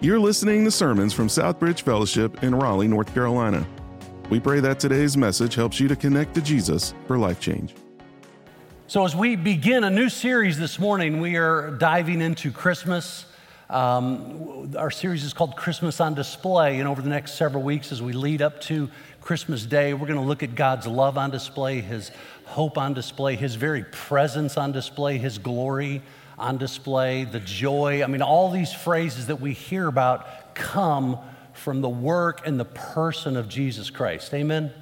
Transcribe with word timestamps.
You're 0.00 0.18
listening 0.18 0.64
to 0.64 0.70
sermons 0.70 1.14
from 1.14 1.28
Southbridge 1.28 1.80
Fellowship 1.80 2.42
in 2.42 2.54
Raleigh, 2.54 2.88
North 2.88 3.14
Carolina. 3.14 3.66
We 4.28 4.38
pray 4.38 4.60
that 4.60 4.78
today's 4.78 5.16
message 5.16 5.54
helps 5.54 5.80
you 5.80 5.88
to 5.88 5.96
connect 5.96 6.34
to 6.34 6.42
Jesus 6.42 6.92
for 7.06 7.16
life 7.16 7.40
change. 7.40 7.74
So, 8.86 9.04
as 9.04 9.16
we 9.16 9.34
begin 9.36 9.84
a 9.84 9.90
new 9.90 10.10
series 10.10 10.58
this 10.58 10.78
morning, 10.78 11.20
we 11.20 11.36
are 11.36 11.70
diving 11.70 12.20
into 12.20 12.50
Christmas. 12.50 13.24
Um, 13.70 14.74
our 14.76 14.90
series 14.90 15.24
is 15.24 15.32
called 15.32 15.56
Christmas 15.56 16.00
on 16.00 16.12
Display, 16.12 16.80
and 16.80 16.88
over 16.88 17.00
the 17.00 17.08
next 17.08 17.36
several 17.36 17.62
weeks, 17.62 17.90
as 17.90 18.02
we 18.02 18.12
lead 18.12 18.42
up 18.42 18.60
to 18.62 18.90
Christmas 19.22 19.64
Day, 19.64 19.94
we're 19.94 20.06
going 20.06 20.20
to 20.20 20.26
look 20.26 20.42
at 20.42 20.54
God's 20.54 20.86
love 20.86 21.16
on 21.16 21.30
display, 21.30 21.80
His 21.80 22.10
hope 22.44 22.76
on 22.76 22.92
display, 22.92 23.36
His 23.36 23.54
very 23.54 23.84
presence 23.84 24.58
on 24.58 24.72
display, 24.72 25.16
His 25.16 25.38
glory 25.38 26.02
on 26.38 26.58
display, 26.58 27.24
the 27.24 27.40
joy. 27.40 28.02
I 28.02 28.06
mean, 28.06 28.22
all 28.22 28.50
these 28.50 28.72
phrases 28.72 29.28
that 29.28 29.40
we 29.40 29.52
hear 29.52 29.86
about 29.86 30.54
come 30.54 31.18
from 31.52 31.80
the 31.80 31.88
work 31.88 32.46
and 32.46 32.58
the 32.58 32.64
person 32.64 33.36
of 33.36 33.48
Jesus 33.48 33.90
Christ. 33.90 34.34
Amen? 34.34 34.72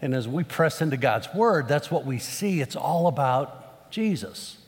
And 0.00 0.14
as 0.14 0.26
we 0.28 0.44
press 0.44 0.80
into 0.80 0.96
God's 0.96 1.32
Word, 1.34 1.68
that's 1.68 1.90
what 1.90 2.04
we 2.04 2.18
see. 2.18 2.60
It's 2.60 2.76
all 2.76 3.06
about 3.06 3.90
Jesus. 3.90 4.58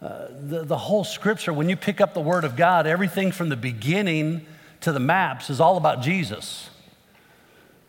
Uh, 0.00 0.28
the, 0.30 0.64
the 0.64 0.78
whole 0.78 1.04
scripture, 1.04 1.52
when 1.52 1.68
you 1.68 1.76
pick 1.76 2.00
up 2.00 2.14
the 2.14 2.20
Word 2.20 2.44
of 2.44 2.56
God, 2.56 2.86
everything 2.86 3.32
from 3.32 3.48
the 3.48 3.56
beginning 3.56 4.46
to 4.80 4.92
the 4.92 5.00
maps 5.00 5.50
is 5.50 5.60
all 5.60 5.76
about 5.76 6.02
Jesus. 6.02 6.70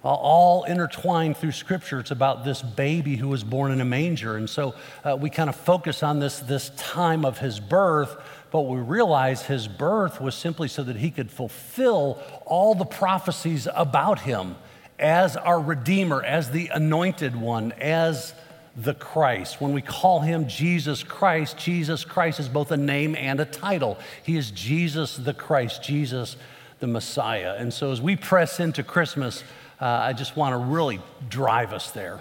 All, 0.01 0.63
intertwined 0.63 1.35
through 1.35 1.51
scripture, 1.51 1.99
it's 1.99 2.11
about 2.11 2.45
this 2.45 2.61
baby 2.61 3.17
who 3.17 3.27
was 3.27 3.43
born 3.43 3.71
in 3.71 3.81
a 3.81 3.85
manger. 3.85 4.37
And 4.37 4.49
so 4.49 4.73
uh, 5.03 5.17
we 5.19 5.29
kind 5.29 5.49
of 5.49 5.57
focus 5.57 6.03
on 6.03 6.19
this, 6.19 6.39
this 6.39 6.71
time 6.77 7.25
of 7.25 7.39
his 7.39 7.59
birth, 7.59 8.15
but 8.49 8.61
we 8.61 8.79
realize 8.79 9.41
his 9.41 9.67
birth 9.67 10.21
was 10.21 10.35
simply 10.35 10.69
so 10.69 10.83
that 10.83 10.95
he 10.95 11.11
could 11.11 11.29
fulfill 11.29 12.21
all 12.45 12.75
the 12.75 12.85
prophecies 12.85 13.67
about 13.75 14.19
him 14.19 14.55
as 14.97 15.35
our 15.35 15.59
Redeemer, 15.59 16.23
as 16.23 16.51
the 16.51 16.69
anointed 16.69 17.35
one, 17.35 17.73
as 17.73 18.33
the 18.77 18.93
Christ. 18.93 19.59
When 19.59 19.73
we 19.73 19.81
call 19.81 20.21
him 20.21 20.47
Jesus 20.47 21.03
Christ, 21.03 21.57
Jesus 21.57 22.05
Christ 22.05 22.39
is 22.39 22.47
both 22.47 22.71
a 22.71 22.77
name 22.77 23.15
and 23.15 23.41
a 23.41 23.45
title. 23.45 23.97
He 24.23 24.37
is 24.37 24.51
Jesus 24.51 25.17
the 25.17 25.33
Christ, 25.33 25.83
Jesus 25.83 26.37
the 26.79 26.87
Messiah. 26.87 27.55
And 27.57 27.73
so 27.73 27.91
as 27.91 28.01
we 28.01 28.15
press 28.15 28.61
into 28.61 28.83
Christmas, 28.83 29.43
uh, 29.81 29.85
I 29.85 30.13
just 30.13 30.35
want 30.35 30.53
to 30.53 30.57
really 30.57 30.99
drive 31.29 31.73
us 31.73 31.91
there. 31.91 32.19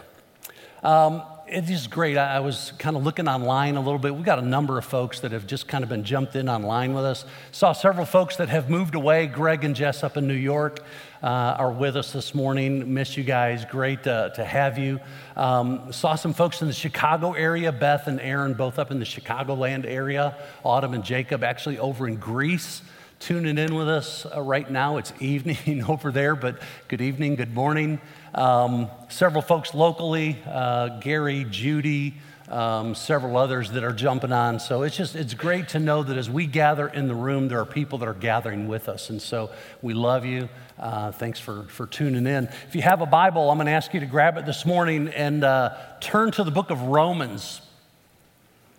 Um, 0.83 1.23
it 1.49 1.71
is 1.71 1.87
great. 1.87 2.17
I, 2.17 2.41
was 2.41 2.73
kind 2.79 2.97
of 2.97 3.05
looking 3.05 3.27
online 3.27 3.77
a 3.77 3.81
little 3.81 3.99
bit. 3.99 4.15
We've 4.15 4.25
got 4.25 4.39
a 4.39 4.45
number 4.47 4.77
of 4.77 4.85
folks 4.85 5.21
that 5.21 5.33
have 5.33 5.47
just 5.47 5.67
kind 5.67 5.83
of 5.83 5.89
been 5.89 6.05
jumped 6.05 6.37
in 6.37 6.49
online 6.49 6.95
with 6.95 7.05
us. 7.05 7.25
Saw 7.53 7.73
several 7.73 8.05
folks 8.05 8.37
that 8.37 8.49
have 8.51 8.69
moved 8.69 8.95
away. 8.95 9.27
Greg 9.27 9.65
and 9.65 9.75
Jess 9.75 10.05
up 10.05 10.17
in 10.17 10.29
New 10.29 10.35
York 10.35 10.81
uh, 11.23 11.27
are 11.27 11.73
with 11.73 11.97
us 11.97 12.13
this 12.13 12.35
morning. 12.35 12.93
Miss 12.93 13.17
you 13.17 13.25
guys. 13.25 13.65
Great 13.65 14.05
to, 14.05 14.31
to 14.37 14.45
have 14.45 14.79
you. 14.79 15.01
Um, 15.37 15.93
saw 15.93 16.17
some 16.17 16.35
folks 16.35 16.61
in 16.61 16.69
the 16.69 16.75
Chicago 16.75 17.33
area. 17.33 17.73
Beth 17.73 18.07
and 18.07 18.21
Aaron 18.21 18.53
both 18.53 18.79
up 18.79 18.91
in 18.91 18.99
the 18.99 19.07
Chicagoland 19.07 19.87
area. 19.87 20.37
Autumn 20.65 20.93
and 20.93 21.03
Jacob 21.03 21.43
actually 21.43 21.79
over 21.79 22.07
in 22.07 22.17
Greece 22.17 22.83
tuning 23.19 23.59
in 23.59 23.75
with 23.75 23.89
us 23.89 24.27
uh, 24.27 24.41
right 24.41 24.71
now. 24.71 24.97
It's 24.97 25.13
evening 25.21 25.85
over 25.89 26.13
there, 26.13 26.37
but 26.37 26.61
good 26.87 27.01
evening, 27.01 27.35
good 27.35 27.53
morning. 27.53 28.01
Um, 28.35 28.89
several 29.09 29.43
folks 29.43 29.75
locally, 29.75 30.39
uh, 30.47 31.01
Gary, 31.01 31.45
Judy, 31.51 32.15
um, 32.49 32.95
several 32.95 33.37
others 33.37 33.73
that 33.73 33.83
are 33.83 33.93
jumping 33.93 34.33
on. 34.33 34.61
So 34.61 34.83
it's 34.83 34.97
just, 34.97 35.17
it's 35.17 35.35
great 35.35 35.69
to 35.71 35.81
know 35.81 36.03
that 36.03 36.17
as 36.17 36.31
we 36.31 36.47
gather 36.47 36.87
in 36.87 37.09
the 37.09 37.15
room, 37.15 37.49
there 37.49 37.61
are 37.61 37.67
people 37.67 37.99
that 37.99 38.09
are 38.09 38.15
gathering 38.15 38.69
with 38.69 38.89
us. 38.89 39.11
And 39.11 39.21
so 39.21 39.51
we 39.83 39.95
love 39.95 40.25
you. 40.25 40.49
Uh, 40.79 41.11
thanks 41.11 41.41
for, 41.41 41.65
for 41.65 41.87
tuning 41.87 42.27
in. 42.27 42.49
If 42.69 42.75
you 42.75 42.83
have 42.83 43.01
a 43.01 43.07
Bible, 43.07 43.51
I'm 43.51 43.59
going 43.59 43.67
to 43.67 43.73
ask 43.73 43.93
you 43.93 44.01
to 44.01 44.07
grab 44.07 44.39
it 44.39 44.47
this 44.47 44.65
morning 44.65 45.09
and 45.09 45.43
uh, 45.43 45.77
turn 46.01 46.31
to 46.33 46.45
the 46.45 46.53
book 46.53 46.71
of 46.71 46.81
Romans. 46.83 47.61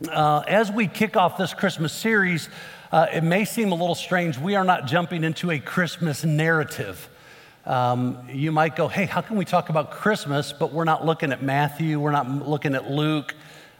Uh, 0.09 0.43
as 0.47 0.71
we 0.71 0.87
kick 0.87 1.17
off 1.17 1.37
this 1.37 1.53
Christmas 1.53 1.91
series, 1.91 2.47
uh, 2.91 3.07
it 3.13 3.23
may 3.23 3.45
seem 3.45 3.71
a 3.71 3.75
little 3.75 3.95
strange. 3.95 4.37
We 4.37 4.55
are 4.55 4.63
not 4.63 4.87
jumping 4.87 5.23
into 5.23 5.51
a 5.51 5.59
Christmas 5.59 6.23
narrative. 6.23 7.09
Um, 7.65 8.17
you 8.31 8.51
might 8.51 8.75
go, 8.75 8.87
hey, 8.87 9.05
how 9.05 9.21
can 9.21 9.37
we 9.37 9.45
talk 9.45 9.69
about 9.69 9.91
Christmas, 9.91 10.53
but 10.53 10.73
we're 10.73 10.85
not 10.85 11.05
looking 11.05 11.31
at 11.31 11.43
Matthew, 11.43 11.99
we're 11.99 12.11
not 12.11 12.47
looking 12.47 12.73
at 12.73 12.89
Luke. 12.89 13.35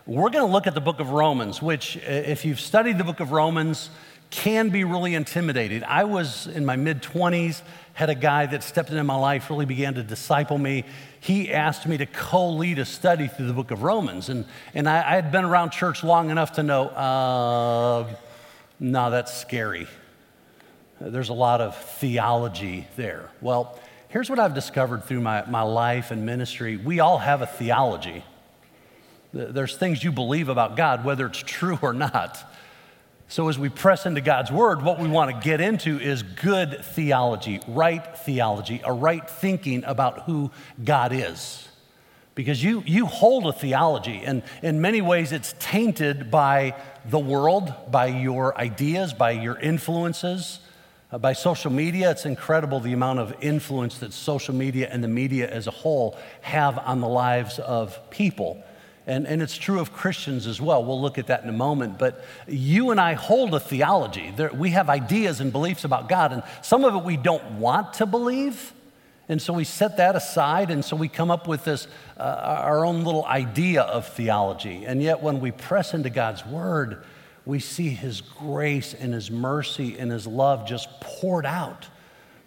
We're 0.06 0.30
going 0.30 0.46
to 0.46 0.52
look 0.52 0.68
at 0.68 0.74
the 0.74 0.82
book 0.82 1.00
of 1.00 1.10
Romans, 1.12 1.62
which, 1.62 1.98
if 1.98 2.44
you've 2.46 2.60
studied 2.60 2.98
the 2.98 3.04
book 3.04 3.20
of 3.20 3.32
Romans, 3.32 3.90
can 4.30 4.70
be 4.70 4.84
really 4.84 5.16
intimidating. 5.16 5.84
I 5.84 6.04
was 6.04 6.48
in 6.48 6.66
my 6.66 6.76
mid 6.76 7.02
20s, 7.02 7.62
had 7.94 8.10
a 8.10 8.16
guy 8.16 8.46
that 8.48 8.64
stepped 8.64 8.90
into 8.90 9.04
my 9.04 9.16
life, 9.16 9.50
really 9.50 9.66
began 9.66 9.96
to 9.96 10.04
disciple 10.04 10.58
me. 10.58 10.84
He 11.20 11.52
asked 11.52 11.88
me 11.88 11.98
to 11.98 12.06
co 12.06 12.50
lead 12.50 12.80
a 12.80 12.86
study 12.86 13.28
through 13.28 13.48
the 13.48 13.54
book 13.54 13.72
of 13.72 13.82
Romans. 13.82 14.30
And, 14.30 14.46
and 14.74 14.88
I, 14.88 14.98
I 14.98 15.16
had 15.16 15.32
been 15.32 15.46
around 15.46 15.72
church 15.72 16.04
long 16.04 16.30
enough 16.30 16.54
to 16.54 16.64
know, 16.64 16.90
uh, 16.90 18.16
no, 18.80 19.10
that's 19.10 19.34
scary. 19.34 19.88
There's 21.02 21.30
a 21.30 21.34
lot 21.34 21.62
of 21.62 21.78
theology 21.78 22.88
there. 22.96 23.30
Well, 23.42 23.80
here's 24.10 24.30
what 24.30 24.40
I've 24.40 24.54
discovered 24.54 25.04
through 25.04 25.22
my, 25.22 25.46
my 25.46 25.62
life 25.62 26.12
and 26.12 26.26
ministry 26.26 26.78
we 26.78 27.00
all 27.00 27.18
have 27.18 27.42
a 27.42 27.48
theology. 27.48 28.24
There's 29.32 29.78
things 29.78 30.04
you 30.04 30.12
believe 30.12 30.50
about 30.50 30.76
God, 30.76 31.06
whether 31.06 31.26
it's 31.28 31.40
true 31.40 31.78
or 31.82 31.94
not. 31.94 32.44
So, 33.28 33.48
as 33.48 33.60
we 33.60 33.70
press 33.70 34.08
into 34.08 34.22
God's 34.22 34.52
word, 34.52 34.82
what 34.82 35.00
we 35.00 35.08
want 35.08 35.30
to 35.30 35.48
get 35.48 35.62
into 35.62 36.00
is 36.00 36.24
good 36.24 36.84
theology, 36.84 37.60
right 37.68 38.18
theology, 38.18 38.82
a 38.84 38.92
right 38.92 39.30
thinking 39.30 39.84
about 39.84 40.24
who 40.24 40.50
God 40.84 41.14
is. 41.14 41.68
Because 42.40 42.64
you, 42.64 42.84
you 42.86 43.06
hold 43.06 43.48
a 43.48 43.52
theology, 43.52 44.22
and 44.24 44.44
in 44.62 44.80
many 44.80 45.02
ways, 45.02 45.34
it's 45.34 45.54
tainted 45.60 46.32
by 46.32 46.74
the 47.04 47.20
world, 47.20 47.74
by 47.92 48.06
your 48.06 48.58
ideas, 48.58 49.14
by 49.14 49.32
your 49.32 49.60
influences, 49.60 50.62
uh, 51.12 51.18
by 51.18 51.34
social 51.34 51.70
media. 51.70 52.12
It's 52.12 52.26
incredible 52.26 52.80
the 52.80 52.94
amount 52.94 53.20
of 53.20 53.36
influence 53.42 53.98
that 53.98 54.14
social 54.14 54.56
media 54.56 54.88
and 54.90 55.04
the 55.04 55.10
media 55.10 55.50
as 55.50 55.68
a 55.68 55.72
whole 55.72 56.18
have 56.40 56.78
on 56.78 57.02
the 57.02 57.10
lives 57.10 57.60
of 57.60 58.10
people. 58.10 58.64
And, 59.06 59.28
and 59.28 59.42
it's 59.42 59.58
true 59.58 59.82
of 59.82 59.92
Christians 59.92 60.48
as 60.48 60.62
well. 60.62 60.86
We'll 60.86 61.02
look 61.02 61.18
at 61.18 61.28
that 61.28 61.44
in 61.44 61.50
a 61.50 61.52
moment. 61.52 62.00
But 62.00 62.24
you 62.48 62.92
and 62.92 63.02
I 63.02 63.16
hold 63.16 63.54
a 63.54 63.60
theology. 63.60 64.32
There, 64.34 64.54
we 64.54 64.70
have 64.70 64.90
ideas 64.90 65.42
and 65.42 65.52
beliefs 65.52 65.84
about 65.84 66.08
God, 66.08 66.32
and 66.32 66.44
some 66.62 66.86
of 66.86 66.96
it 66.96 67.04
we 67.04 67.18
don't 67.18 67.60
want 67.60 67.96
to 67.96 68.06
believe. 68.06 68.72
And 69.30 69.40
so 69.40 69.54
we 69.54 69.64
set 69.64 69.98
that 69.98 70.16
aside, 70.16 70.72
and 70.72 70.84
so 70.84 70.96
we 70.96 71.08
come 71.08 71.30
up 71.30 71.48
with 71.48 71.64
this, 71.64 71.88
uh, 72.18 72.24
our 72.24 72.84
own 72.84 73.04
little 73.04 73.24
idea 73.26 73.84
of 73.84 74.08
theology. 74.08 74.86
And 74.86 75.04
yet, 75.04 75.22
when 75.22 75.40
we 75.40 75.52
press 75.52 75.94
into 75.94 76.10
God's 76.10 76.44
Word, 76.44 77.04
we 77.46 77.60
see 77.60 77.90
His 77.90 78.22
grace 78.22 78.96
and 78.96 79.14
His 79.14 79.30
mercy 79.30 80.00
and 80.00 80.12
His 80.12 80.26
love 80.26 80.68
just 80.68 80.90
poured 81.00 81.46
out 81.46 81.88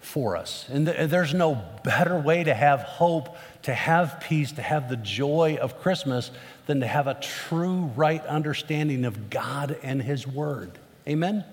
for 0.01 0.37
us. 0.37 0.67
And 0.69 0.87
th- 0.87 1.09
there's 1.09 1.33
no 1.33 1.63
better 1.85 2.19
way 2.19 2.43
to 2.43 2.53
have 2.53 2.81
hope, 2.81 3.37
to 3.63 3.73
have 3.73 4.19
peace, 4.21 4.51
to 4.53 4.63
have 4.63 4.89
the 4.89 4.97
joy 4.97 5.59
of 5.61 5.81
Christmas 5.81 6.33
than 6.67 6.81
to 6.81 6.87
have 6.89 7.07
a 7.07 7.15
true, 7.15 7.93
right 7.95 8.25
understanding 8.27 9.05
of 9.05 9.31
God 9.31 9.79
and 9.85 10.03
His 10.03 10.27
Word. 10.27 10.73
Amen? 11.07 11.45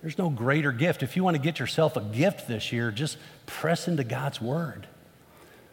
There's 0.00 0.18
no 0.18 0.30
greater 0.30 0.72
gift. 0.72 1.04
If 1.04 1.14
you 1.16 1.22
want 1.22 1.36
to 1.36 1.42
get 1.42 1.60
yourself 1.60 1.96
a 1.96 2.00
gift 2.00 2.48
this 2.48 2.72
year, 2.72 2.90
just 2.90 3.18
press 3.46 3.88
into 3.88 4.04
God's 4.04 4.40
Word. 4.40 4.86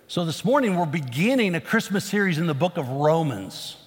So 0.08 0.26
this 0.26 0.44
morning, 0.44 0.76
we're 0.76 0.86
beginning 0.86 1.54
a 1.56 1.62
Christmas 1.62 2.04
series 2.04 2.40
in 2.40 2.48
the 2.48 2.54
book 2.56 2.78
of 2.78 2.90
Romans. 2.90 3.78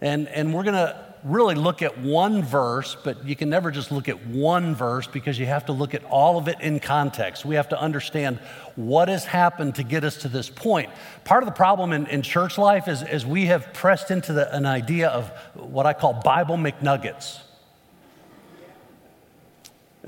And, 0.00 0.26
and 0.28 0.52
we're 0.52 0.64
going 0.64 0.74
to 0.74 1.10
really 1.24 1.54
look 1.54 1.82
at 1.82 1.98
one 1.98 2.42
verse, 2.42 2.96
but 3.04 3.24
you 3.24 3.36
can 3.36 3.50
never 3.50 3.70
just 3.70 3.92
look 3.92 4.08
at 4.08 4.26
one 4.26 4.74
verse 4.74 5.06
because 5.06 5.38
you 5.38 5.46
have 5.46 5.66
to 5.66 5.72
look 5.72 5.94
at 5.94 6.02
all 6.04 6.38
of 6.38 6.48
it 6.48 6.60
in 6.60 6.80
context. 6.80 7.44
We 7.44 7.54
have 7.56 7.68
to 7.68 7.80
understand 7.80 8.38
what 8.76 9.08
has 9.08 9.24
happened 9.24 9.74
to 9.76 9.82
get 9.82 10.02
us 10.02 10.16
to 10.18 10.28
this 10.28 10.48
point. 10.48 10.90
Part 11.24 11.42
of 11.42 11.46
the 11.46 11.54
problem 11.54 11.92
in, 11.92 12.06
in 12.06 12.22
church 12.22 12.58
life 12.58 12.88
is, 12.88 13.02
is 13.02 13.26
we 13.26 13.46
have 13.46 13.72
pressed 13.72 14.10
into 14.10 14.32
the, 14.32 14.54
an 14.54 14.66
idea 14.66 15.08
of 15.08 15.28
what 15.54 15.86
I 15.86 15.92
call 15.92 16.14
Bible 16.14 16.56
McNuggets. 16.56 17.40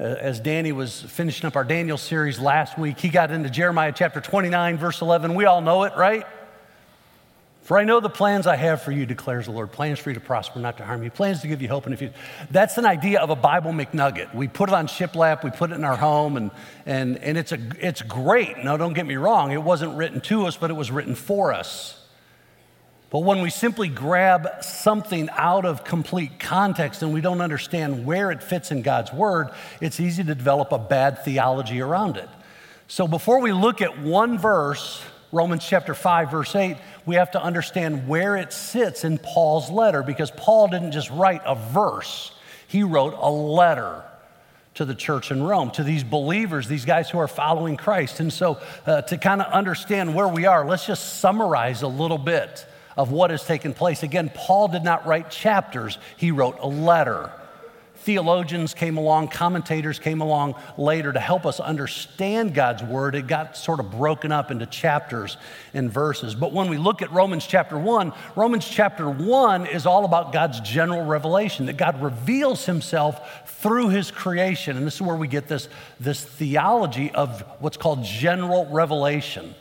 Uh, 0.02 0.16
as 0.18 0.40
Danny 0.40 0.72
was 0.72 1.00
finishing 1.00 1.46
up 1.46 1.54
our 1.54 1.62
Daniel 1.62 1.96
series 1.96 2.40
last 2.40 2.76
week, 2.76 2.98
he 2.98 3.08
got 3.08 3.30
into 3.30 3.48
Jeremiah 3.48 3.92
chapter 3.94 4.20
29, 4.20 4.76
verse 4.76 5.00
11. 5.00 5.32
We 5.36 5.44
all 5.44 5.60
know 5.60 5.84
it, 5.84 5.92
right? 5.96 6.26
For 7.62 7.78
I 7.78 7.84
know 7.84 8.00
the 8.00 8.10
plans 8.10 8.48
I 8.48 8.56
have 8.56 8.82
for 8.82 8.90
you, 8.90 9.06
declares 9.06 9.46
the 9.46 9.52
Lord 9.52 9.70
plans 9.70 10.00
for 10.00 10.10
you 10.10 10.14
to 10.14 10.20
prosper, 10.20 10.58
not 10.58 10.78
to 10.78 10.84
harm 10.84 11.04
you, 11.04 11.10
plans 11.12 11.42
to 11.42 11.46
give 11.46 11.62
you 11.62 11.68
hope 11.68 11.86
and 11.86 11.94
if 11.94 12.02
you. 12.02 12.10
That's 12.50 12.78
an 12.78 12.84
idea 12.84 13.20
of 13.20 13.30
a 13.30 13.36
Bible 13.36 13.70
McNugget. 13.70 14.34
We 14.34 14.48
put 14.48 14.70
it 14.70 14.74
on 14.74 14.88
shiplap, 14.88 15.44
we 15.44 15.50
put 15.50 15.70
it 15.70 15.74
in 15.74 15.84
our 15.84 15.96
home, 15.96 16.36
and, 16.36 16.50
and, 16.84 17.18
and 17.18 17.38
it's, 17.38 17.52
a, 17.52 17.60
it's 17.78 18.02
great. 18.02 18.58
Now, 18.58 18.76
don't 18.76 18.94
get 18.94 19.06
me 19.06 19.14
wrong, 19.14 19.52
it 19.52 19.62
wasn't 19.62 19.96
written 19.96 20.20
to 20.22 20.46
us, 20.46 20.56
but 20.56 20.70
it 20.70 20.74
was 20.74 20.90
written 20.90 21.14
for 21.14 21.52
us. 21.52 22.01
But 23.12 23.24
when 23.24 23.42
we 23.42 23.50
simply 23.50 23.88
grab 23.88 24.64
something 24.64 25.28
out 25.32 25.66
of 25.66 25.84
complete 25.84 26.40
context 26.40 27.02
and 27.02 27.12
we 27.12 27.20
don't 27.20 27.42
understand 27.42 28.06
where 28.06 28.30
it 28.30 28.42
fits 28.42 28.70
in 28.70 28.80
God's 28.80 29.12
word, 29.12 29.50
it's 29.82 30.00
easy 30.00 30.24
to 30.24 30.34
develop 30.34 30.72
a 30.72 30.78
bad 30.78 31.22
theology 31.22 31.82
around 31.82 32.16
it. 32.16 32.28
So 32.88 33.06
before 33.06 33.40
we 33.40 33.52
look 33.52 33.82
at 33.82 34.00
one 34.00 34.38
verse, 34.38 35.02
Romans 35.30 35.62
chapter 35.62 35.92
5, 35.92 36.30
verse 36.30 36.56
8, 36.56 36.78
we 37.04 37.16
have 37.16 37.32
to 37.32 37.42
understand 37.42 38.08
where 38.08 38.34
it 38.34 38.50
sits 38.50 39.04
in 39.04 39.18
Paul's 39.18 39.70
letter 39.70 40.02
because 40.02 40.30
Paul 40.30 40.68
didn't 40.68 40.92
just 40.92 41.10
write 41.10 41.42
a 41.44 41.54
verse, 41.54 42.32
he 42.66 42.82
wrote 42.82 43.12
a 43.20 43.30
letter 43.30 44.04
to 44.76 44.86
the 44.86 44.94
church 44.94 45.30
in 45.30 45.42
Rome, 45.42 45.70
to 45.72 45.84
these 45.84 46.02
believers, 46.02 46.66
these 46.66 46.86
guys 46.86 47.10
who 47.10 47.18
are 47.18 47.28
following 47.28 47.76
Christ. 47.76 48.20
And 48.20 48.32
so, 48.32 48.58
uh, 48.86 49.02
to 49.02 49.18
kind 49.18 49.42
of 49.42 49.52
understand 49.52 50.14
where 50.14 50.28
we 50.28 50.46
are, 50.46 50.64
let's 50.64 50.86
just 50.86 51.20
summarize 51.20 51.82
a 51.82 51.88
little 51.88 52.16
bit 52.16 52.66
of 52.96 53.10
what 53.10 53.30
has 53.30 53.44
taken 53.44 53.74
place. 53.74 54.02
Again, 54.02 54.30
Paul 54.34 54.68
did 54.68 54.84
not 54.84 55.06
write 55.06 55.30
chapters, 55.30 55.98
he 56.16 56.30
wrote 56.30 56.58
a 56.60 56.66
letter. 56.66 57.30
Theologians 58.02 58.74
came 58.74 58.96
along, 58.96 59.28
commentators 59.28 60.00
came 60.00 60.22
along 60.22 60.56
later 60.76 61.12
to 61.12 61.20
help 61.20 61.46
us 61.46 61.60
understand 61.60 62.52
God's 62.52 62.82
word. 62.82 63.14
It 63.14 63.28
got 63.28 63.56
sort 63.56 63.78
of 63.78 63.92
broken 63.92 64.32
up 64.32 64.50
into 64.50 64.66
chapters 64.66 65.36
and 65.72 65.88
verses. 65.88 66.34
But 66.34 66.52
when 66.52 66.68
we 66.68 66.78
look 66.78 67.00
at 67.00 67.12
Romans 67.12 67.46
chapter 67.46 67.78
1, 67.78 68.12
Romans 68.34 68.68
chapter 68.68 69.08
1 69.08 69.66
is 69.66 69.86
all 69.86 70.04
about 70.04 70.32
God's 70.32 70.58
general 70.62 71.04
revelation, 71.04 71.66
that 71.66 71.76
God 71.76 72.02
reveals 72.02 72.66
himself 72.66 73.48
through 73.60 73.90
his 73.90 74.10
creation. 74.10 74.76
And 74.76 74.84
this 74.84 74.96
is 74.96 75.02
where 75.02 75.14
we 75.14 75.28
get 75.28 75.46
this, 75.46 75.68
this 76.00 76.24
theology 76.24 77.12
of 77.12 77.42
what's 77.60 77.76
called 77.76 78.02
general 78.02 78.66
revelation. 78.66 79.54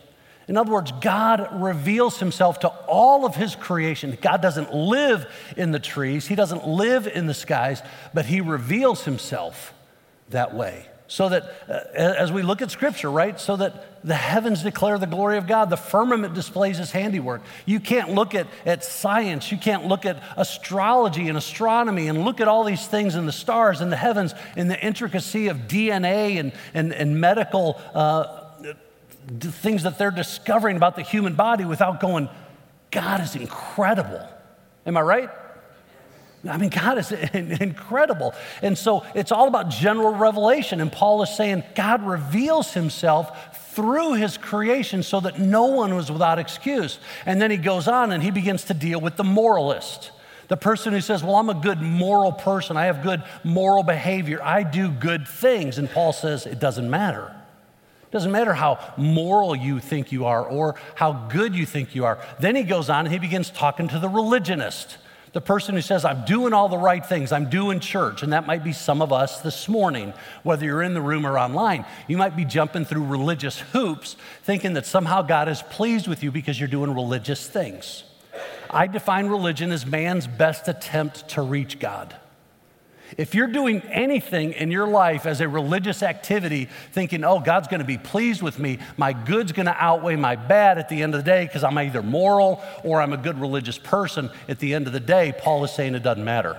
In 0.47 0.57
other 0.57 0.71
words, 0.71 0.91
God 1.01 1.61
reveals 1.61 2.19
himself 2.19 2.59
to 2.61 2.67
all 2.67 3.25
of 3.25 3.35
his 3.35 3.55
creation. 3.55 4.17
God 4.21 4.41
doesn't 4.41 4.73
live 4.73 5.31
in 5.55 5.71
the 5.71 5.79
trees, 5.79 6.27
he 6.27 6.35
doesn't 6.35 6.67
live 6.67 7.07
in 7.07 7.27
the 7.27 7.33
skies, 7.33 7.81
but 8.13 8.25
he 8.25 8.41
reveals 8.41 9.05
himself 9.05 9.73
that 10.29 10.53
way. 10.53 10.87
So 11.11 11.27
that 11.27 11.43
uh, 11.67 11.73
as 11.95 12.31
we 12.31 12.41
look 12.41 12.61
at 12.61 12.71
scripture, 12.71 13.11
right? 13.11 13.37
So 13.37 13.57
that 13.57 14.01
the 14.01 14.15
heavens 14.15 14.63
declare 14.63 14.97
the 14.97 15.07
glory 15.07 15.37
of 15.37 15.45
God, 15.45 15.69
the 15.69 15.75
firmament 15.75 16.33
displays 16.33 16.77
his 16.77 16.91
handiwork. 16.91 17.41
You 17.65 17.81
can't 17.81 18.11
look 18.11 18.33
at, 18.33 18.47
at 18.65 18.85
science, 18.85 19.51
you 19.51 19.57
can't 19.57 19.85
look 19.87 20.05
at 20.05 20.23
astrology 20.37 21.27
and 21.27 21.37
astronomy 21.37 22.07
and 22.07 22.23
look 22.23 22.39
at 22.39 22.47
all 22.47 22.63
these 22.63 22.87
things 22.87 23.15
in 23.15 23.25
the 23.25 23.33
stars 23.33 23.81
and 23.81 23.91
the 23.91 23.97
heavens 23.97 24.33
and 24.55 24.71
the 24.71 24.79
intricacy 24.79 25.49
of 25.49 25.67
DNA 25.67 26.39
and, 26.39 26.53
and, 26.73 26.93
and 26.93 27.19
medical. 27.19 27.81
Uh, 27.93 28.40
things 29.39 29.83
that 29.83 29.97
they're 29.97 30.11
discovering 30.11 30.77
about 30.77 30.95
the 30.95 31.01
human 31.01 31.35
body 31.35 31.65
without 31.65 31.99
going, 31.99 32.29
God 32.91 33.21
is 33.21 33.35
incredible. 33.35 34.27
Am 34.85 34.97
I 34.97 35.01
right? 35.01 35.29
I 36.47 36.57
mean, 36.57 36.69
God 36.69 36.97
is 36.97 37.11
incredible. 37.33 38.33
And 38.61 38.77
so 38.77 39.05
it's 39.13 39.31
all 39.31 39.47
about 39.47 39.69
general 39.69 40.13
revelation. 40.13 40.81
And 40.81 40.91
Paul 40.91 41.21
is 41.21 41.35
saying 41.35 41.63
God 41.75 42.05
reveals 42.05 42.73
himself 42.73 43.57
through 43.75 44.13
his 44.13 44.37
creation 44.37 45.03
so 45.03 45.19
that 45.21 45.39
no 45.39 45.65
one 45.65 45.95
was 45.95 46.11
without 46.11 46.39
excuse. 46.39 46.99
And 47.25 47.41
then 47.41 47.51
he 47.51 47.57
goes 47.57 47.87
on 47.87 48.11
and 48.11 48.21
he 48.21 48.31
begins 48.31 48.65
to 48.65 48.73
deal 48.73 48.99
with 48.99 49.15
the 49.15 49.23
moralist. 49.23 50.11
The 50.47 50.57
person 50.57 50.91
who 50.91 50.99
says, 50.99 51.23
Well, 51.23 51.35
I'm 51.35 51.49
a 51.49 51.53
good 51.53 51.81
moral 51.81 52.33
person. 52.33 52.75
I 52.75 52.85
have 52.85 53.03
good 53.03 53.23
moral 53.43 53.83
behavior. 53.83 54.41
I 54.43 54.63
do 54.63 54.89
good 54.89 55.25
things. 55.27 55.77
And 55.77 55.89
Paul 55.89 56.11
says, 56.11 56.45
It 56.45 56.59
doesn't 56.59 56.89
matter. 56.89 57.33
Doesn't 58.11 58.31
matter 58.31 58.53
how 58.53 58.93
moral 58.97 59.55
you 59.55 59.79
think 59.79 60.11
you 60.11 60.25
are 60.25 60.45
or 60.45 60.75
how 60.95 61.13
good 61.13 61.55
you 61.55 61.65
think 61.65 61.95
you 61.95 62.05
are. 62.05 62.19
Then 62.39 62.55
he 62.55 62.63
goes 62.63 62.89
on 62.89 63.05
and 63.05 63.13
he 63.13 63.19
begins 63.19 63.49
talking 63.49 63.87
to 63.87 63.99
the 63.99 64.09
religionist, 64.09 64.97
the 65.31 65.39
person 65.39 65.75
who 65.75 65.81
says, 65.81 66.03
I'm 66.03 66.25
doing 66.25 66.51
all 66.51 66.67
the 66.67 66.77
right 66.77 67.05
things, 67.05 67.31
I'm 67.31 67.49
doing 67.49 67.79
church. 67.79 68.21
And 68.21 68.33
that 68.33 68.45
might 68.45 68.65
be 68.65 68.73
some 68.73 69.01
of 69.01 69.13
us 69.13 69.39
this 69.39 69.69
morning, 69.69 70.13
whether 70.43 70.65
you're 70.65 70.83
in 70.83 70.93
the 70.93 71.01
room 71.01 71.25
or 71.25 71.39
online. 71.39 71.85
You 72.09 72.17
might 72.17 72.35
be 72.35 72.43
jumping 72.43 72.83
through 72.83 73.05
religious 73.05 73.59
hoops 73.59 74.17
thinking 74.43 74.73
that 74.73 74.85
somehow 74.85 75.21
God 75.21 75.47
is 75.47 75.61
pleased 75.61 76.07
with 76.07 76.21
you 76.21 76.31
because 76.31 76.59
you're 76.59 76.67
doing 76.67 76.93
religious 76.93 77.47
things. 77.47 78.03
I 78.69 78.87
define 78.87 79.27
religion 79.27 79.71
as 79.71 79.85
man's 79.85 80.27
best 80.27 80.67
attempt 80.67 81.29
to 81.29 81.41
reach 81.41 81.79
God. 81.79 82.15
If 83.17 83.35
you're 83.35 83.47
doing 83.47 83.81
anything 83.89 84.53
in 84.53 84.71
your 84.71 84.87
life 84.87 85.25
as 85.25 85.41
a 85.41 85.49
religious 85.49 86.01
activity, 86.03 86.69
thinking, 86.91 87.23
oh, 87.23 87.39
God's 87.39 87.67
going 87.67 87.79
to 87.79 87.85
be 87.85 87.97
pleased 87.97 88.41
with 88.41 88.57
me, 88.59 88.79
my 88.97 89.13
good's 89.13 89.51
going 89.51 89.65
to 89.65 89.75
outweigh 89.77 90.15
my 90.15 90.35
bad 90.35 90.77
at 90.77 90.89
the 90.89 91.01
end 91.03 91.13
of 91.13 91.23
the 91.23 91.29
day 91.29 91.45
because 91.45 91.63
I'm 91.63 91.77
either 91.77 92.01
moral 92.01 92.63
or 92.83 93.01
I'm 93.01 93.13
a 93.13 93.17
good 93.17 93.39
religious 93.39 93.77
person, 93.77 94.29
at 94.47 94.59
the 94.59 94.73
end 94.73 94.87
of 94.87 94.93
the 94.93 94.99
day, 94.99 95.33
Paul 95.37 95.63
is 95.63 95.71
saying 95.71 95.95
it 95.95 96.03
doesn't 96.03 96.23
matter. 96.23 96.57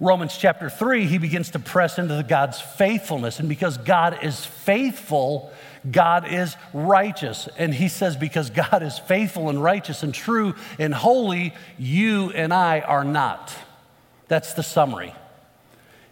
Romans 0.00 0.36
chapter 0.36 0.68
3, 0.68 1.06
he 1.06 1.18
begins 1.18 1.50
to 1.50 1.58
press 1.58 1.98
into 1.98 2.14
the 2.14 2.22
God's 2.22 2.60
faithfulness. 2.60 3.38
And 3.38 3.48
because 3.48 3.78
God 3.78 4.18
is 4.22 4.44
faithful, 4.44 5.52
God 5.90 6.26
is 6.30 6.56
righteous. 6.72 7.48
And 7.58 7.72
he 7.72 7.88
says, 7.88 8.16
because 8.16 8.50
God 8.50 8.82
is 8.82 8.98
faithful 8.98 9.48
and 9.48 9.62
righteous 9.62 10.02
and 10.02 10.12
true 10.12 10.54
and 10.78 10.92
holy, 10.92 11.54
you 11.78 12.30
and 12.30 12.52
I 12.52 12.80
are 12.80 13.04
not. 13.04 13.54
That's 14.28 14.54
the 14.54 14.62
summary. 14.62 15.14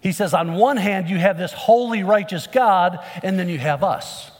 He 0.02 0.10
says, 0.10 0.34
on 0.34 0.54
one 0.54 0.76
hand, 0.76 1.08
you 1.08 1.16
have 1.16 1.38
this 1.38 1.52
holy, 1.52 2.02
righteous 2.02 2.48
God, 2.48 2.98
and 3.22 3.38
then 3.38 3.48
you 3.48 3.58
have 3.58 3.84
us. 3.84 4.32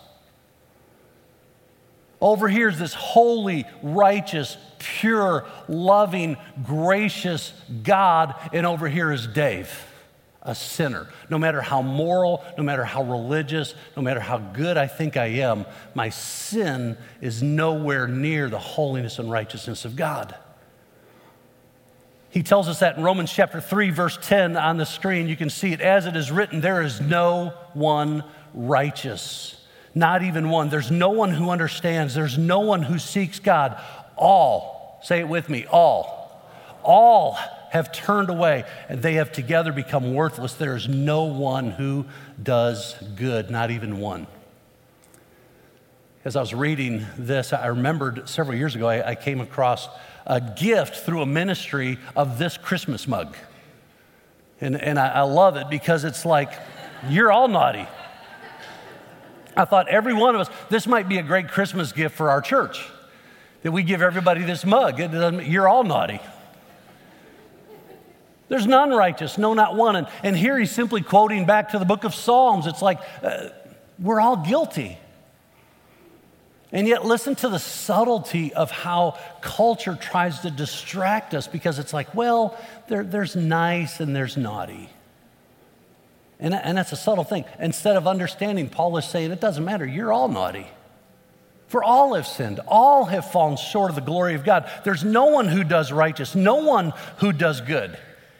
Over 2.20 2.48
here 2.48 2.68
is 2.68 2.80
this 2.80 2.94
holy, 2.94 3.64
righteous, 3.80 4.56
pure, 4.78 5.46
loving, 5.68 6.36
gracious 6.64 7.52
God, 7.84 8.34
and 8.52 8.66
over 8.66 8.88
here 8.88 9.12
is 9.12 9.28
Dave, 9.28 9.72
a 10.42 10.54
sinner. 10.54 11.08
No 11.30 11.38
matter 11.38 11.60
how 11.60 11.80
moral, 11.80 12.44
no 12.58 12.64
matter 12.64 12.84
how 12.84 13.04
religious, 13.04 13.76
no 13.96 14.02
matter 14.02 14.20
how 14.20 14.38
good 14.38 14.76
I 14.76 14.88
think 14.88 15.16
I 15.16 15.26
am, 15.26 15.64
my 15.94 16.08
sin 16.08 16.96
is 17.20 17.40
nowhere 17.40 18.08
near 18.08 18.48
the 18.48 18.58
holiness 18.58 19.20
and 19.20 19.30
righteousness 19.30 19.84
of 19.84 19.94
God. 19.94 20.34
He 22.32 22.42
tells 22.42 22.66
us 22.66 22.78
that 22.78 22.96
in 22.96 23.04
Romans 23.04 23.30
chapter 23.30 23.60
3, 23.60 23.90
verse 23.90 24.18
10 24.22 24.56
on 24.56 24.78
the 24.78 24.86
screen. 24.86 25.28
You 25.28 25.36
can 25.36 25.50
see 25.50 25.74
it. 25.74 25.82
As 25.82 26.06
it 26.06 26.16
is 26.16 26.32
written, 26.32 26.62
there 26.62 26.80
is 26.80 26.98
no 26.98 27.52
one 27.74 28.24
righteous, 28.54 29.62
not 29.94 30.22
even 30.22 30.48
one. 30.48 30.70
There's 30.70 30.90
no 30.90 31.10
one 31.10 31.32
who 31.32 31.50
understands, 31.50 32.14
there's 32.14 32.38
no 32.38 32.60
one 32.60 32.80
who 32.80 32.98
seeks 32.98 33.38
God. 33.38 33.78
All, 34.16 34.98
say 35.02 35.18
it 35.18 35.28
with 35.28 35.50
me, 35.50 35.66
all, 35.66 36.42
all 36.82 37.36
have 37.70 37.92
turned 37.92 38.30
away 38.30 38.64
and 38.88 39.02
they 39.02 39.14
have 39.14 39.30
together 39.30 39.70
become 39.70 40.14
worthless. 40.14 40.54
There 40.54 40.74
is 40.74 40.88
no 40.88 41.24
one 41.24 41.70
who 41.72 42.06
does 42.42 42.94
good, 43.14 43.50
not 43.50 43.70
even 43.70 43.98
one. 43.98 44.26
As 46.24 46.34
I 46.34 46.40
was 46.40 46.54
reading 46.54 47.04
this, 47.18 47.52
I 47.52 47.66
remembered 47.66 48.26
several 48.26 48.56
years 48.56 48.74
ago, 48.74 48.88
I, 48.88 49.10
I 49.10 49.14
came 49.16 49.42
across 49.42 49.86
a 50.26 50.40
gift 50.40 50.96
through 50.96 51.22
a 51.22 51.26
ministry 51.26 51.98
of 52.16 52.38
this 52.38 52.56
Christmas 52.56 53.06
mug. 53.08 53.36
And, 54.60 54.80
and 54.80 54.98
I, 54.98 55.08
I 55.08 55.20
love 55.22 55.56
it 55.56 55.68
because 55.68 56.04
it's 56.04 56.24
like, 56.24 56.52
you're 57.08 57.32
all 57.32 57.48
naughty. 57.48 57.86
I 59.56 59.64
thought 59.64 59.88
every 59.88 60.14
one 60.14 60.34
of 60.34 60.40
us, 60.40 60.48
this 60.70 60.86
might 60.86 61.08
be 61.08 61.18
a 61.18 61.22
great 61.22 61.48
Christmas 61.48 61.92
gift 61.92 62.14
for 62.14 62.30
our 62.30 62.40
church. 62.40 62.88
That 63.62 63.72
we 63.72 63.82
give 63.82 64.02
everybody 64.02 64.42
this 64.42 64.64
mug. 64.64 64.98
you're 64.98 65.68
all 65.68 65.84
naughty. 65.84 66.20
There's 68.48 68.66
none 68.66 68.90
righteous, 68.90 69.38
no, 69.38 69.54
not 69.54 69.76
one. 69.76 69.96
And, 69.96 70.06
and 70.22 70.36
here 70.36 70.58
he's 70.58 70.70
simply 70.70 71.00
quoting 71.00 71.46
back 71.46 71.70
to 71.70 71.78
the 71.78 71.84
book 71.84 72.04
of 72.04 72.14
Psalms. 72.14 72.66
It's 72.66 72.82
like, 72.82 73.00
uh, 73.22 73.48
we're 73.98 74.20
all 74.20 74.36
guilty. 74.36 74.98
And 76.72 76.88
yet, 76.88 77.04
listen 77.04 77.34
to 77.36 77.50
the 77.50 77.58
subtlety 77.58 78.54
of 78.54 78.70
how 78.70 79.18
culture 79.42 79.94
tries 79.94 80.40
to 80.40 80.50
distract 80.50 81.34
us 81.34 81.46
because 81.46 81.78
it's 81.78 81.92
like, 81.92 82.14
well, 82.14 82.58
there, 82.88 83.04
there's 83.04 83.36
nice 83.36 84.00
and 84.00 84.16
there's 84.16 84.38
naughty. 84.38 84.88
And, 86.40 86.54
and 86.54 86.78
that's 86.78 86.92
a 86.92 86.96
subtle 86.96 87.24
thing. 87.24 87.44
Instead 87.60 87.96
of 87.96 88.06
understanding, 88.06 88.70
Paul 88.70 88.96
is 88.96 89.04
saying, 89.04 89.32
it 89.32 89.40
doesn't 89.40 89.64
matter, 89.64 89.86
you're 89.86 90.12
all 90.12 90.28
naughty. 90.28 90.66
For 91.68 91.84
all 91.84 92.14
have 92.14 92.26
sinned, 92.26 92.60
all 92.66 93.04
have 93.04 93.30
fallen 93.30 93.56
short 93.56 93.90
of 93.90 93.94
the 93.94 94.02
glory 94.02 94.34
of 94.34 94.44
God. 94.44 94.68
There's 94.82 95.04
no 95.04 95.26
one 95.26 95.48
who 95.48 95.64
does 95.64 95.92
righteous, 95.92 96.34
no 96.34 96.56
one 96.56 96.94
who 97.18 97.32
does 97.32 97.60
good. 97.60 97.98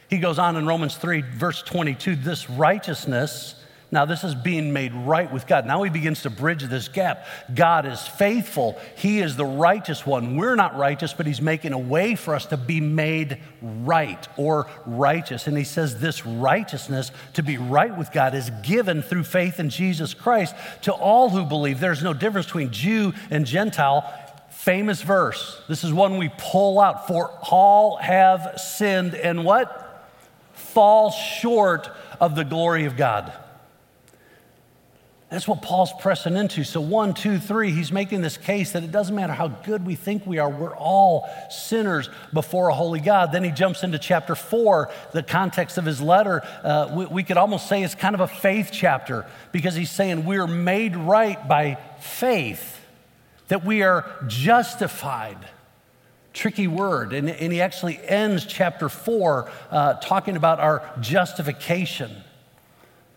He 0.09 0.19
goes 0.19 0.39
on 0.39 0.57
in 0.57 0.67
Romans 0.67 0.97
3, 0.97 1.21
verse 1.21 1.63
22 1.63 2.17
this 2.17 2.51
righteousness 2.51 3.62
now, 3.93 4.07
this 4.07 4.25
is 4.25 4.35
being 4.35 4.73
made 4.73 4.95
right 4.95 5.31
with 5.31 5.47
God. 5.47 5.67
Now 5.67 5.83
he 5.83 5.91
begins 5.91 6.23
to 6.23 6.31
bridge 6.31 6.65
this 6.65 6.89
gap. 6.89 7.27
God 7.55 7.85
is 7.85 8.01
faithful. 8.01 8.81
He 8.97 9.21
is 9.21 9.37
the 9.37 9.45
righteous 9.45 10.07
one. 10.07 10.39
We're 10.39 10.55
not 10.55 10.79
righteous, 10.79 11.13
but 11.13 11.27
he's 11.27 11.43
making 11.43 11.75
a 11.75 11.79
way 11.79 12.15
for 12.15 12.35
us 12.35 12.47
to 12.47 12.57
be 12.57 12.81
made 12.81 13.37
right 13.61 14.27
or 14.39 14.67
righteous. 14.87 15.47
And 15.47 15.59
he 15.59 15.65
says 15.65 16.01
this 16.01 16.25
righteousness, 16.25 17.13
to 17.35 17.43
be 17.43 17.59
right 17.59 17.95
with 17.95 18.11
God, 18.13 18.35
is 18.35 18.51
given 18.63 19.03
through 19.03 19.25
faith 19.25 19.61
in 19.61 19.69
Jesus 19.69 20.15
Christ 20.15 20.55
to 20.83 20.93
all 20.95 21.29
who 21.29 21.45
believe. 21.45 21.79
There's 21.79 22.03
no 22.03 22.15
difference 22.15 22.47
between 22.47 22.73
Jew 22.73 23.13
and 23.31 23.45
Gentile 23.45 24.11
famous 24.49 25.03
verse. 25.03 25.61
This 25.69 25.85
is 25.85 25.93
one 25.93 26.17
we 26.17 26.31
pull 26.39 26.81
out. 26.81 27.09
For 27.09 27.29
all 27.51 27.97
have 27.97 28.59
sinned 28.59 29.15
and 29.15 29.45
what? 29.45 30.09
Fall 30.55 31.11
short 31.11 31.91
of 32.21 32.37
the 32.37 32.45
glory 32.45 32.87
of 32.87 32.97
God. 32.97 33.35
That's 35.33 35.49
what 35.49 35.63
Paul's 35.63 35.95
pressing 35.99 36.37
into. 36.37 36.63
So, 36.63 36.83
one, 36.83 37.15
two, 37.15 37.39
three, 37.39 37.71
he's 37.71 37.91
making 37.91 38.21
this 38.21 38.37
case 38.37 38.73
that 38.73 38.85
it 38.85 38.93
doesn't 38.93 39.17
matter 39.17 39.33
how 39.33 39.49
good 39.49 39.87
we 39.87 39.95
think 39.95 40.27
we 40.27 40.37
are, 40.37 40.51
we're 40.51 40.77
all 40.77 41.27
sinners 41.49 42.11
before 42.35 42.69
a 42.69 42.75
holy 42.75 43.01
God. 43.01 43.33
Then 43.33 43.43
he 43.43 43.51
jumps 43.51 43.83
into 43.83 43.99
chapter 43.99 44.35
four, 44.35 44.91
the 45.13 45.23
context 45.23 45.79
of 45.79 45.87
his 45.87 46.03
letter. 46.03 46.43
Uh, 46.63 46.91
we, 46.93 47.07
we 47.07 47.23
could 47.23 47.39
almost 47.39 47.67
say 47.67 47.83
it's 47.83 47.95
kind 47.95 48.15
of 48.15 48.21
a 48.21 48.27
faith 48.27 48.69
chapter 48.71 49.25
because 49.53 49.75
he's 49.75 49.91
saying 49.91 50.27
we're 50.27 50.47
made 50.47 50.97
right 50.97 51.49
by 51.49 51.79
faith, 51.99 52.79
that 53.49 53.65
we 53.65 53.83
are 53.83 54.05
justified. 54.27 55.39
Tricky 56.35 56.67
word. 56.67 57.15
And, 57.15 57.31
and 57.31 57.51
he 57.51 57.63
actually 57.63 57.99
ends 58.07 58.45
chapter 58.45 58.91
four 58.91 59.51
uh, 59.71 59.95
talking 59.95 60.37
about 60.37 60.61
our 60.61 60.83
justification. 61.01 62.23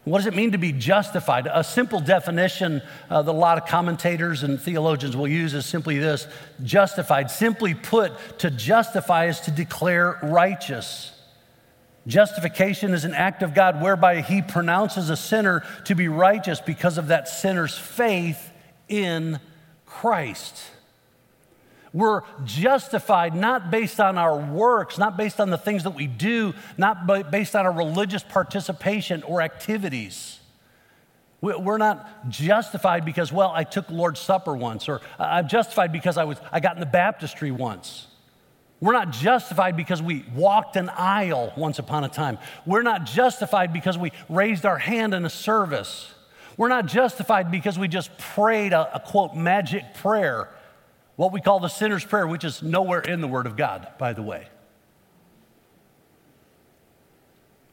What 0.05 0.19
does 0.19 0.27
it 0.27 0.35
mean 0.35 0.51
to 0.51 0.59
be 0.59 0.71
justified? 0.71 1.47
A 1.51 1.63
simple 1.63 2.00
definition 2.00 2.83
uh, 3.09 3.24
that 3.24 3.31
a 3.31 3.33
lot 3.33 3.57
of 3.57 3.65
commentators 3.67 4.43
and 4.43 4.62
theologians 4.62 5.17
will 5.17 5.27
use 5.27 5.55
is 5.55 5.65
simply 5.65 5.97
this 5.97 6.27
justified. 6.63 7.31
Simply 7.31 7.74
put, 7.74 8.13
to 8.39 8.51
justify 8.51 9.25
is 9.25 9.39
to 9.41 9.51
declare 9.51 10.19
righteous. 10.21 11.12
Justification 12.05 12.93
is 12.93 13.03
an 13.03 13.15
act 13.15 13.41
of 13.41 13.55
God 13.55 13.81
whereby 13.81 14.21
He 14.21 14.43
pronounces 14.43 15.09
a 15.09 15.17
sinner 15.17 15.63
to 15.85 15.95
be 15.95 16.07
righteous 16.07 16.62
because 16.62 17.00
of 17.00 17.07
that 17.07 17.27
sinner's 17.27 17.75
faith 17.75 18.51
in 18.88 19.39
Christ. 19.88 20.62
We're 21.96 22.24
justified 22.44 23.34
not 23.38 23.72
based 23.72 24.02
on 24.02 24.18
our 24.18 24.38
works, 24.38 24.98
not 24.98 25.16
based 25.16 25.40
on 25.40 25.50
the 25.50 25.58
things 25.58 25.84
that 25.84 25.96
we 25.96 26.08
do, 26.08 26.54
not 26.78 27.08
based 27.32 27.56
on 27.56 27.66
our 27.66 27.72
religious 27.72 28.22
participation 28.22 29.24
or 29.24 29.42
activities. 29.42 30.42
We're 31.40 31.78
not 31.78 32.28
justified 32.28 33.06
because, 33.06 33.32
well, 33.32 33.50
I 33.56 33.64
took 33.64 33.90
Lord's 33.90 34.20
Supper 34.20 34.58
once, 34.58 34.90
or 34.90 35.00
I'm 35.18 35.48
justified 35.48 35.94
because 35.94 36.18
I, 36.18 36.25
was, 36.25 36.38
I 36.52 36.60
got 36.60 36.75
in 36.75 36.82
the 36.82 36.86
baptistry 36.86 37.52
once. 37.52 38.08
We're 38.82 38.92
not 38.92 39.12
justified 39.12 39.78
because 39.78 40.02
we 40.02 40.25
walked 40.36 40.75
an 40.75 40.90
aisle 40.90 41.54
once 41.56 41.80
upon 41.80 42.04
a 42.04 42.10
time. 42.10 42.40
We're 42.66 42.82
not 42.82 43.06
justified 43.06 43.72
because 43.72 43.98
we 43.98 44.12
raised 44.28 44.66
our 44.66 44.78
hand 44.78 45.14
in 45.14 45.24
a 45.24 45.30
service. 45.30 46.14
We're 46.58 46.68
not 46.68 46.88
justified 46.88 47.52
because 47.52 47.80
we 47.80 47.88
just 47.88 48.18
prayed 48.18 48.74
a, 48.74 48.98
a 48.98 49.00
quote 49.00 49.34
magic 49.34 49.94
prayer 49.94 50.50
what 51.15 51.31
we 51.31 51.41
call 51.41 51.60
the 51.60 51.69
sinner's 51.69 52.03
prayer, 52.03 52.27
which 52.27 52.43
is 52.43 52.62
nowhere 52.62 53.00
in 53.00 53.22
the 53.22 53.27
Word 53.27 53.45
of 53.45 53.55
God, 53.55 53.88
by 53.98 54.13
the 54.13 54.22
way. 54.22 54.48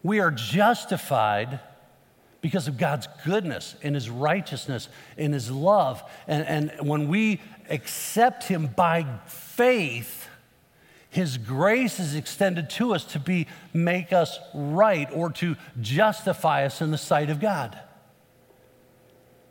We 0.03 0.21
are 0.21 0.31
justified 0.31 1.61
because 2.41 2.67
of 2.67 2.77
God's 2.77 3.09
goodness 3.25 3.77
and 3.83 3.95
His 3.95 4.11
righteousness 4.11 4.89
and 5.17 5.33
His 5.33 5.51
love. 5.51 6.03
And, 6.27 6.47
and 6.47 6.89
when 6.89 7.09
we 7.09 7.41
accept 7.71 8.45
Him 8.45 8.67
by 8.67 9.07
faith, 9.27 10.29
His 11.09 11.39
grace 11.39 12.01
is 12.01 12.15
extended 12.15 12.69
to 12.71 12.95
us 12.95 13.05
to 13.07 13.21
be, 13.21 13.47
make 13.73 14.13
us 14.13 14.39
right 14.55 15.09
or 15.13 15.31
to 15.33 15.57
justify 15.81 16.65
us 16.65 16.81
in 16.81 16.91
the 16.91 16.99
sight 16.99 17.31
of 17.31 17.41
God. 17.41 17.79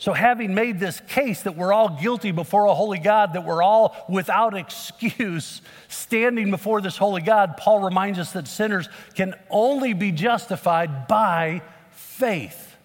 So, 0.02 0.14
having 0.14 0.56
made 0.56 0.80
this 0.80 1.00
case 1.10 1.44
that 1.44 1.56
we're 1.56 1.72
all 1.72 1.90
guilty 1.90 2.32
before 2.32 2.66
a 2.66 2.74
holy 2.74 2.98
God, 2.98 3.34
that 3.34 3.46
we're 3.46 3.62
all 3.62 3.96
without 4.10 4.58
excuse 4.58 5.62
standing 5.90 6.50
before 6.50 6.82
this 6.82 6.98
holy 6.98 7.22
God, 7.22 7.56
Paul 7.56 7.82
reminds 7.82 8.18
us 8.18 8.32
that 8.32 8.48
sinners 8.48 8.90
can 9.14 9.36
only 9.52 9.94
be 9.94 10.12
justified 10.12 11.08
by 11.08 11.62
faith, 11.92 12.78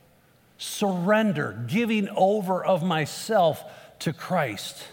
surrender, 0.58 1.58
giving 1.66 2.10
over 2.10 2.62
of 2.62 2.82
myself 2.82 3.64
to 4.00 4.12
Christ. 4.12 4.84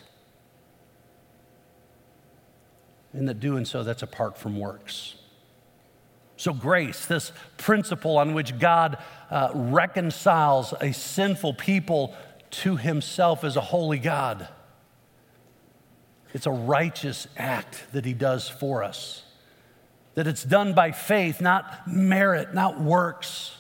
And 3.12 3.28
that 3.28 3.42
doing 3.42 3.66
so, 3.66 3.84
that's 3.84 4.02
apart 4.02 4.38
from 4.38 4.58
works. 4.58 5.16
So, 6.38 6.52
grace, 6.52 7.06
this 7.06 7.32
principle 7.58 8.18
on 8.18 8.34
which 8.34 8.60
God 8.60 8.98
uh, 9.34 9.50
reconciles 9.56 10.76
a 10.80 10.94
sinful 10.94 11.56
people 11.56 12.16
to 12.52 12.78
himself 12.78 13.44
as 13.44 13.58
a 13.58 13.62
holy 13.62 13.98
God, 13.98 14.48
it's 16.36 16.46
a 16.46 16.52
righteous 16.52 17.28
act 17.36 17.84
that 17.94 18.06
he 18.06 18.14
does 18.14 18.48
for 18.48 18.84
us. 18.84 19.24
That 20.14 20.28
it's 20.28 20.44
done 20.44 20.74
by 20.74 20.92
faith, 20.92 21.42
not 21.42 21.88
merit, 21.88 22.54
not 22.54 22.80
works. 22.80 23.56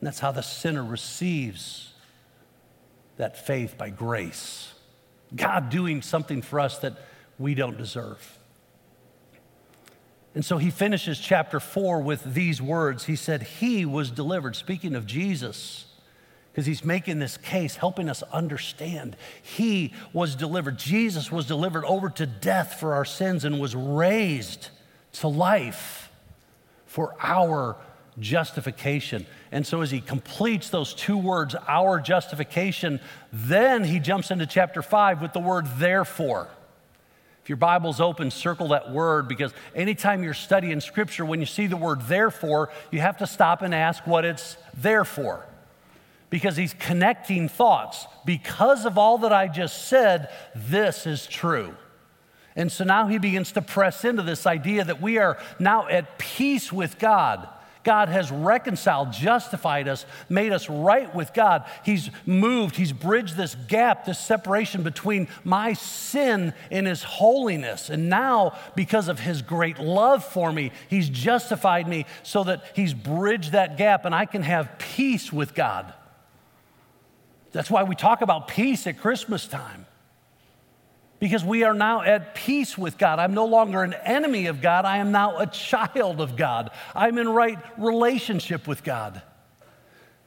And 0.00 0.06
that's 0.06 0.18
how 0.18 0.32
the 0.32 0.42
sinner 0.42 0.84
receives 0.84 1.92
that 3.18 3.46
faith 3.46 3.76
by 3.76 3.90
grace. 3.90 4.72
God 5.34 5.68
doing 5.68 6.00
something 6.00 6.40
for 6.40 6.58
us 6.58 6.78
that 6.78 6.94
we 7.38 7.54
don't 7.54 7.76
deserve. 7.76 8.38
And 10.36 10.44
so 10.44 10.58
he 10.58 10.68
finishes 10.68 11.18
chapter 11.18 11.58
four 11.58 12.02
with 12.02 12.34
these 12.34 12.60
words. 12.60 13.06
He 13.06 13.16
said, 13.16 13.42
He 13.42 13.86
was 13.86 14.10
delivered, 14.10 14.54
speaking 14.54 14.94
of 14.94 15.06
Jesus, 15.06 15.86
because 16.52 16.66
he's 16.66 16.84
making 16.84 17.20
this 17.20 17.38
case, 17.38 17.76
helping 17.76 18.10
us 18.10 18.22
understand. 18.24 19.16
He 19.42 19.94
was 20.12 20.34
delivered. 20.34 20.78
Jesus 20.78 21.32
was 21.32 21.46
delivered 21.46 21.86
over 21.86 22.10
to 22.10 22.26
death 22.26 22.78
for 22.78 22.92
our 22.92 23.06
sins 23.06 23.46
and 23.46 23.58
was 23.58 23.74
raised 23.74 24.68
to 25.14 25.28
life 25.28 26.12
for 26.84 27.16
our 27.22 27.78
justification. 28.18 29.24
And 29.50 29.66
so, 29.66 29.80
as 29.80 29.90
he 29.90 30.02
completes 30.02 30.68
those 30.68 30.92
two 30.92 31.16
words, 31.16 31.54
our 31.66 31.98
justification, 31.98 33.00
then 33.32 33.84
he 33.84 34.00
jumps 34.00 34.30
into 34.30 34.44
chapter 34.44 34.82
five 34.82 35.22
with 35.22 35.32
the 35.32 35.40
word 35.40 35.66
therefore. 35.78 36.50
If 37.46 37.50
your 37.50 37.58
Bible's 37.58 38.00
open, 38.00 38.32
circle 38.32 38.66
that 38.70 38.90
word 38.90 39.28
because 39.28 39.52
anytime 39.72 40.24
you're 40.24 40.34
studying 40.34 40.80
scripture, 40.80 41.24
when 41.24 41.38
you 41.38 41.46
see 41.46 41.68
the 41.68 41.76
word 41.76 42.02
therefore, 42.02 42.70
you 42.90 42.98
have 42.98 43.18
to 43.18 43.26
stop 43.28 43.62
and 43.62 43.72
ask 43.72 44.04
what 44.04 44.24
it's 44.24 44.56
there 44.76 45.04
for. 45.04 45.46
Because 46.28 46.56
he's 46.56 46.74
connecting 46.74 47.48
thoughts. 47.48 48.04
Because 48.24 48.84
of 48.84 48.98
all 48.98 49.18
that 49.18 49.32
I 49.32 49.46
just 49.46 49.86
said, 49.86 50.28
this 50.56 51.06
is 51.06 51.24
true. 51.28 51.76
And 52.56 52.72
so 52.72 52.82
now 52.82 53.06
he 53.06 53.16
begins 53.16 53.52
to 53.52 53.62
press 53.62 54.04
into 54.04 54.22
this 54.22 54.44
idea 54.44 54.82
that 54.82 55.00
we 55.00 55.18
are 55.18 55.38
now 55.60 55.86
at 55.86 56.18
peace 56.18 56.72
with 56.72 56.98
God. 56.98 57.48
God 57.86 58.08
has 58.08 58.32
reconciled, 58.32 59.12
justified 59.12 59.86
us, 59.86 60.04
made 60.28 60.50
us 60.50 60.68
right 60.68 61.14
with 61.14 61.32
God. 61.32 61.64
He's 61.84 62.10
moved, 62.26 62.74
He's 62.74 62.90
bridged 62.92 63.36
this 63.36 63.54
gap, 63.68 64.06
this 64.06 64.18
separation 64.18 64.82
between 64.82 65.28
my 65.44 65.72
sin 65.72 66.52
and 66.72 66.84
His 66.88 67.04
holiness. 67.04 67.88
And 67.88 68.08
now, 68.10 68.58
because 68.74 69.06
of 69.06 69.20
His 69.20 69.40
great 69.40 69.78
love 69.78 70.24
for 70.24 70.52
me, 70.52 70.72
He's 70.90 71.08
justified 71.08 71.86
me 71.86 72.06
so 72.24 72.42
that 72.42 72.64
He's 72.74 72.92
bridged 72.92 73.52
that 73.52 73.78
gap 73.78 74.04
and 74.04 74.12
I 74.12 74.26
can 74.26 74.42
have 74.42 74.80
peace 74.80 75.32
with 75.32 75.54
God. 75.54 75.94
That's 77.52 77.70
why 77.70 77.84
we 77.84 77.94
talk 77.94 78.20
about 78.20 78.48
peace 78.48 78.88
at 78.88 78.98
Christmas 78.98 79.46
time 79.46 79.85
because 81.18 81.44
we 81.44 81.64
are 81.64 81.74
now 81.74 82.02
at 82.02 82.34
peace 82.34 82.76
with 82.76 82.98
God. 82.98 83.18
I'm 83.18 83.34
no 83.34 83.46
longer 83.46 83.82
an 83.82 83.94
enemy 83.94 84.46
of 84.46 84.60
God. 84.60 84.84
I 84.84 84.98
am 84.98 85.12
now 85.12 85.38
a 85.38 85.46
child 85.46 86.20
of 86.20 86.36
God. 86.36 86.70
I'm 86.94 87.18
in 87.18 87.28
right 87.28 87.58
relationship 87.78 88.66
with 88.68 88.84
God. 88.84 89.22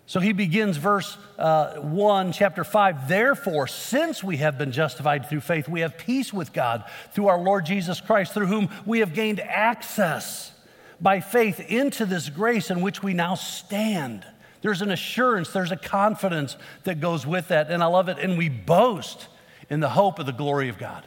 So 0.10 0.20
he 0.20 0.34
begins 0.34 0.78
verse 0.78 1.18
uh, 1.38 1.76
1, 1.76 2.32
chapter 2.32 2.64
5. 2.64 3.08
Therefore, 3.08 3.68
since 3.68 4.24
we 4.24 4.38
have 4.38 4.58
been 4.58 4.72
justified 4.72 5.30
through 5.30 5.42
faith, 5.42 5.70
we 5.70 5.82
have 5.82 6.00
peace 6.00 6.34
with 6.34 6.52
God 6.52 6.84
through 7.12 7.28
our 7.28 7.40
Lord 7.40 7.68
Jesus 7.68 8.02
Christ, 8.02 8.34
through 8.34 8.48
whom 8.48 8.70
we 8.88 9.02
have 9.02 9.14
gained 9.14 9.40
access 9.40 10.52
by 11.00 11.20
faith 11.20 11.60
into 11.60 12.08
this 12.08 12.28
grace 12.30 12.72
in 12.72 12.82
which 12.82 13.04
we 13.04 13.14
now 13.14 13.36
stand. 13.36 14.26
There's 14.62 14.82
an 14.82 14.90
assurance, 14.90 15.52
there's 15.52 15.72
a 15.72 15.78
confidence 15.78 16.58
that 16.86 17.00
goes 17.00 17.28
with 17.28 17.50
that. 17.50 17.70
And 17.70 17.84
I 17.84 17.86
love 17.86 18.10
it. 18.10 18.18
And 18.18 18.36
we 18.36 18.50
boast 18.50 19.28
in 19.70 19.80
the 19.80 19.90
hope 19.90 20.20
of 20.20 20.26
the 20.26 20.32
glory 20.32 20.70
of 20.70 20.78
God. 20.78 21.04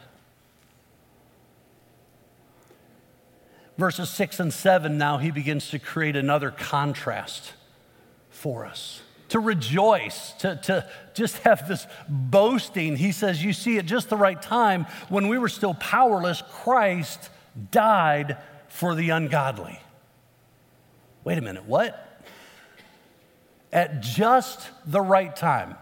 Verses 3.77 4.09
six 4.09 4.39
and 4.39 4.53
seven, 4.53 4.97
now 4.97 5.17
he 5.17 5.31
begins 5.31 5.69
to 5.71 5.79
create 5.79 6.15
another 6.15 6.51
contrast 6.51 7.53
for 8.29 8.65
us. 8.65 9.01
To 9.29 9.39
rejoice, 9.39 10.33
to, 10.39 10.59
to 10.63 10.87
just 11.15 11.37
have 11.39 11.67
this 11.67 11.87
boasting. 12.07 12.95
He 12.95 13.11
says, 13.11 13.43
You 13.43 13.51
see, 13.51 13.79
at 13.79 13.87
just 13.87 14.09
the 14.09 14.17
right 14.17 14.39
time, 14.39 14.85
when 15.09 15.27
we 15.27 15.39
were 15.39 15.49
still 15.49 15.73
powerless, 15.73 16.43
Christ 16.51 17.29
died 17.71 18.37
for 18.67 18.93
the 18.93 19.09
ungodly. 19.09 19.79
Wait 21.23 21.37
a 21.37 21.41
minute, 21.41 21.65
what? 21.65 22.21
At 23.71 24.01
just 24.01 24.69
the 24.85 25.01
right 25.01 25.35
time. 25.35 25.77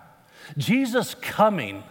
Jesus 0.58 1.14
coming 1.16 1.84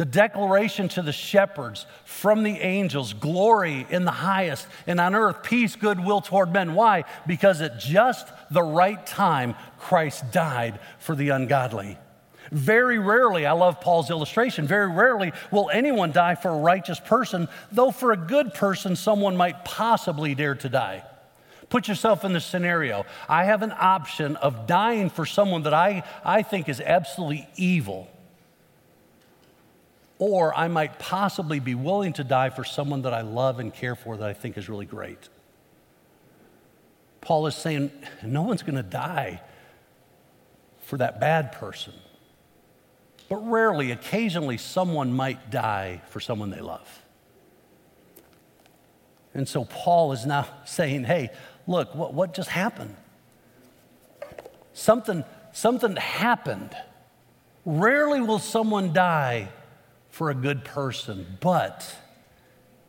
the 0.00 0.06
declaration 0.06 0.88
to 0.88 1.02
the 1.02 1.12
shepherds 1.12 1.84
from 2.06 2.42
the 2.42 2.56
angels 2.56 3.12
glory 3.12 3.86
in 3.90 4.06
the 4.06 4.10
highest, 4.10 4.66
and 4.86 4.98
on 4.98 5.14
earth 5.14 5.42
peace, 5.42 5.76
goodwill 5.76 6.22
toward 6.22 6.50
men. 6.54 6.72
Why? 6.72 7.04
Because 7.26 7.60
at 7.60 7.78
just 7.78 8.26
the 8.50 8.62
right 8.62 9.06
time, 9.06 9.54
Christ 9.78 10.32
died 10.32 10.80
for 11.00 11.14
the 11.14 11.28
ungodly. 11.28 11.98
Very 12.50 12.98
rarely, 12.98 13.44
I 13.44 13.52
love 13.52 13.82
Paul's 13.82 14.08
illustration, 14.08 14.66
very 14.66 14.90
rarely 14.90 15.32
will 15.50 15.68
anyone 15.68 16.12
die 16.12 16.34
for 16.34 16.48
a 16.48 16.60
righteous 16.60 16.98
person, 16.98 17.46
though 17.70 17.90
for 17.90 18.12
a 18.12 18.16
good 18.16 18.54
person, 18.54 18.96
someone 18.96 19.36
might 19.36 19.66
possibly 19.66 20.34
dare 20.34 20.54
to 20.54 20.70
die. 20.70 21.04
Put 21.68 21.88
yourself 21.88 22.24
in 22.24 22.32
this 22.32 22.46
scenario. 22.46 23.04
I 23.28 23.44
have 23.44 23.60
an 23.60 23.74
option 23.78 24.36
of 24.36 24.66
dying 24.66 25.10
for 25.10 25.26
someone 25.26 25.64
that 25.64 25.74
I, 25.74 26.04
I 26.24 26.40
think 26.40 26.70
is 26.70 26.80
absolutely 26.80 27.46
evil 27.56 28.08
or 30.20 30.54
I 30.54 30.68
might 30.68 30.98
possibly 30.98 31.60
be 31.60 31.74
willing 31.74 32.12
to 32.12 32.24
die 32.24 32.50
for 32.50 32.62
someone 32.62 33.02
that 33.02 33.14
I 33.14 33.22
love 33.22 33.58
and 33.58 33.72
care 33.72 33.96
for 33.96 34.18
that 34.18 34.28
I 34.28 34.34
think 34.34 34.58
is 34.58 34.68
really 34.68 34.84
great. 34.84 35.30
Paul 37.22 37.46
is 37.46 37.54
saying, 37.54 37.90
no 38.22 38.42
one's 38.42 38.62
going 38.62 38.76
to 38.76 38.82
die 38.82 39.40
for 40.82 40.98
that 40.98 41.20
bad 41.20 41.52
person. 41.52 41.94
But 43.30 43.36
rarely, 43.36 43.92
occasionally, 43.92 44.58
someone 44.58 45.14
might 45.14 45.50
die 45.50 46.02
for 46.08 46.20
someone 46.20 46.50
they 46.50 46.60
love. 46.60 47.02
And 49.32 49.48
so 49.48 49.64
Paul 49.64 50.12
is 50.12 50.26
now 50.26 50.46
saying, 50.66 51.04
hey, 51.04 51.30
look, 51.66 51.94
what, 51.94 52.12
what 52.12 52.34
just 52.34 52.50
happened? 52.50 52.94
Something, 54.74 55.24
something 55.52 55.96
happened. 55.96 56.76
Rarely 57.64 58.20
will 58.20 58.38
someone 58.38 58.92
die 58.92 59.48
for 60.10 60.30
a 60.30 60.34
good 60.34 60.64
person. 60.64 61.38
But, 61.40 61.96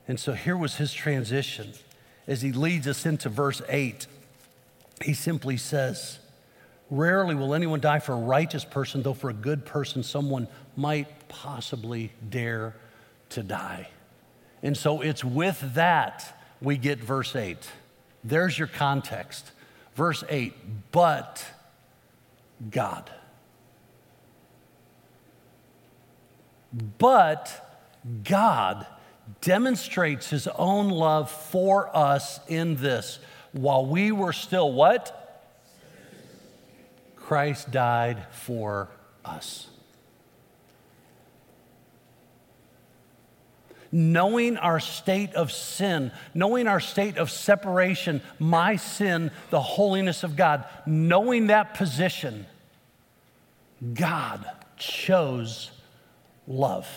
and 0.07 0.19
so 0.19 0.33
here 0.33 0.57
was 0.57 0.75
his 0.75 0.93
transition 0.93 1.73
as 2.27 2.41
he 2.41 2.51
leads 2.51 2.87
us 2.87 3.05
into 3.05 3.29
verse 3.29 3.61
8. 3.69 4.07
He 5.03 5.13
simply 5.13 5.57
says, 5.57 6.19
Rarely 6.89 7.35
will 7.35 7.53
anyone 7.53 7.79
die 7.79 7.99
for 7.99 8.13
a 8.13 8.17
righteous 8.17 8.65
person, 8.65 9.01
though 9.01 9.13
for 9.13 9.29
a 9.29 9.33
good 9.33 9.65
person, 9.65 10.03
someone 10.03 10.47
might 10.75 11.29
possibly 11.29 12.11
dare 12.29 12.75
to 13.29 13.43
die. 13.43 13.87
And 14.61 14.75
so 14.75 15.01
it's 15.01 15.23
with 15.23 15.75
that 15.75 16.37
we 16.61 16.77
get 16.77 16.99
verse 16.99 17.35
8. 17.35 17.57
There's 18.23 18.59
your 18.59 18.67
context. 18.67 19.51
Verse 19.95 20.23
8, 20.29 20.53
but 20.91 21.45
God. 22.69 23.09
But 26.73 27.67
God 28.23 28.85
demonstrates 29.41 30.29
his 30.29 30.47
own 30.47 30.89
love 30.89 31.29
for 31.29 31.95
us 31.95 32.39
in 32.47 32.75
this. 32.77 33.19
While 33.51 33.85
we 33.85 34.11
were 34.11 34.33
still 34.33 34.71
what? 34.71 35.17
Christ 37.15 37.71
died 37.71 38.25
for 38.31 38.89
us. 39.23 39.67
Knowing 43.91 44.55
our 44.55 44.79
state 44.79 45.33
of 45.33 45.51
sin, 45.51 46.13
knowing 46.33 46.65
our 46.65 46.79
state 46.79 47.17
of 47.17 47.29
separation, 47.29 48.21
my 48.39 48.77
sin, 48.77 49.31
the 49.49 49.61
holiness 49.61 50.23
of 50.23 50.37
God, 50.37 50.63
knowing 50.85 51.47
that 51.47 51.73
position, 51.73 52.45
God 53.93 54.45
chose 54.77 55.71
love. 56.51 56.87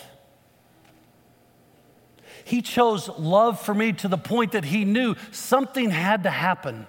He 2.44 2.60
chose 2.60 3.08
love 3.08 3.60
for 3.60 3.74
me 3.74 3.92
to 3.94 4.08
the 4.08 4.18
point 4.18 4.52
that 4.52 4.64
he 4.64 4.84
knew 4.84 5.14
something 5.30 5.90
had 5.90 6.24
to 6.24 6.30
happen. 6.30 6.86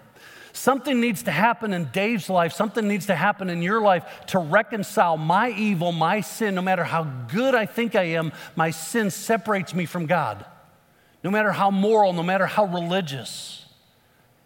Something 0.52 1.02
needs 1.02 1.24
to 1.24 1.32
happen 1.32 1.74
in 1.74 1.90
Dave's 1.92 2.30
life, 2.30 2.54
something 2.54 2.88
needs 2.88 3.08
to 3.08 3.16
happen 3.16 3.50
in 3.50 3.62
your 3.62 3.82
life 3.82 4.06
to 4.28 4.40
reconcile 4.40 5.18
my 5.18 5.50
evil, 5.50 5.92
my 5.92 6.22
sin. 6.22 6.56
No 6.56 6.62
matter 6.62 6.86
how 6.86 7.04
good 7.04 7.54
I 7.54 7.66
think 7.66 7.96
I 7.96 8.04
am, 8.04 8.32
my 8.56 8.72
sin 8.72 9.12
separates 9.12 9.74
me 9.74 9.86
from 9.86 10.06
God. 10.06 10.46
No 11.24 11.30
matter 11.30 11.52
how 11.52 11.72
moral, 11.72 12.14
no 12.14 12.24
matter 12.24 12.46
how 12.46 12.66
religious, 12.66 13.66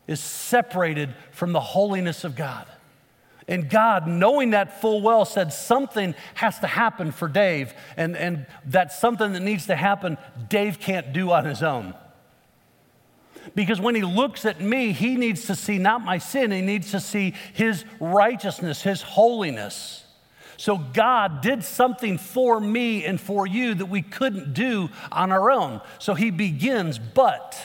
is 0.07 0.19
separated 0.19 1.13
from 1.31 1.53
the 1.53 1.59
holiness 1.59 2.23
of 2.23 2.35
God. 2.35 2.65
And 3.49 3.67
God, 3.67 4.07
knowing 4.07 4.51
that 4.51 4.79
full 4.79 5.01
well, 5.01 5.25
said 5.25 5.51
something 5.51 6.13
has 6.35 6.59
to 6.59 6.67
happen 6.67 7.11
for 7.11 7.27
Dave. 7.27 7.73
And, 7.97 8.15
and 8.15 8.45
that's 8.63 8.99
something 8.99 9.33
that 9.33 9.39
needs 9.39 9.65
to 9.65 9.75
happen, 9.75 10.19
Dave 10.47 10.79
can't 10.79 11.11
do 11.13 11.31
on 11.31 11.45
his 11.45 11.63
own. 11.63 11.95
Because 13.55 13.81
when 13.81 13.95
he 13.95 14.03
looks 14.03 14.45
at 14.45 14.61
me, 14.61 14.91
he 14.91 15.15
needs 15.15 15.47
to 15.47 15.55
see 15.55 15.79
not 15.79 16.05
my 16.05 16.19
sin, 16.19 16.51
he 16.51 16.61
needs 16.61 16.91
to 16.91 16.99
see 16.99 17.33
his 17.53 17.85
righteousness, 17.99 18.83
his 18.83 19.01
holiness. 19.01 20.05
So 20.57 20.77
God 20.77 21.41
did 21.41 21.63
something 21.63 22.19
for 22.19 22.59
me 22.59 23.03
and 23.03 23.19
for 23.19 23.47
you 23.47 23.73
that 23.73 23.87
we 23.87 24.03
couldn't 24.03 24.53
do 24.53 24.89
on 25.11 25.31
our 25.31 25.49
own. 25.49 25.81
So 25.97 26.13
he 26.13 26.29
begins, 26.29 26.99
but. 26.99 27.57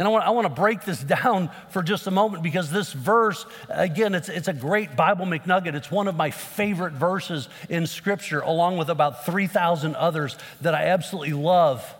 And 0.00 0.08
I 0.08 0.12
want, 0.12 0.24
I 0.24 0.30
want 0.30 0.46
to 0.46 0.54
break 0.54 0.84
this 0.84 1.04
down 1.22 1.50
for 1.68 1.82
just 1.82 2.06
a 2.06 2.10
moment 2.10 2.42
because 2.42 2.70
this 2.70 2.90
verse, 2.90 3.44
again, 3.68 4.14
it's, 4.14 4.30
it's 4.30 4.48
a 4.48 4.54
great 4.54 4.96
Bible 4.96 5.26
McNugget. 5.26 5.74
It's 5.74 5.90
one 5.90 6.08
of 6.08 6.16
my 6.16 6.30
favorite 6.30 6.94
verses 6.94 7.50
in 7.68 7.86
Scripture, 7.86 8.40
along 8.40 8.78
with 8.78 8.88
about 8.88 9.26
3,000 9.26 9.94
others 9.96 10.38
that 10.62 10.74
I 10.74 10.86
absolutely 10.86 11.34
love. 11.34 11.94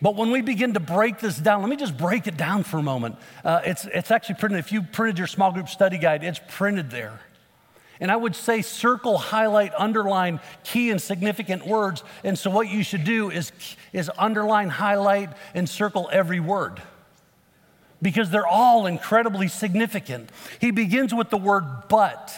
But 0.00 0.16
when 0.16 0.30
we 0.30 0.40
begin 0.40 0.72
to 0.72 0.80
break 0.80 1.18
this 1.18 1.36
down, 1.36 1.60
let 1.60 1.68
me 1.68 1.76
just 1.76 1.98
break 1.98 2.26
it 2.26 2.38
down 2.38 2.62
for 2.62 2.78
a 2.78 2.82
moment. 2.82 3.16
Uh, 3.44 3.60
it's, 3.66 3.84
it's 3.84 4.10
actually 4.10 4.36
printed, 4.36 4.58
if 4.58 4.72
you 4.72 4.80
printed 4.80 5.18
your 5.18 5.26
small 5.26 5.52
group 5.52 5.68
study 5.68 5.98
guide, 5.98 6.24
it's 6.24 6.40
printed 6.48 6.90
there. 6.90 7.20
And 8.00 8.10
I 8.10 8.16
would 8.16 8.36
say 8.36 8.62
circle, 8.62 9.18
highlight, 9.18 9.72
underline 9.78 10.40
key 10.64 10.90
and 10.90 11.00
significant 11.00 11.66
words. 11.66 12.04
And 12.24 12.38
so 12.38 12.50
what 12.50 12.68
you 12.68 12.82
should 12.82 13.04
do 13.04 13.30
is, 13.30 13.52
is 13.92 14.10
underline, 14.18 14.68
highlight, 14.68 15.30
and 15.54 15.68
circle 15.68 16.08
every 16.12 16.40
word 16.40 16.82
because 18.02 18.30
they're 18.30 18.46
all 18.46 18.86
incredibly 18.86 19.48
significant. 19.48 20.30
He 20.60 20.70
begins 20.70 21.14
with 21.14 21.30
the 21.30 21.38
word 21.38 21.64
but. 21.88 22.34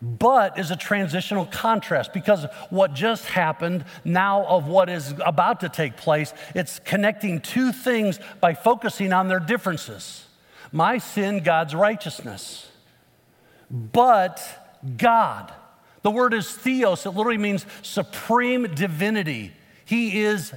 But 0.00 0.58
is 0.58 0.70
a 0.70 0.76
transitional 0.76 1.46
contrast 1.46 2.12
because 2.12 2.46
what 2.70 2.94
just 2.94 3.24
happened 3.24 3.84
now 4.04 4.44
of 4.44 4.68
what 4.68 4.88
is 4.88 5.12
about 5.24 5.60
to 5.60 5.68
take 5.68 5.96
place, 5.96 6.32
it's 6.54 6.78
connecting 6.80 7.40
two 7.40 7.72
things 7.72 8.20
by 8.40 8.54
focusing 8.54 9.12
on 9.12 9.26
their 9.26 9.40
differences. 9.40 10.26
My 10.70 10.98
sin, 10.98 11.42
God's 11.42 11.74
righteousness 11.74 12.68
but 13.70 14.42
God. 14.96 15.52
The 16.02 16.10
word 16.10 16.32
is 16.32 16.50
theos, 16.50 17.06
it 17.06 17.10
literally 17.10 17.38
means 17.38 17.66
supreme 17.82 18.74
divinity. 18.74 19.52
He 19.84 20.20
is 20.20 20.52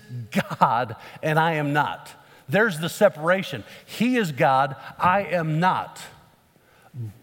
God, 0.60 0.96
and 1.24 1.40
I 1.40 1.54
am 1.54 1.74
not. 1.74 2.12
There's 2.50 2.80
the 2.80 2.90
separation. 2.90 3.64
He 3.86 4.18
is 4.18 4.32
God, 4.32 4.76
I 5.00 5.24
am 5.24 5.60
not. 5.60 6.02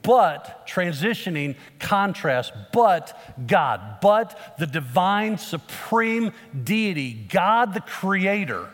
But 0.02 0.66
transitioning 0.66 1.56
contrast, 1.78 2.54
but 2.72 3.18
God, 3.46 4.00
but 4.00 4.56
the 4.58 4.66
divine 4.66 5.36
supreme 5.36 6.32
deity, 6.64 7.12
God 7.12 7.74
the 7.74 7.82
creator. 7.82 8.70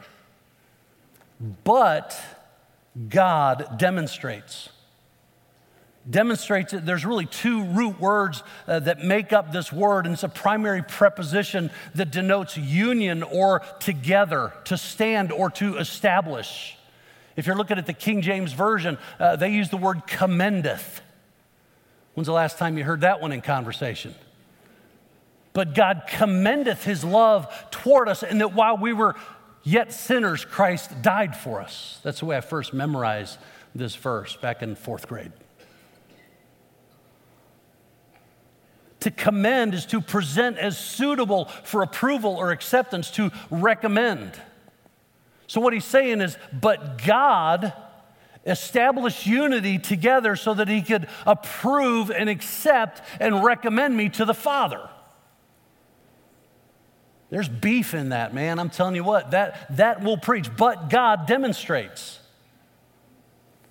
But 1.64 2.16
God 3.08 3.76
demonstrates 3.76 4.68
demonstrates 6.08 6.72
that 6.72 6.84
there's 6.84 7.04
really 7.04 7.26
two 7.26 7.64
root 7.64 7.98
words 7.98 8.42
uh, 8.66 8.80
that 8.80 9.00
make 9.00 9.32
up 9.32 9.52
this 9.52 9.72
word, 9.72 10.06
and 10.06 10.12
it's 10.12 10.22
a 10.22 10.28
primary 10.28 10.82
preposition 10.82 11.70
that 11.94 12.10
denotes 12.10 12.56
union 12.56 13.22
or 13.22 13.60
together, 13.80 14.52
to 14.64 14.76
stand 14.76 15.32
or 15.32 15.50
to 15.50 15.78
establish. 15.78 16.76
If 17.36 17.46
you're 17.46 17.56
looking 17.56 17.78
at 17.78 17.86
the 17.86 17.92
King 17.94 18.22
James 18.22 18.52
Version, 18.52 18.98
uh, 19.18 19.36
they 19.36 19.50
use 19.50 19.70
the 19.70 19.76
word 19.76 20.06
commendeth. 20.06 21.00
When's 22.14 22.26
the 22.26 22.32
last 22.32 22.58
time 22.58 22.78
you 22.78 22.84
heard 22.84 23.00
that 23.00 23.20
one 23.20 23.32
in 23.32 23.40
conversation? 23.40 24.14
But 25.52 25.74
God 25.74 26.02
commendeth 26.08 26.84
his 26.84 27.02
love 27.04 27.52
toward 27.70 28.08
us, 28.08 28.22
and 28.22 28.40
that 28.40 28.54
while 28.54 28.76
we 28.76 28.92
were 28.92 29.14
yet 29.62 29.92
sinners, 29.92 30.44
Christ 30.44 31.02
died 31.02 31.36
for 31.36 31.60
us. 31.60 32.00
That's 32.02 32.20
the 32.20 32.26
way 32.26 32.36
I 32.36 32.40
first 32.40 32.74
memorized 32.74 33.38
this 33.74 33.96
verse 33.96 34.36
back 34.36 34.62
in 34.62 34.74
fourth 34.74 35.08
grade. 35.08 35.32
To 39.04 39.10
commend 39.10 39.74
is 39.74 39.84
to 39.86 40.00
present 40.00 40.56
as 40.56 40.78
suitable 40.78 41.44
for 41.44 41.82
approval 41.82 42.36
or 42.36 42.52
acceptance, 42.52 43.10
to 43.10 43.30
recommend. 43.50 44.32
So, 45.46 45.60
what 45.60 45.74
he's 45.74 45.84
saying 45.84 46.22
is, 46.22 46.38
but 46.58 47.04
God 47.04 47.74
established 48.46 49.26
unity 49.26 49.78
together 49.78 50.36
so 50.36 50.54
that 50.54 50.68
he 50.68 50.80
could 50.80 51.06
approve 51.26 52.10
and 52.10 52.30
accept 52.30 53.02
and 53.20 53.44
recommend 53.44 53.94
me 53.94 54.08
to 54.08 54.24
the 54.24 54.32
Father. 54.32 54.88
There's 57.28 57.50
beef 57.50 57.92
in 57.92 58.08
that, 58.08 58.32
man. 58.32 58.58
I'm 58.58 58.70
telling 58.70 58.94
you 58.94 59.04
what, 59.04 59.32
that, 59.32 59.76
that 59.76 60.02
will 60.02 60.16
preach. 60.16 60.48
But 60.56 60.88
God 60.88 61.26
demonstrates. 61.26 62.20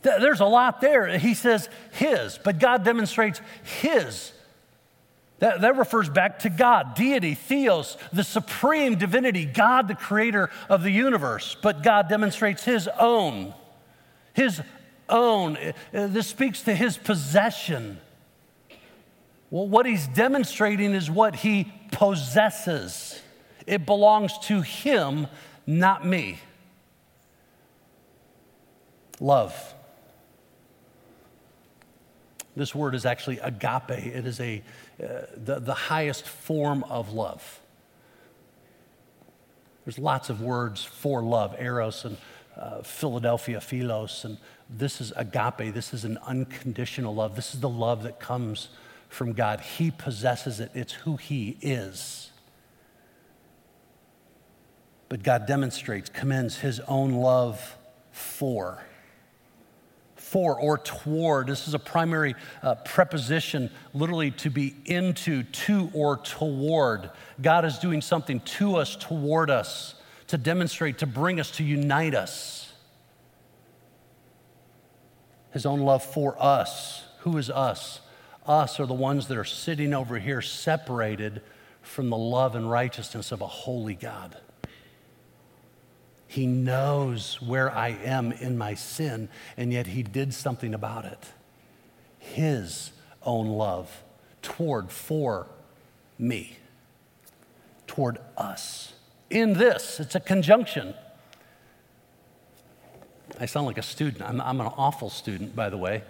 There's 0.03 0.41
a 0.41 0.45
lot 0.45 0.79
there. 0.79 1.17
He 1.17 1.33
says 1.33 1.69
His, 1.93 2.37
but 2.43 2.59
God 2.59 2.83
demonstrates 2.83 3.41
His. 3.81 4.31
That, 5.43 5.59
that 5.59 5.75
refers 5.75 6.07
back 6.07 6.39
to 6.39 6.49
God, 6.49 6.95
deity, 6.95 7.35
theos, 7.35 7.97
the 8.13 8.23
supreme 8.23 8.97
divinity, 8.97 9.43
God, 9.43 9.89
the 9.89 9.93
creator 9.93 10.49
of 10.69 10.83
the 10.83 10.89
universe. 10.89 11.57
But 11.61 11.83
God 11.83 12.07
demonstrates 12.07 12.63
His 12.63 12.87
own. 12.97 13.53
His 14.33 14.61
own. 15.09 15.57
Uh, 15.57 15.73
this 15.91 16.27
speaks 16.27 16.61
to 16.61 16.73
His 16.73 16.95
possession. 16.95 17.99
Well, 19.49 19.67
what 19.67 19.85
He's 19.85 20.07
demonstrating 20.07 20.93
is 20.93 21.11
what 21.11 21.35
He 21.35 21.73
possesses. 21.91 23.21
It 23.67 23.85
belongs 23.85 24.37
to 24.43 24.61
Him, 24.61 25.27
not 25.67 26.05
me. 26.05 26.39
Love. 29.19 29.53
This 32.55 32.75
word 32.75 32.93
is 32.93 33.05
actually 33.05 33.39
agape. 33.39 33.89
It 33.89 34.25
is 34.25 34.39
a, 34.39 34.61
the, 35.35 35.59
the 35.59 35.73
highest 35.73 36.27
form 36.27 36.83
of 36.85 37.13
love. 37.13 37.59
There's 39.85 39.99
lots 39.99 40.29
of 40.29 40.41
words 40.41 40.83
for 40.83 41.21
love, 41.21 41.55
eros 41.59 42.05
and 42.05 42.17
uh, 42.57 42.81
Philadelphia, 42.83 43.59
philos, 43.59 44.23
and 44.23 44.37
this 44.69 45.01
is 45.01 45.11
agape. 45.15 45.73
This 45.73 45.93
is 45.93 46.05
an 46.05 46.17
unconditional 46.25 47.13
love. 47.13 47.35
This 47.35 47.53
is 47.53 47.59
the 47.59 47.69
love 47.69 48.03
that 48.03 48.19
comes 48.19 48.69
from 49.09 49.33
God. 49.33 49.59
He 49.59 49.91
possesses 49.91 50.59
it, 50.59 50.71
it's 50.73 50.93
who 50.93 51.17
He 51.17 51.57
is. 51.61 52.31
But 55.09 55.21
God 55.21 55.45
demonstrates, 55.45 56.09
commends 56.09 56.59
His 56.59 56.79
own 56.81 57.13
love 57.13 57.75
for 58.11 58.83
for 60.33 60.59
or 60.59 60.79
toward. 60.79 61.45
This 61.45 61.67
is 61.67 61.75
a 61.75 61.79
primary 61.79 62.33
uh, 62.63 62.73
preposition, 62.73 63.69
literally 63.93 64.31
to 64.31 64.49
be 64.49 64.73
into, 64.85 65.43
to, 65.43 65.91
or 65.93 66.17
toward. 66.17 67.11
God 67.39 67.65
is 67.65 67.77
doing 67.77 68.01
something 68.01 68.39
to 68.39 68.77
us, 68.77 68.95
toward 68.95 69.51
us, 69.51 69.93
to 70.27 70.39
demonstrate, 70.39 70.97
to 70.97 71.05
bring 71.05 71.39
us, 71.39 71.51
to 71.51 71.63
unite 71.63 72.15
us. 72.15 72.73
His 75.51 75.67
own 75.67 75.81
love 75.81 76.03
for 76.03 76.35
us. 76.41 77.03
Who 77.19 77.37
is 77.37 77.51
us? 77.51 78.01
Us 78.47 78.79
are 78.79 78.87
the 78.87 78.93
ones 78.95 79.27
that 79.27 79.37
are 79.37 79.43
sitting 79.43 79.93
over 79.93 80.17
here 80.17 80.41
separated 80.41 81.43
from 81.83 82.09
the 82.09 82.17
love 82.17 82.55
and 82.55 82.71
righteousness 82.71 83.31
of 83.31 83.41
a 83.41 83.47
holy 83.47 83.93
God. 83.93 84.35
He 86.27 86.47
knows 86.47 87.41
where 87.41 87.71
I 87.71 87.89
am 87.89 88.31
in 88.31 88.57
my 88.57 88.73
sin, 88.73 89.29
and 89.55 89.71
yet 89.71 89.87
He 89.87 90.03
did 90.03 90.33
something 90.33 90.73
about 90.73 91.05
it. 91.05 91.31
His 92.17 92.91
own 93.21 93.47
love 93.47 94.03
toward, 94.41 94.91
for 94.91 95.47
me, 96.17 96.57
toward 97.87 98.17
us. 98.37 98.93
In 99.29 99.53
this, 99.53 99.99
it's 99.99 100.15
a 100.15 100.19
conjunction. 100.19 100.93
I 103.39 103.45
sound 103.45 103.65
like 103.65 103.77
a 103.77 103.83
student. 103.83 104.21
I'm, 104.21 104.39
I'm 104.41 104.61
an 104.61 104.71
awful 104.77 105.09
student, 105.09 105.55
by 105.55 105.69
the 105.69 105.77
way. 105.77 106.03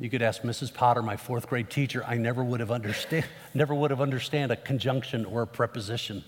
You 0.00 0.10
could 0.10 0.22
ask 0.22 0.42
Mrs. 0.42 0.74
Potter, 0.74 1.02
my 1.02 1.16
fourth 1.16 1.48
grade 1.48 1.70
teacher. 1.70 2.04
I 2.04 2.16
never 2.16 2.42
would 2.42 2.60
have 2.60 2.72
understand, 2.72 3.26
never 3.54 3.74
would 3.74 3.90
have 3.90 4.00
understand 4.00 4.50
a 4.50 4.56
conjunction 4.56 5.24
or 5.24 5.42
a 5.42 5.46
preposition. 5.46 6.24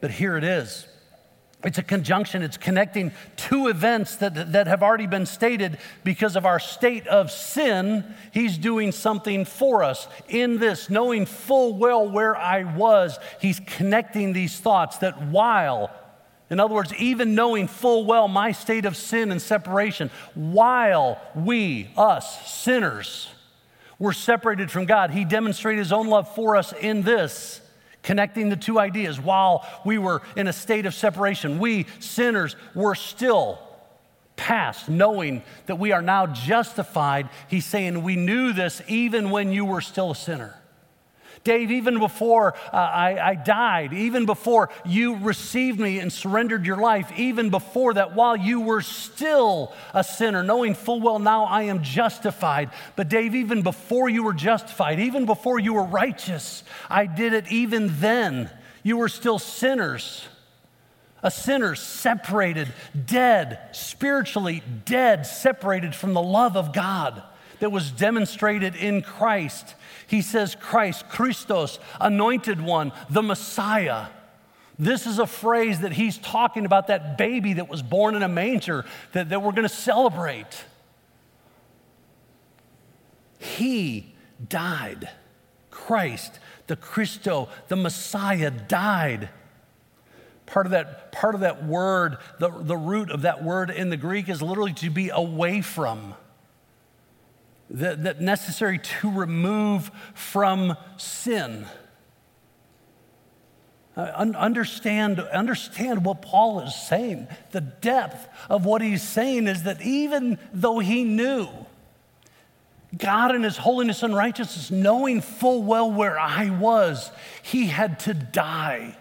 But 0.00 0.12
here 0.12 0.36
it 0.36 0.44
is. 0.44 0.86
It's 1.64 1.78
a 1.78 1.82
conjunction, 1.82 2.42
it's 2.42 2.58
connecting 2.58 3.10
two 3.36 3.68
events 3.68 4.16
that, 4.16 4.52
that 4.52 4.66
have 4.66 4.82
already 4.82 5.06
been 5.06 5.24
stated 5.24 5.78
because 6.04 6.36
of 6.36 6.44
our 6.44 6.58
state 6.58 7.06
of 7.06 7.30
sin. 7.30 8.04
He's 8.32 8.58
doing 8.58 8.92
something 8.92 9.46
for 9.46 9.82
us 9.82 10.06
in 10.28 10.58
this, 10.58 10.90
knowing 10.90 11.24
full 11.24 11.78
well 11.78 12.06
where 12.06 12.36
I 12.36 12.64
was. 12.64 13.18
He's 13.40 13.60
connecting 13.60 14.34
these 14.34 14.60
thoughts 14.60 14.98
that 14.98 15.22
while, 15.22 15.90
in 16.50 16.60
other 16.60 16.74
words, 16.74 16.92
even 16.96 17.34
knowing 17.34 17.66
full 17.66 18.04
well 18.04 18.28
my 18.28 18.52
state 18.52 18.84
of 18.84 18.94
sin 18.94 19.32
and 19.32 19.40
separation, 19.40 20.10
while 20.34 21.18
we, 21.34 21.88
us, 21.96 22.52
sinners, 22.52 23.30
were 23.98 24.12
separated 24.12 24.70
from 24.70 24.84
God, 24.84 25.12
He 25.12 25.24
demonstrated 25.24 25.78
His 25.78 25.92
own 25.92 26.08
love 26.08 26.34
for 26.34 26.56
us 26.56 26.74
in 26.74 27.02
this 27.02 27.62
connecting 28.04 28.50
the 28.50 28.56
two 28.56 28.78
ideas 28.78 29.18
while 29.18 29.66
we 29.84 29.98
were 29.98 30.22
in 30.36 30.46
a 30.46 30.52
state 30.52 30.86
of 30.86 30.94
separation. 30.94 31.58
We, 31.58 31.86
sinners, 31.98 32.54
were 32.74 32.94
still 32.94 33.58
past, 34.36 34.88
knowing 34.88 35.42
that 35.66 35.76
we 35.76 35.90
are 35.90 36.02
now 36.02 36.26
justified. 36.26 37.28
He's 37.48 37.66
saying, 37.66 38.02
We 38.02 38.14
knew 38.14 38.52
this 38.52 38.80
even 38.86 39.30
when 39.30 39.52
you 39.52 39.64
were 39.64 39.80
still 39.80 40.12
a 40.12 40.16
sinner. 40.16 40.54
Dave, 41.44 41.70
even 41.70 41.98
before 41.98 42.54
uh, 42.72 42.76
I, 42.76 43.18
I 43.30 43.34
died, 43.34 43.92
even 43.92 44.24
before 44.24 44.70
you 44.86 45.16
received 45.16 45.78
me 45.78 45.98
and 45.98 46.10
surrendered 46.10 46.64
your 46.64 46.78
life, 46.78 47.12
even 47.18 47.50
before 47.50 47.92
that, 47.94 48.14
while 48.14 48.34
you 48.34 48.62
were 48.62 48.80
still 48.80 49.74
a 49.92 50.02
sinner, 50.02 50.42
knowing 50.42 50.74
full 50.74 51.00
well 51.00 51.18
now 51.18 51.44
I 51.44 51.64
am 51.64 51.82
justified. 51.82 52.70
But 52.96 53.10
Dave, 53.10 53.34
even 53.34 53.60
before 53.60 54.08
you 54.08 54.22
were 54.22 54.32
justified, 54.32 54.98
even 54.98 55.26
before 55.26 55.58
you 55.58 55.74
were 55.74 55.84
righteous, 55.84 56.64
I 56.88 57.04
did 57.04 57.34
it 57.34 57.52
even 57.52 58.00
then. 58.00 58.50
You 58.82 58.96
were 58.96 59.08
still 59.10 59.38
sinners 59.38 60.26
a 61.22 61.30
sinner 61.30 61.74
separated, 61.74 62.68
dead, 63.06 63.58
spiritually 63.72 64.62
dead, 64.84 65.24
separated 65.24 65.94
from 65.94 66.12
the 66.12 66.20
love 66.20 66.54
of 66.54 66.74
God 66.74 67.22
that 67.60 67.70
was 67.70 67.90
demonstrated 67.90 68.74
in 68.76 69.02
Christ. 69.02 69.74
He 70.06 70.22
says, 70.22 70.54
Christ, 70.54 71.08
Christos, 71.08 71.78
anointed 72.00 72.60
one, 72.60 72.92
the 73.10 73.22
Messiah. 73.22 74.06
This 74.78 75.06
is 75.06 75.18
a 75.18 75.26
phrase 75.26 75.80
that 75.80 75.92
he's 75.92 76.18
talking 76.18 76.66
about 76.66 76.88
that 76.88 77.16
baby 77.16 77.54
that 77.54 77.68
was 77.68 77.82
born 77.82 78.14
in 78.14 78.22
a 78.22 78.28
manger 78.28 78.84
that, 79.12 79.28
that 79.28 79.42
we're 79.42 79.52
going 79.52 79.68
to 79.68 79.68
celebrate. 79.68 80.64
He 83.38 84.14
died. 84.48 85.08
Christ, 85.70 86.38
the 86.66 86.76
Christo, 86.76 87.48
the 87.68 87.76
Messiah, 87.76 88.50
died. 88.50 89.28
Part 90.46 90.66
of 90.66 90.72
that, 90.72 91.12
part 91.12 91.34
of 91.34 91.42
that 91.42 91.64
word, 91.64 92.16
the, 92.38 92.50
the 92.50 92.76
root 92.76 93.10
of 93.10 93.22
that 93.22 93.44
word 93.44 93.70
in 93.70 93.90
the 93.90 93.96
Greek 93.96 94.28
is 94.28 94.42
literally 94.42 94.74
to 94.74 94.90
be 94.90 95.10
away 95.10 95.60
from 95.60 96.14
that, 97.70 98.04
that 98.04 98.20
necessary 98.20 98.78
to 98.78 99.10
remove 99.10 99.90
from 100.14 100.76
sin. 100.96 101.66
Uh, 103.96 104.00
understand, 104.00 105.20
understand 105.20 106.04
what 106.04 106.20
Paul 106.20 106.60
is 106.60 106.74
saying. 106.74 107.28
The 107.52 107.60
depth 107.60 108.28
of 108.50 108.64
what 108.64 108.82
he's 108.82 109.02
saying 109.02 109.46
is 109.46 109.62
that 109.62 109.80
even 109.82 110.38
though 110.52 110.80
he 110.80 111.04
knew 111.04 111.48
God 112.96 113.34
in 113.34 113.42
his 113.42 113.56
holiness 113.56 114.02
and 114.02 114.14
righteousness, 114.14 114.70
knowing 114.70 115.20
full 115.20 115.62
well 115.62 115.90
where 115.90 116.18
I 116.18 116.50
was, 116.50 117.10
he 117.42 117.66
had 117.66 118.00
to 118.00 118.14
die. 118.14 118.96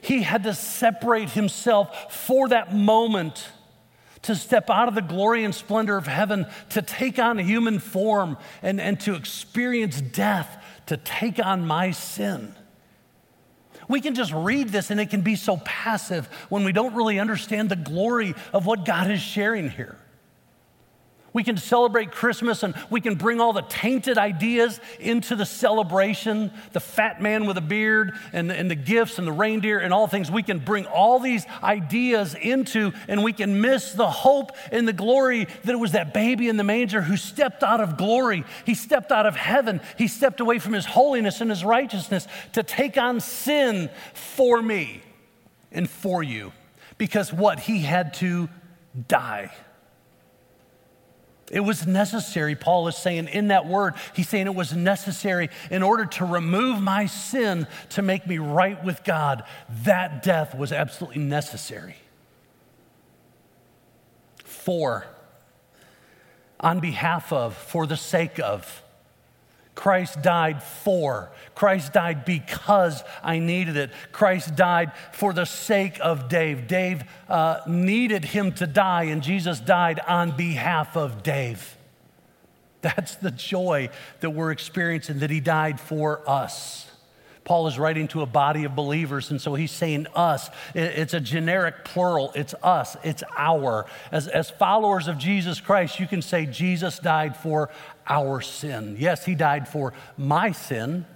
He 0.00 0.22
had 0.22 0.42
to 0.42 0.54
separate 0.54 1.30
himself 1.30 2.12
for 2.12 2.48
that 2.48 2.74
moment 2.74 3.48
to 4.24 4.34
step 4.34 4.70
out 4.70 4.88
of 4.88 4.94
the 4.94 5.02
glory 5.02 5.44
and 5.44 5.54
splendor 5.54 5.96
of 5.96 6.06
heaven, 6.06 6.46
to 6.70 6.82
take 6.82 7.18
on 7.18 7.38
a 7.38 7.42
human 7.42 7.78
form 7.78 8.36
and, 8.62 8.80
and 8.80 8.98
to 9.00 9.14
experience 9.14 10.00
death, 10.00 10.62
to 10.86 10.96
take 10.96 11.44
on 11.44 11.66
my 11.66 11.90
sin. 11.90 12.54
We 13.88 14.00
can 14.00 14.14
just 14.14 14.32
read 14.32 14.70
this 14.70 14.90
and 14.90 14.98
it 14.98 15.10
can 15.10 15.20
be 15.20 15.36
so 15.36 15.58
passive 15.58 16.26
when 16.48 16.64
we 16.64 16.72
don't 16.72 16.94
really 16.94 17.18
understand 17.18 17.68
the 17.68 17.76
glory 17.76 18.34
of 18.52 18.66
what 18.66 18.84
God 18.84 19.10
is 19.10 19.20
sharing 19.20 19.68
here. 19.68 19.96
We 21.34 21.42
can 21.42 21.56
celebrate 21.56 22.12
Christmas 22.12 22.62
and 22.62 22.76
we 22.90 23.00
can 23.00 23.16
bring 23.16 23.40
all 23.40 23.52
the 23.52 23.62
tainted 23.62 24.18
ideas 24.18 24.80
into 25.00 25.34
the 25.34 25.44
celebration 25.44 26.52
the 26.72 26.78
fat 26.78 27.20
man 27.20 27.44
with 27.46 27.58
a 27.58 27.60
beard 27.60 28.12
and, 28.32 28.52
and 28.52 28.70
the 28.70 28.76
gifts 28.76 29.18
and 29.18 29.26
the 29.26 29.32
reindeer 29.32 29.80
and 29.80 29.92
all 29.92 30.06
things. 30.06 30.30
We 30.30 30.44
can 30.44 30.60
bring 30.60 30.86
all 30.86 31.18
these 31.18 31.44
ideas 31.60 32.36
into 32.40 32.92
and 33.08 33.24
we 33.24 33.32
can 33.32 33.60
miss 33.60 33.92
the 33.92 34.08
hope 34.08 34.52
and 34.70 34.86
the 34.86 34.92
glory 34.92 35.48
that 35.64 35.72
it 35.72 35.78
was 35.78 35.92
that 35.92 36.14
baby 36.14 36.48
in 36.48 36.56
the 36.56 36.62
manger 36.62 37.02
who 37.02 37.16
stepped 37.16 37.64
out 37.64 37.80
of 37.80 37.96
glory. 37.96 38.44
He 38.64 38.76
stepped 38.76 39.10
out 39.10 39.26
of 39.26 39.34
heaven. 39.34 39.80
He 39.98 40.06
stepped 40.06 40.38
away 40.38 40.60
from 40.60 40.72
his 40.72 40.86
holiness 40.86 41.40
and 41.40 41.50
his 41.50 41.64
righteousness 41.64 42.28
to 42.52 42.62
take 42.62 42.96
on 42.96 43.18
sin 43.18 43.90
for 44.14 44.62
me 44.62 45.02
and 45.72 45.90
for 45.90 46.22
you. 46.22 46.52
Because 46.96 47.32
what? 47.32 47.58
He 47.58 47.80
had 47.80 48.14
to 48.14 48.48
die. 49.08 49.50
It 51.50 51.60
was 51.60 51.86
necessary, 51.86 52.54
Paul 52.54 52.88
is 52.88 52.96
saying 52.96 53.28
in 53.28 53.48
that 53.48 53.66
word, 53.66 53.94
he's 54.14 54.28
saying 54.28 54.46
it 54.46 54.54
was 54.54 54.72
necessary 54.72 55.50
in 55.70 55.82
order 55.82 56.06
to 56.06 56.24
remove 56.24 56.80
my 56.80 57.06
sin 57.06 57.66
to 57.90 58.02
make 58.02 58.26
me 58.26 58.38
right 58.38 58.82
with 58.82 59.04
God. 59.04 59.44
That 59.82 60.22
death 60.22 60.56
was 60.56 60.72
absolutely 60.72 61.22
necessary. 61.22 61.96
For, 64.44 65.06
on 66.60 66.80
behalf 66.80 67.32
of, 67.32 67.54
for 67.54 67.86
the 67.86 67.96
sake 67.96 68.38
of. 68.40 68.83
Christ 69.74 70.22
died 70.22 70.62
for. 70.62 71.30
Christ 71.54 71.92
died 71.92 72.24
because 72.24 73.02
I 73.22 73.38
needed 73.38 73.76
it. 73.76 73.90
Christ 74.12 74.54
died 74.54 74.92
for 75.12 75.32
the 75.32 75.44
sake 75.44 75.98
of 76.00 76.28
Dave. 76.28 76.66
Dave 76.66 77.02
uh, 77.28 77.60
needed 77.66 78.24
him 78.24 78.52
to 78.52 78.66
die, 78.66 79.04
and 79.04 79.22
Jesus 79.22 79.60
died 79.60 80.00
on 80.06 80.36
behalf 80.36 80.96
of 80.96 81.22
Dave. 81.22 81.76
That's 82.82 83.16
the 83.16 83.30
joy 83.30 83.88
that 84.20 84.30
we're 84.30 84.50
experiencing, 84.50 85.20
that 85.20 85.30
he 85.30 85.40
died 85.40 85.80
for 85.80 86.28
us. 86.28 86.90
Paul 87.44 87.66
is 87.66 87.78
writing 87.78 88.08
to 88.08 88.22
a 88.22 88.26
body 88.26 88.64
of 88.64 88.74
believers, 88.74 89.30
and 89.30 89.40
so 89.40 89.54
he's 89.54 89.70
saying 89.70 90.06
us. 90.14 90.48
It's 90.74 91.12
a 91.12 91.20
generic 91.20 91.84
plural. 91.84 92.32
It's 92.34 92.54
us, 92.62 92.96
it's 93.04 93.22
our. 93.36 93.86
As, 94.10 94.28
as 94.28 94.50
followers 94.50 95.08
of 95.08 95.18
Jesus 95.18 95.60
Christ, 95.60 96.00
you 96.00 96.06
can 96.06 96.22
say 96.22 96.46
Jesus 96.46 96.98
died 96.98 97.36
for 97.36 97.68
our 98.06 98.40
sin. 98.40 98.96
Yes, 98.98 99.24
he 99.24 99.34
died 99.34 99.68
for 99.68 99.92
my 100.16 100.52
sin, 100.52 101.06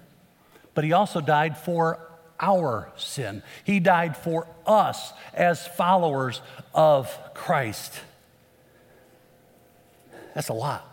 but 0.75 0.85
he 0.85 0.93
also 0.93 1.21
died 1.21 1.57
for 1.57 2.01
our 2.41 2.91
sin. 2.97 3.43
He 3.65 3.81
died 3.81 4.17
for 4.17 4.47
us 4.67 5.13
as 5.35 5.67
followers 5.67 6.41
of 6.75 7.17
Christ. 7.35 8.01
That's 10.35 10.49
a 10.49 10.55
lot. 10.55 10.85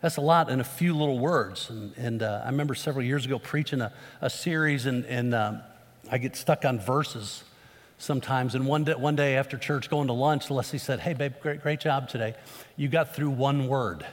That's 0.00 0.16
a 0.16 0.22
lot 0.22 0.50
in 0.50 0.60
a 0.60 0.64
few 0.64 0.94
little 0.94 1.18
words. 1.18 1.70
And, 1.70 1.96
and 1.96 2.22
uh, 2.22 2.42
I 2.44 2.50
remember 2.50 2.74
several 2.74 3.04
years 3.04 3.24
ago 3.24 3.38
preaching 3.38 3.80
a, 3.80 3.92
a 4.20 4.28
series, 4.28 4.86
and, 4.86 5.06
and 5.06 5.34
um, 5.34 5.62
I 6.10 6.18
get 6.18 6.36
stuck 6.36 6.64
on 6.64 6.78
verses 6.78 7.44
sometimes. 7.98 8.54
And 8.54 8.66
one 8.66 8.84
day, 8.84 8.94
one 8.94 9.16
day 9.16 9.36
after 9.36 9.56
church, 9.56 9.90
going 9.90 10.08
to 10.08 10.12
lunch, 10.12 10.50
Leslie 10.50 10.78
said, 10.78 11.00
Hey, 11.00 11.14
babe, 11.14 11.34
great, 11.40 11.62
great 11.62 11.80
job 11.80 12.08
today. 12.08 12.34
You 12.76 12.88
got 12.88 13.14
through 13.14 13.30
one 13.30 13.68
word. 13.68 14.06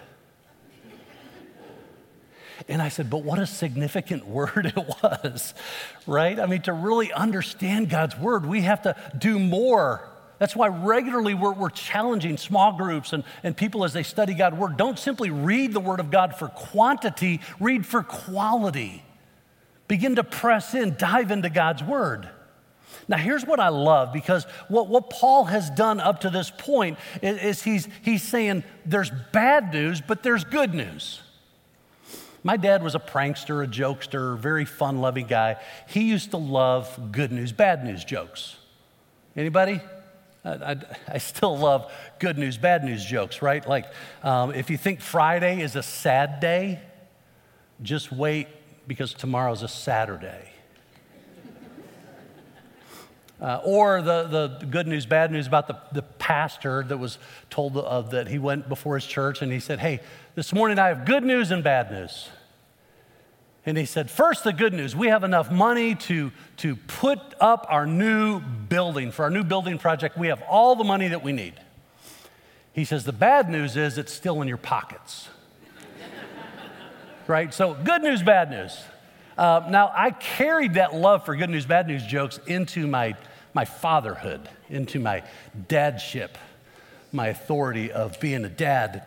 And 2.68 2.80
I 2.80 2.90
said, 2.90 3.10
but 3.10 3.24
what 3.24 3.40
a 3.40 3.48
significant 3.48 4.28
word 4.28 4.74
it 4.76 4.78
was, 5.02 5.56
right? 6.06 6.40
I 6.40 6.46
mean, 6.46 6.62
to 6.64 6.74
really 6.74 7.12
understand 7.12 7.90
God's 7.90 8.16
word, 8.16 8.46
we 8.46 8.62
have 8.62 8.84
to 8.84 8.96
do 9.18 9.40
more 9.40 10.08
that's 10.42 10.56
why 10.56 10.70
regularly 10.70 11.36
we're, 11.36 11.54
we're, 11.54 11.70
challenging 11.70 12.36
small 12.36 12.76
groups 12.76 13.14
and, 13.14 13.24
and 13.44 13.56
people 13.56 13.84
as 13.84 13.94
they 13.94 14.02
study 14.02 14.34
God's 14.34 14.58
Word. 14.58 14.76
Don't 14.76 14.98
simply 14.98 15.30
read 15.30 15.72
the 15.72 15.80
Word 15.80 16.00
of 16.00 16.10
God 16.10 16.36
for 16.36 16.48
quantity, 16.48 17.42
read 17.60 17.86
for 17.86 18.02
quality. 18.02 19.04
Begin 19.88 20.16
to 20.16 20.24
press 20.24 20.74
in, 20.74 20.96
dive 20.98 21.30
into 21.30 21.52
God's 21.52 21.84
Word. 21.84 22.28
Now, 23.08 23.18
here's 23.18 23.46
what 23.46 23.60
I 23.60 23.70
love 23.70 24.14
because 24.14 24.46
what, 24.68 24.88
what 24.88 25.10
Paul 25.10 25.46
has 25.46 25.70
done 25.70 26.00
up 26.00 26.22
to 26.22 26.30
this 26.30 26.52
point 26.56 26.98
is, 27.22 27.38
is 27.40 27.64
he's, 27.64 27.88
he's 28.02 28.24
saying 28.24 28.64
there's 28.86 29.12
bad 29.32 29.74
news, 29.74 30.02
but 30.02 30.24
there's 30.24 30.44
good 30.44 30.74
news. 30.74 31.22
My 32.44 32.58
dad 32.58 32.82
was 32.82 32.96
a 32.96 33.00
prankster, 33.00 33.64
a 33.64 33.68
jokester, 33.68 34.38
very 34.38 34.66
fun 34.66 35.00
loving 35.00 35.28
guy. 35.28 35.58
He 35.88 36.04
used 36.04 36.32
to 36.32 36.38
love 36.38 37.12
good 37.12 37.32
news, 37.32 37.52
bad 37.52 37.84
news 37.84 38.04
jokes. 38.04 38.56
Anybody? 39.36 39.80
I, 40.44 40.78
I, 41.08 41.18
still 41.20 41.56
love 41.56 41.92
good 42.18 42.38
news, 42.40 42.58
bad 42.58 42.84
news 42.84 43.06
jokes, 43.06 43.44
right? 43.44 43.68
Like, 43.68 43.86
um, 44.24 44.52
if 44.56 44.72
you 44.72 44.78
think 44.78 45.00
Friday 45.00 45.62
is 45.62 45.76
a 45.76 45.84
sad 45.84 46.40
day, 46.40 46.80
just 47.84 48.12
wait 48.12 48.48
because 48.88 49.14
tomorrow's 49.14 49.62
a 49.62 49.68
Saturday. 49.68 50.51
Uh, 53.42 53.60
or 53.64 54.04
the, 54.04 54.24
the 54.60 54.66
good 54.68 54.86
news, 54.88 55.08
bad 55.08 55.32
news 55.32 55.48
about 55.48 55.68
the, 55.68 55.76
the 55.94 56.04
pastor 56.04 56.84
that 56.84 56.98
was 56.98 57.18
told 57.50 57.74
that 58.12 58.28
he 58.28 58.38
went 58.38 58.70
before 58.70 58.96
his 58.96 59.06
church 59.06 59.42
and 59.42 59.52
he 59.52 59.60
said, 59.60 59.80
Hey, 59.80 60.00
this 60.36 60.54
morning 60.54 60.78
I 60.78 60.90
have 60.90 61.06
good 61.06 61.24
news 61.24 61.50
and 61.50 61.64
bad 61.64 61.92
news. 61.92 62.30
And 63.66 63.78
he 63.78 63.86
said, 63.86 64.10
First, 64.10 64.44
the 64.44 64.54
good 64.54 64.74
news 64.74 64.96
we 64.96 65.08
have 65.08 65.24
enough 65.24 65.52
money 65.52 65.96
to, 65.96 66.32
to 66.58 66.76
put 66.76 67.20
up 67.40 67.66
our 67.70 67.86
new 67.86 68.40
building. 68.40 69.12
For 69.12 69.24
our 69.24 69.30
new 69.30 69.44
building 69.44 69.78
project, 69.78 70.18
we 70.18 70.28
have 70.28 70.42
all 70.44 70.76
the 70.76 70.84
money 70.84 71.08
that 71.08 71.24
we 71.24 71.32
need. 71.32 71.54
He 72.74 72.86
says, 72.86 73.06
The 73.06 73.14
bad 73.14 73.50
news 73.50 73.78
is 73.78 73.98
it's 73.98 74.14
still 74.14 74.42
in 74.42 74.48
your 74.48 74.58
pockets. 74.58 75.30
right? 77.28 77.54
So, 77.54 77.74
good 77.74 78.02
news, 78.02 78.24
bad 78.24 78.50
news. 78.50 78.80
Uh, 79.38 79.66
now, 79.70 79.92
I 79.96 80.12
carried 80.12 80.76
that 80.76 80.96
love 80.96 81.26
for 81.26 81.36
good 81.36 81.50
news, 81.50 81.66
bad 81.66 81.88
news 81.88 82.06
jokes 82.06 82.40
into 82.48 82.88
my, 82.88 83.16
my 83.54 83.66
fatherhood, 83.66 84.48
into 84.70 85.00
my 85.00 85.24
dadship, 85.68 86.32
my 87.12 87.28
authority 87.28 87.92
of 87.92 88.20
being 88.20 88.46
a 88.46 88.50
dad. 88.50 89.06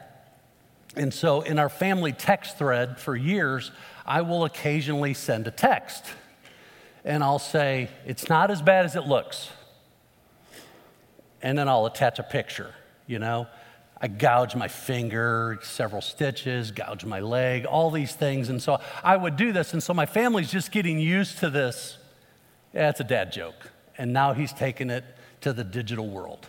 And 0.96 1.12
so, 1.12 1.40
in 1.40 1.58
our 1.58 1.68
family 1.68 2.12
text 2.12 2.58
thread 2.58 2.98
for 3.00 3.16
years, 3.16 3.72
I 4.06 4.20
will 4.20 4.44
occasionally 4.44 5.14
send 5.14 5.46
a 5.46 5.50
text 5.50 6.04
and 7.04 7.22
I'll 7.22 7.38
say, 7.38 7.88
It's 8.06 8.28
not 8.28 8.50
as 8.50 8.62
bad 8.62 8.84
as 8.84 8.96
it 8.96 9.06
looks. 9.06 9.50
And 11.42 11.58
then 11.58 11.68
I'll 11.68 11.86
attach 11.86 12.18
a 12.18 12.22
picture, 12.22 12.74
you 13.06 13.18
know? 13.18 13.46
I 14.00 14.08
gouge 14.08 14.54
my 14.54 14.68
finger, 14.68 15.58
several 15.62 16.02
stitches, 16.02 16.70
gouge 16.70 17.04
my 17.04 17.20
leg, 17.20 17.64
all 17.64 17.90
these 17.90 18.14
things. 18.14 18.48
And 18.48 18.62
so 18.62 18.80
I 19.02 19.16
would 19.16 19.36
do 19.36 19.52
this. 19.52 19.72
And 19.72 19.82
so 19.82 19.94
my 19.94 20.04
family's 20.04 20.50
just 20.50 20.72
getting 20.72 20.98
used 20.98 21.38
to 21.38 21.48
this. 21.48 21.98
Yeah, 22.74 22.90
it's 22.90 23.00
a 23.00 23.04
dad 23.04 23.32
joke. 23.32 23.70
And 23.96 24.12
now 24.12 24.32
he's 24.32 24.52
taken 24.52 24.90
it 24.90 25.04
to 25.42 25.52
the 25.52 25.64
digital 25.64 26.08
world. 26.08 26.48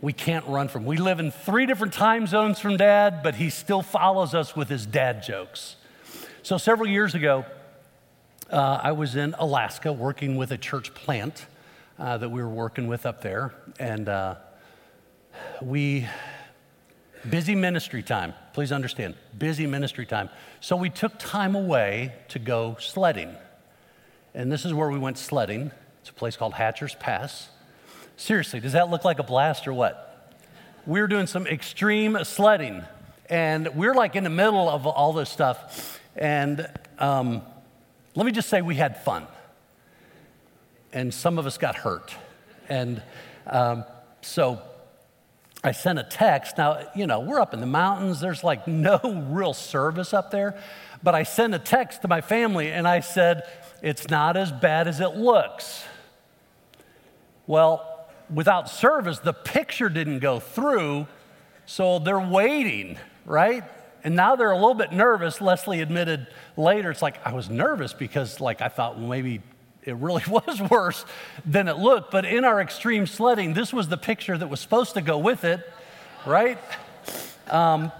We 0.00 0.12
can't 0.14 0.46
run 0.46 0.68
from. 0.68 0.86
We 0.86 0.96
live 0.96 1.20
in 1.20 1.30
three 1.30 1.66
different 1.66 1.92
time 1.92 2.26
zones 2.26 2.58
from 2.58 2.78
dad, 2.78 3.22
but 3.22 3.34
he 3.34 3.50
still 3.50 3.82
follows 3.82 4.34
us 4.34 4.56
with 4.56 4.68
his 4.68 4.86
dad 4.86 5.22
jokes. 5.22 5.76
So, 6.42 6.56
several 6.56 6.88
years 6.88 7.14
ago, 7.14 7.44
uh, 8.50 8.80
I 8.82 8.92
was 8.92 9.14
in 9.14 9.34
Alaska 9.38 9.92
working 9.92 10.36
with 10.36 10.52
a 10.52 10.58
church 10.58 10.94
plant 10.94 11.44
uh, 11.98 12.16
that 12.16 12.30
we 12.30 12.42
were 12.42 12.48
working 12.48 12.88
with 12.88 13.04
up 13.04 13.20
there. 13.20 13.54
And 13.78 14.08
uh, 14.08 14.36
we, 15.60 16.06
busy 17.28 17.54
ministry 17.54 18.02
time, 18.02 18.32
please 18.54 18.72
understand, 18.72 19.16
busy 19.38 19.66
ministry 19.66 20.06
time. 20.06 20.30
So, 20.60 20.76
we 20.76 20.88
took 20.88 21.18
time 21.18 21.54
away 21.54 22.14
to 22.28 22.38
go 22.38 22.76
sledding. 22.80 23.34
And 24.34 24.50
this 24.50 24.64
is 24.64 24.72
where 24.72 24.88
we 24.88 24.98
went 24.98 25.18
sledding. 25.18 25.72
A 26.10 26.12
place 26.12 26.36
called 26.36 26.54
Hatcher's 26.54 26.94
Pass. 26.96 27.48
Seriously, 28.16 28.60
does 28.60 28.72
that 28.72 28.90
look 28.90 29.04
like 29.04 29.18
a 29.18 29.22
blast 29.22 29.66
or 29.66 29.72
what? 29.72 30.34
We 30.86 31.00
were 31.00 31.06
doing 31.06 31.26
some 31.26 31.46
extreme 31.46 32.18
sledding, 32.24 32.82
and 33.28 33.68
we're 33.74 33.94
like 33.94 34.16
in 34.16 34.24
the 34.24 34.30
middle 34.30 34.68
of 34.68 34.86
all 34.86 35.12
this 35.12 35.30
stuff. 35.30 36.00
And 36.16 36.68
um, 36.98 37.42
let 38.14 38.26
me 38.26 38.32
just 38.32 38.48
say, 38.48 38.60
we 38.60 38.74
had 38.74 39.02
fun. 39.02 39.26
And 40.92 41.14
some 41.14 41.38
of 41.38 41.46
us 41.46 41.56
got 41.56 41.76
hurt. 41.76 42.14
And 42.68 43.02
um, 43.46 43.84
so 44.22 44.60
I 45.62 45.72
sent 45.72 45.98
a 45.98 46.02
text. 46.02 46.58
Now, 46.58 46.88
you 46.96 47.06
know, 47.06 47.20
we're 47.20 47.40
up 47.40 47.54
in 47.54 47.60
the 47.60 47.66
mountains, 47.66 48.20
there's 48.20 48.42
like 48.42 48.66
no 48.68 48.98
real 49.30 49.54
service 49.54 50.12
up 50.12 50.30
there. 50.30 50.60
But 51.02 51.14
I 51.14 51.22
sent 51.22 51.54
a 51.54 51.58
text 51.58 52.02
to 52.02 52.08
my 52.08 52.20
family 52.20 52.70
and 52.72 52.86
I 52.86 53.00
said, 53.00 53.44
It's 53.82 54.08
not 54.08 54.36
as 54.36 54.52
bad 54.52 54.88
as 54.88 55.00
it 55.00 55.16
looks. 55.16 55.84
Well, 57.46 58.08
without 58.32 58.68
service, 58.68 59.18
the 59.18 59.32
picture 59.32 59.88
didn't 59.88 60.20
go 60.20 60.40
through, 60.40 61.06
so 61.66 61.98
they're 61.98 62.20
waiting, 62.20 62.98
right? 63.24 63.64
And 64.02 64.16
now 64.16 64.36
they're 64.36 64.50
a 64.50 64.56
little 64.56 64.74
bit 64.74 64.92
nervous. 64.92 65.40
Leslie 65.40 65.80
admitted 65.80 66.26
later, 66.56 66.90
it's 66.90 67.02
like, 67.02 67.24
I 67.26 67.32
was 67.32 67.50
nervous 67.50 67.92
because, 67.92 68.40
like, 68.40 68.62
I 68.62 68.68
thought 68.68 68.98
maybe 69.00 69.42
it 69.84 69.96
really 69.96 70.22
was 70.28 70.60
worse 70.70 71.04
than 71.44 71.68
it 71.68 71.78
looked. 71.78 72.10
But 72.10 72.24
in 72.24 72.44
our 72.44 72.60
extreme 72.60 73.06
sledding, 73.06 73.54
this 73.54 73.72
was 73.72 73.88
the 73.88 73.96
picture 73.96 74.36
that 74.36 74.48
was 74.48 74.60
supposed 74.60 74.94
to 74.94 75.00
go 75.00 75.18
with 75.18 75.44
it, 75.44 75.60
right? 76.26 76.58
Um, 77.48 77.92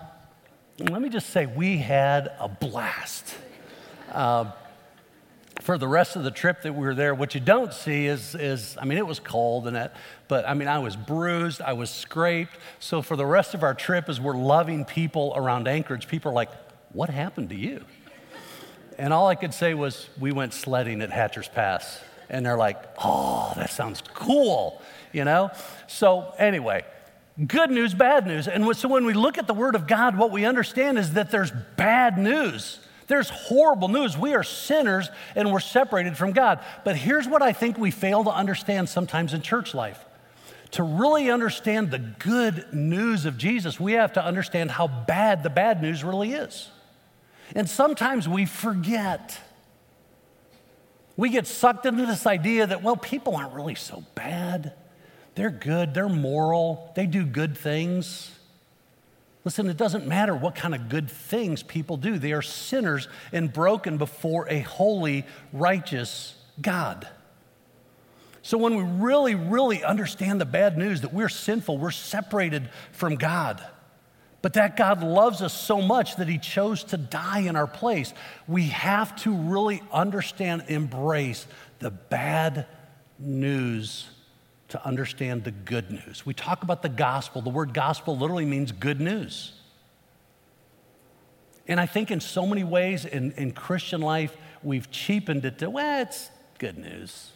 let 0.78 1.02
me 1.02 1.08
just 1.10 1.30
say, 1.30 1.46
we 1.46 1.78
had 1.78 2.32
a 2.38 2.48
blast. 2.48 3.34
Uh, 4.10 4.52
for 5.60 5.78
the 5.78 5.88
rest 5.88 6.16
of 6.16 6.24
the 6.24 6.30
trip 6.30 6.62
that 6.62 6.74
we 6.74 6.80
were 6.80 6.94
there, 6.94 7.14
what 7.14 7.34
you 7.34 7.40
don't 7.40 7.72
see 7.72 8.06
is, 8.06 8.34
is 8.34 8.76
I 8.80 8.84
mean, 8.84 8.98
it 8.98 9.06
was 9.06 9.20
cold 9.20 9.66
and 9.66 9.76
that, 9.76 9.94
but 10.28 10.48
I 10.48 10.54
mean, 10.54 10.68
I 10.68 10.78
was 10.78 10.96
bruised, 10.96 11.60
I 11.60 11.74
was 11.74 11.90
scraped. 11.90 12.56
So 12.78 13.02
for 13.02 13.16
the 13.16 13.26
rest 13.26 13.54
of 13.54 13.62
our 13.62 13.74
trip, 13.74 14.08
as 14.08 14.20
we're 14.20 14.36
loving 14.36 14.84
people 14.84 15.32
around 15.36 15.68
Anchorage, 15.68 16.08
people 16.08 16.30
are 16.30 16.34
like, 16.34 16.50
what 16.92 17.10
happened 17.10 17.50
to 17.50 17.56
you? 17.56 17.84
And 18.98 19.12
all 19.12 19.28
I 19.28 19.34
could 19.34 19.54
say 19.54 19.74
was, 19.74 20.08
we 20.18 20.32
went 20.32 20.52
sledding 20.52 21.00
at 21.02 21.10
Hatcher's 21.10 21.48
Pass. 21.48 22.00
And 22.28 22.44
they're 22.46 22.58
like, 22.58 22.76
oh, 23.02 23.52
that 23.56 23.70
sounds 23.70 24.02
cool, 24.14 24.80
you 25.12 25.24
know? 25.24 25.50
So 25.88 26.34
anyway, 26.38 26.84
Good 27.46 27.70
news, 27.70 27.94
bad 27.94 28.26
news. 28.26 28.48
And 28.48 28.76
so 28.76 28.88
when 28.88 29.06
we 29.06 29.14
look 29.14 29.38
at 29.38 29.46
the 29.46 29.54
Word 29.54 29.74
of 29.74 29.86
God, 29.86 30.18
what 30.18 30.30
we 30.30 30.44
understand 30.44 30.98
is 30.98 31.14
that 31.14 31.30
there's 31.30 31.50
bad 31.76 32.18
news. 32.18 32.80
There's 33.10 33.28
horrible 33.28 33.88
news. 33.88 34.16
We 34.16 34.34
are 34.34 34.44
sinners 34.44 35.10
and 35.34 35.50
we're 35.50 35.58
separated 35.58 36.16
from 36.16 36.30
God. 36.30 36.60
But 36.84 36.94
here's 36.94 37.26
what 37.26 37.42
I 37.42 37.52
think 37.52 37.76
we 37.76 37.90
fail 37.90 38.22
to 38.22 38.30
understand 38.30 38.88
sometimes 38.88 39.34
in 39.34 39.42
church 39.42 39.74
life. 39.74 39.98
To 40.70 40.84
really 40.84 41.28
understand 41.28 41.90
the 41.90 41.98
good 41.98 42.72
news 42.72 43.26
of 43.26 43.36
Jesus, 43.36 43.80
we 43.80 43.94
have 43.94 44.12
to 44.12 44.24
understand 44.24 44.70
how 44.70 44.86
bad 44.86 45.42
the 45.42 45.50
bad 45.50 45.82
news 45.82 46.04
really 46.04 46.34
is. 46.34 46.70
And 47.52 47.68
sometimes 47.68 48.28
we 48.28 48.46
forget. 48.46 49.40
We 51.16 51.30
get 51.30 51.48
sucked 51.48 51.86
into 51.86 52.06
this 52.06 52.28
idea 52.28 52.68
that, 52.68 52.84
well, 52.84 52.96
people 52.96 53.34
aren't 53.34 53.54
really 53.54 53.74
so 53.74 54.04
bad. 54.14 54.74
They're 55.34 55.50
good, 55.50 55.94
they're 55.94 56.08
moral, 56.08 56.92
they 56.94 57.06
do 57.06 57.26
good 57.26 57.58
things. 57.58 58.30
Listen, 59.44 59.68
it 59.68 59.76
doesn't 59.76 60.06
matter 60.06 60.34
what 60.34 60.54
kind 60.54 60.74
of 60.74 60.88
good 60.88 61.10
things 61.10 61.62
people 61.62 61.96
do, 61.96 62.18
they 62.18 62.32
are 62.32 62.42
sinners 62.42 63.08
and 63.32 63.52
broken 63.52 63.96
before 63.96 64.46
a 64.48 64.60
holy, 64.60 65.24
righteous 65.52 66.34
God. 66.60 67.08
So, 68.42 68.58
when 68.58 68.76
we 68.76 68.82
really, 68.82 69.34
really 69.34 69.82
understand 69.84 70.40
the 70.40 70.46
bad 70.46 70.76
news 70.76 71.02
that 71.02 71.12
we're 71.12 71.28
sinful, 71.28 71.78
we're 71.78 71.90
separated 71.90 72.68
from 72.92 73.16
God, 73.16 73.64
but 74.42 74.54
that 74.54 74.76
God 74.76 75.02
loves 75.02 75.42
us 75.42 75.58
so 75.58 75.80
much 75.80 76.16
that 76.16 76.28
He 76.28 76.38
chose 76.38 76.84
to 76.84 76.96
die 76.96 77.40
in 77.40 77.56
our 77.56 77.66
place, 77.66 78.12
we 78.48 78.64
have 78.68 79.14
to 79.22 79.34
really 79.34 79.82
understand, 79.92 80.64
embrace 80.68 81.46
the 81.78 81.90
bad 81.90 82.66
news 83.18 84.08
to 84.70 84.86
understand 84.86 85.44
the 85.44 85.50
good 85.50 85.90
news. 85.90 86.24
We 86.24 86.34
talk 86.34 86.62
about 86.62 86.82
the 86.82 86.88
gospel. 86.88 87.42
The 87.42 87.50
word 87.50 87.74
gospel 87.74 88.16
literally 88.16 88.44
means 88.44 88.72
good 88.72 89.00
news. 89.00 89.52
And 91.68 91.78
I 91.78 91.86
think 91.86 92.10
in 92.10 92.20
so 92.20 92.46
many 92.46 92.64
ways 92.64 93.04
in, 93.04 93.32
in 93.32 93.52
Christian 93.52 94.00
life, 94.00 94.36
we've 94.62 94.90
cheapened 94.90 95.44
it 95.44 95.58
to, 95.58 95.70
well, 95.70 96.02
it's 96.02 96.30
good 96.58 96.78
news. 96.78 97.30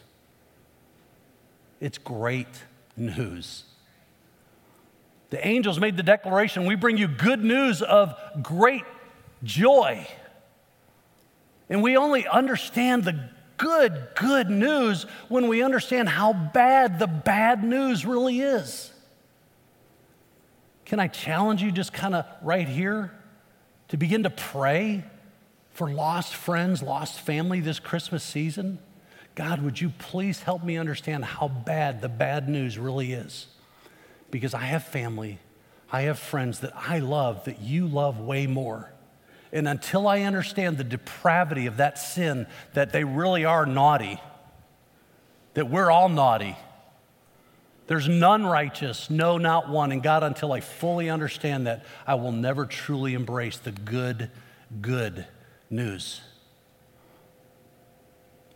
It's 1.81 1.99
great 1.99 2.64
news. 2.97 3.64
The 5.31 5.47
angels 5.47 5.81
made 5.81 5.97
the 5.97 6.03
declaration 6.03 6.66
we 6.66 6.75
bring 6.75 6.97
you 6.97 7.09
good 7.09 7.42
news 7.44 7.83
of 7.83 8.14
great 8.42 8.85
joy. 9.42 10.07
And 11.68 11.83
we 11.83 11.97
only 11.97 12.27
understand 12.27 13.05
the 13.05 13.31
good, 13.56 14.08
good 14.14 14.50
news 14.50 15.04
when 15.28 15.48
we 15.48 15.62
understand 15.62 16.08
how 16.08 16.32
bad 16.32 16.98
the 16.98 17.06
bad 17.06 17.64
news 17.64 18.04
really 18.04 18.40
is. 18.40 18.92
Can 20.84 21.00
I 21.00 21.08
challenge 21.08 21.62
you 21.62 21.72
just 21.72 21.92
kind 21.92 22.14
of 22.14 22.26
right 22.42 22.68
here 22.68 23.10
to 23.88 23.96
begin 23.96 24.22
to 24.24 24.30
pray 24.30 25.04
for 25.70 25.90
lost 25.90 26.34
friends, 26.34 26.82
lost 26.82 27.20
family 27.20 27.60
this 27.60 27.80
Christmas 27.80 28.22
season? 28.22 28.78
God, 29.34 29.62
would 29.62 29.80
you 29.80 29.92
please 29.98 30.42
help 30.42 30.62
me 30.62 30.76
understand 30.76 31.24
how 31.24 31.48
bad 31.48 32.00
the 32.00 32.08
bad 32.08 32.48
news 32.48 32.78
really 32.78 33.12
is? 33.12 33.48
Because 34.30 34.54
I 34.54 34.60
have 34.60 34.84
family, 34.84 35.38
I 35.90 36.02
have 36.02 36.18
friends 36.18 36.60
that 36.60 36.72
I 36.76 37.00
love, 37.00 37.44
that 37.44 37.60
you 37.60 37.86
love 37.86 38.20
way 38.20 38.46
more. 38.46 38.93
And 39.54 39.68
until 39.68 40.08
I 40.08 40.22
understand 40.22 40.78
the 40.78 40.84
depravity 40.84 41.66
of 41.66 41.76
that 41.76 41.96
sin, 41.96 42.48
that 42.72 42.92
they 42.92 43.04
really 43.04 43.44
are 43.44 43.64
naughty, 43.64 44.20
that 45.54 45.70
we're 45.70 45.92
all 45.92 46.08
naughty, 46.08 46.56
there's 47.86 48.08
none 48.08 48.44
righteous, 48.44 49.08
no, 49.10 49.38
not 49.38 49.68
one. 49.68 49.92
And 49.92 50.02
God, 50.02 50.24
until 50.24 50.52
I 50.52 50.58
fully 50.58 51.08
understand 51.08 51.68
that, 51.68 51.84
I 52.04 52.16
will 52.16 52.32
never 52.32 52.66
truly 52.66 53.14
embrace 53.14 53.56
the 53.58 53.70
good, 53.70 54.28
good 54.80 55.24
news. 55.70 56.20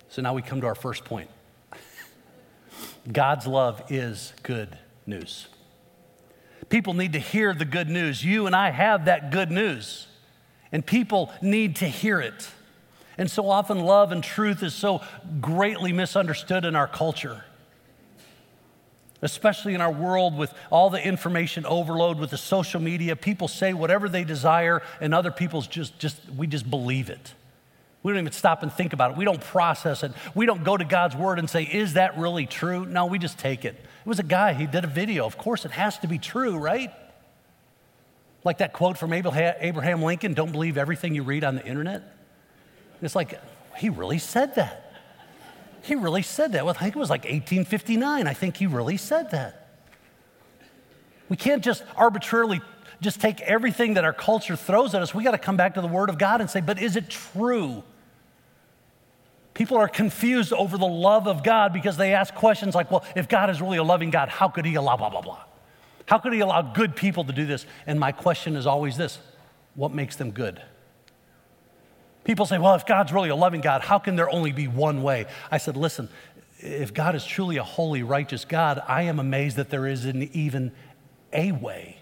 So 0.08 0.20
now 0.20 0.34
we 0.34 0.42
come 0.42 0.62
to 0.62 0.66
our 0.66 0.74
first 0.74 1.04
point 1.04 1.30
God's 3.12 3.46
love 3.46 3.84
is 3.88 4.32
good 4.42 4.76
news. 5.06 5.46
People 6.70 6.94
need 6.94 7.12
to 7.12 7.20
hear 7.20 7.54
the 7.54 7.64
good 7.64 7.88
news. 7.88 8.24
You 8.24 8.46
and 8.46 8.56
I 8.56 8.70
have 8.70 9.04
that 9.04 9.30
good 9.30 9.52
news 9.52 10.07
and 10.72 10.84
people 10.84 11.32
need 11.40 11.76
to 11.76 11.86
hear 11.86 12.20
it. 12.20 12.48
And 13.16 13.30
so 13.30 13.50
often, 13.50 13.80
love 13.80 14.12
and 14.12 14.22
truth 14.22 14.62
is 14.62 14.74
so 14.74 15.02
greatly 15.40 15.92
misunderstood 15.92 16.64
in 16.64 16.76
our 16.76 16.86
culture, 16.86 17.44
especially 19.22 19.74
in 19.74 19.80
our 19.80 19.90
world 19.90 20.36
with 20.36 20.54
all 20.70 20.88
the 20.88 21.04
information 21.04 21.66
overload 21.66 22.18
with 22.18 22.30
the 22.30 22.38
social 22.38 22.80
media. 22.80 23.16
People 23.16 23.48
say 23.48 23.72
whatever 23.72 24.08
they 24.08 24.22
desire, 24.22 24.82
and 25.00 25.12
other 25.12 25.32
people's 25.32 25.66
just, 25.66 25.98
just 25.98 26.20
we 26.36 26.46
just 26.46 26.70
believe 26.70 27.10
it. 27.10 27.34
We 28.04 28.12
don't 28.12 28.20
even 28.20 28.32
stop 28.32 28.62
and 28.62 28.72
think 28.72 28.92
about 28.92 29.12
it. 29.12 29.16
We 29.16 29.24
don't 29.24 29.40
process 29.40 30.04
it. 30.04 30.12
We 30.36 30.46
don't 30.46 30.62
go 30.62 30.76
to 30.76 30.84
God's 30.84 31.16
word 31.16 31.40
and 31.40 31.50
say, 31.50 31.64
Is 31.64 31.94
that 31.94 32.16
really 32.16 32.46
true? 32.46 32.86
No, 32.86 33.06
we 33.06 33.18
just 33.18 33.38
take 33.38 33.64
it. 33.64 33.74
It 33.74 34.08
was 34.08 34.20
a 34.20 34.24
guy, 34.24 34.54
he 34.54 34.66
did 34.66 34.84
a 34.84 34.88
video. 34.88 35.26
Of 35.26 35.36
course, 35.36 35.64
it 35.64 35.72
has 35.72 35.98
to 35.98 36.06
be 36.06 36.18
true, 36.18 36.56
right? 36.56 36.92
Like 38.48 38.58
that 38.58 38.72
quote 38.72 38.96
from 38.96 39.12
Abraham 39.12 40.02
Lincoln 40.02 40.32
don't 40.32 40.52
believe 40.52 40.78
everything 40.78 41.14
you 41.14 41.22
read 41.22 41.44
on 41.44 41.54
the 41.54 41.66
internet. 41.66 42.16
It's 43.02 43.14
like, 43.14 43.38
he 43.76 43.90
really 43.90 44.18
said 44.18 44.54
that. 44.54 44.94
He 45.82 45.94
really 45.94 46.22
said 46.22 46.52
that. 46.52 46.64
Well, 46.64 46.74
I 46.74 46.82
think 46.82 46.96
it 46.96 46.98
was 46.98 47.10
like 47.10 47.24
1859. 47.24 48.26
I 48.26 48.32
think 48.32 48.56
he 48.56 48.66
really 48.66 48.96
said 48.96 49.32
that. 49.32 49.68
We 51.28 51.36
can't 51.36 51.62
just 51.62 51.84
arbitrarily 51.94 52.62
just 53.02 53.20
take 53.20 53.42
everything 53.42 53.94
that 53.94 54.04
our 54.04 54.14
culture 54.14 54.56
throws 54.56 54.94
at 54.94 55.02
us. 55.02 55.14
We 55.14 55.24
got 55.24 55.32
to 55.32 55.38
come 55.38 55.58
back 55.58 55.74
to 55.74 55.82
the 55.82 55.86
Word 55.86 56.08
of 56.08 56.16
God 56.16 56.40
and 56.40 56.48
say, 56.48 56.62
but 56.62 56.80
is 56.80 56.96
it 56.96 57.10
true? 57.10 57.84
People 59.52 59.76
are 59.76 59.88
confused 59.88 60.54
over 60.54 60.78
the 60.78 60.86
love 60.86 61.28
of 61.28 61.44
God 61.44 61.74
because 61.74 61.98
they 61.98 62.14
ask 62.14 62.34
questions 62.34 62.74
like, 62.74 62.90
well, 62.90 63.04
if 63.14 63.28
God 63.28 63.50
is 63.50 63.60
really 63.60 63.76
a 63.76 63.84
loving 63.84 64.08
God, 64.08 64.30
how 64.30 64.48
could 64.48 64.64
He 64.64 64.74
allow 64.76 64.96
blah, 64.96 65.10
blah, 65.10 65.20
blah? 65.20 65.44
How 66.08 66.16
could 66.16 66.32
he 66.32 66.40
allow 66.40 66.62
good 66.62 66.96
people 66.96 67.22
to 67.24 67.34
do 67.34 67.44
this? 67.44 67.66
And 67.86 68.00
my 68.00 68.12
question 68.12 68.56
is 68.56 68.66
always 68.66 68.96
this 68.96 69.18
what 69.74 69.92
makes 69.92 70.16
them 70.16 70.30
good? 70.30 70.62
People 72.24 72.46
say, 72.46 72.56
well, 72.56 72.74
if 72.74 72.86
God's 72.86 73.12
really 73.12 73.28
a 73.28 73.36
loving 73.36 73.60
God, 73.60 73.82
how 73.82 73.98
can 73.98 74.16
there 74.16 74.28
only 74.30 74.50
be 74.50 74.66
one 74.68 75.02
way? 75.02 75.26
I 75.50 75.58
said, 75.58 75.76
listen, 75.76 76.08
if 76.60 76.94
God 76.94 77.14
is 77.14 77.26
truly 77.26 77.58
a 77.58 77.62
holy, 77.62 78.02
righteous 78.02 78.46
God, 78.46 78.82
I 78.88 79.02
am 79.02 79.20
amazed 79.20 79.58
that 79.58 79.68
there 79.68 79.86
isn't 79.86 80.34
even 80.34 80.72
a 81.30 81.52
way. 81.52 81.98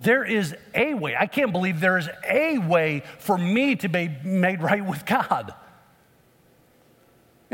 There 0.00 0.24
is 0.24 0.56
a 0.74 0.94
way. 0.94 1.14
I 1.16 1.26
can't 1.26 1.52
believe 1.52 1.78
there 1.78 1.98
is 1.98 2.08
a 2.28 2.58
way 2.58 3.04
for 3.18 3.38
me 3.38 3.76
to 3.76 3.88
be 3.88 4.10
made 4.24 4.60
right 4.60 4.84
with 4.84 5.06
God. 5.06 5.54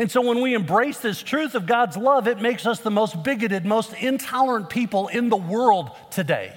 And 0.01 0.11
so 0.11 0.23
when 0.23 0.41
we 0.41 0.55
embrace 0.55 0.97
this 0.97 1.23
truth 1.23 1.55
of 1.55 1.67
God's 1.67 1.95
love, 1.95 2.27
it 2.27 2.41
makes 2.41 2.65
us 2.65 2.81
the 2.81 2.91
most 2.91 3.23
bigoted, 3.23 3.67
most 3.67 3.93
intolerant 3.93 4.71
people 4.71 5.09
in 5.09 5.29
the 5.29 5.37
world 5.37 5.91
today. 6.11 6.57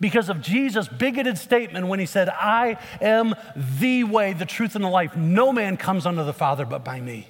Because 0.00 0.30
of 0.30 0.40
Jesus' 0.40 0.88
bigoted 0.88 1.36
statement 1.36 1.86
when 1.88 2.00
he 2.00 2.06
said, 2.06 2.30
I 2.30 2.78
am 3.02 3.34
the 3.78 4.04
way, 4.04 4.32
the 4.32 4.46
truth, 4.46 4.74
and 4.74 4.82
the 4.82 4.88
life. 4.88 5.14
No 5.14 5.52
man 5.52 5.76
comes 5.76 6.06
unto 6.06 6.24
the 6.24 6.32
Father 6.32 6.64
but 6.64 6.82
by 6.82 6.98
me. 6.98 7.28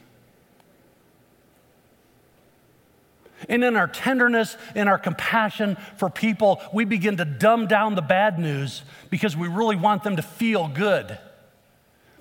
And 3.49 3.65
in 3.65 3.75
our 3.75 3.89
tenderness, 3.89 4.57
in 4.77 4.87
our 4.87 4.99
compassion 4.99 5.77
for 5.97 6.09
people, 6.09 6.61
we 6.73 6.85
begin 6.85 7.17
to 7.17 7.25
dumb 7.25 7.67
down 7.67 7.97
the 7.97 8.01
bad 8.01 8.39
news 8.39 8.83
because 9.11 9.37
we 9.37 9.49
really 9.49 9.75
want 9.75 10.05
them 10.05 10.15
to 10.15 10.23
feel 10.23 10.69
good. 10.69 11.19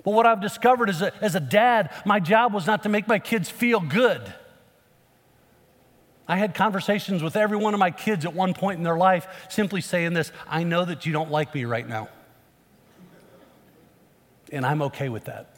But 0.06 0.12
what 0.12 0.24
I've 0.24 0.40
discovered 0.40 0.88
is 0.88 1.00
that 1.00 1.14
as 1.20 1.34
a 1.34 1.40
dad, 1.40 1.90
my 2.04 2.20
job 2.20 2.54
was 2.54 2.64
not 2.64 2.84
to 2.84 2.88
make 2.88 3.08
my 3.08 3.18
kids 3.18 3.50
feel 3.50 3.80
good. 3.80 4.22
I 6.28 6.36
had 6.36 6.54
conversations 6.54 7.24
with 7.24 7.34
every 7.34 7.56
one 7.56 7.74
of 7.74 7.80
my 7.80 7.90
kids 7.90 8.24
at 8.24 8.32
one 8.32 8.54
point 8.54 8.78
in 8.78 8.84
their 8.84 8.96
life 8.96 9.26
simply 9.50 9.80
saying 9.80 10.12
this 10.12 10.30
I 10.48 10.62
know 10.62 10.84
that 10.84 11.06
you 11.06 11.12
don't 11.12 11.32
like 11.32 11.52
me 11.52 11.64
right 11.64 11.88
now. 11.88 12.08
And 14.52 14.64
I'm 14.64 14.80
okay 14.82 15.08
with 15.08 15.24
that. 15.24 15.56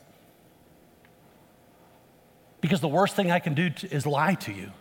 Because 2.63 2.81
the 2.81 2.89
worst 2.89 3.17
thing 3.17 3.31
I 3.31 3.41
can 3.41 3.53
do 3.53 3.71
is 3.91 4.07
lie 4.07 4.33
to 4.35 4.53
you. 4.55 4.73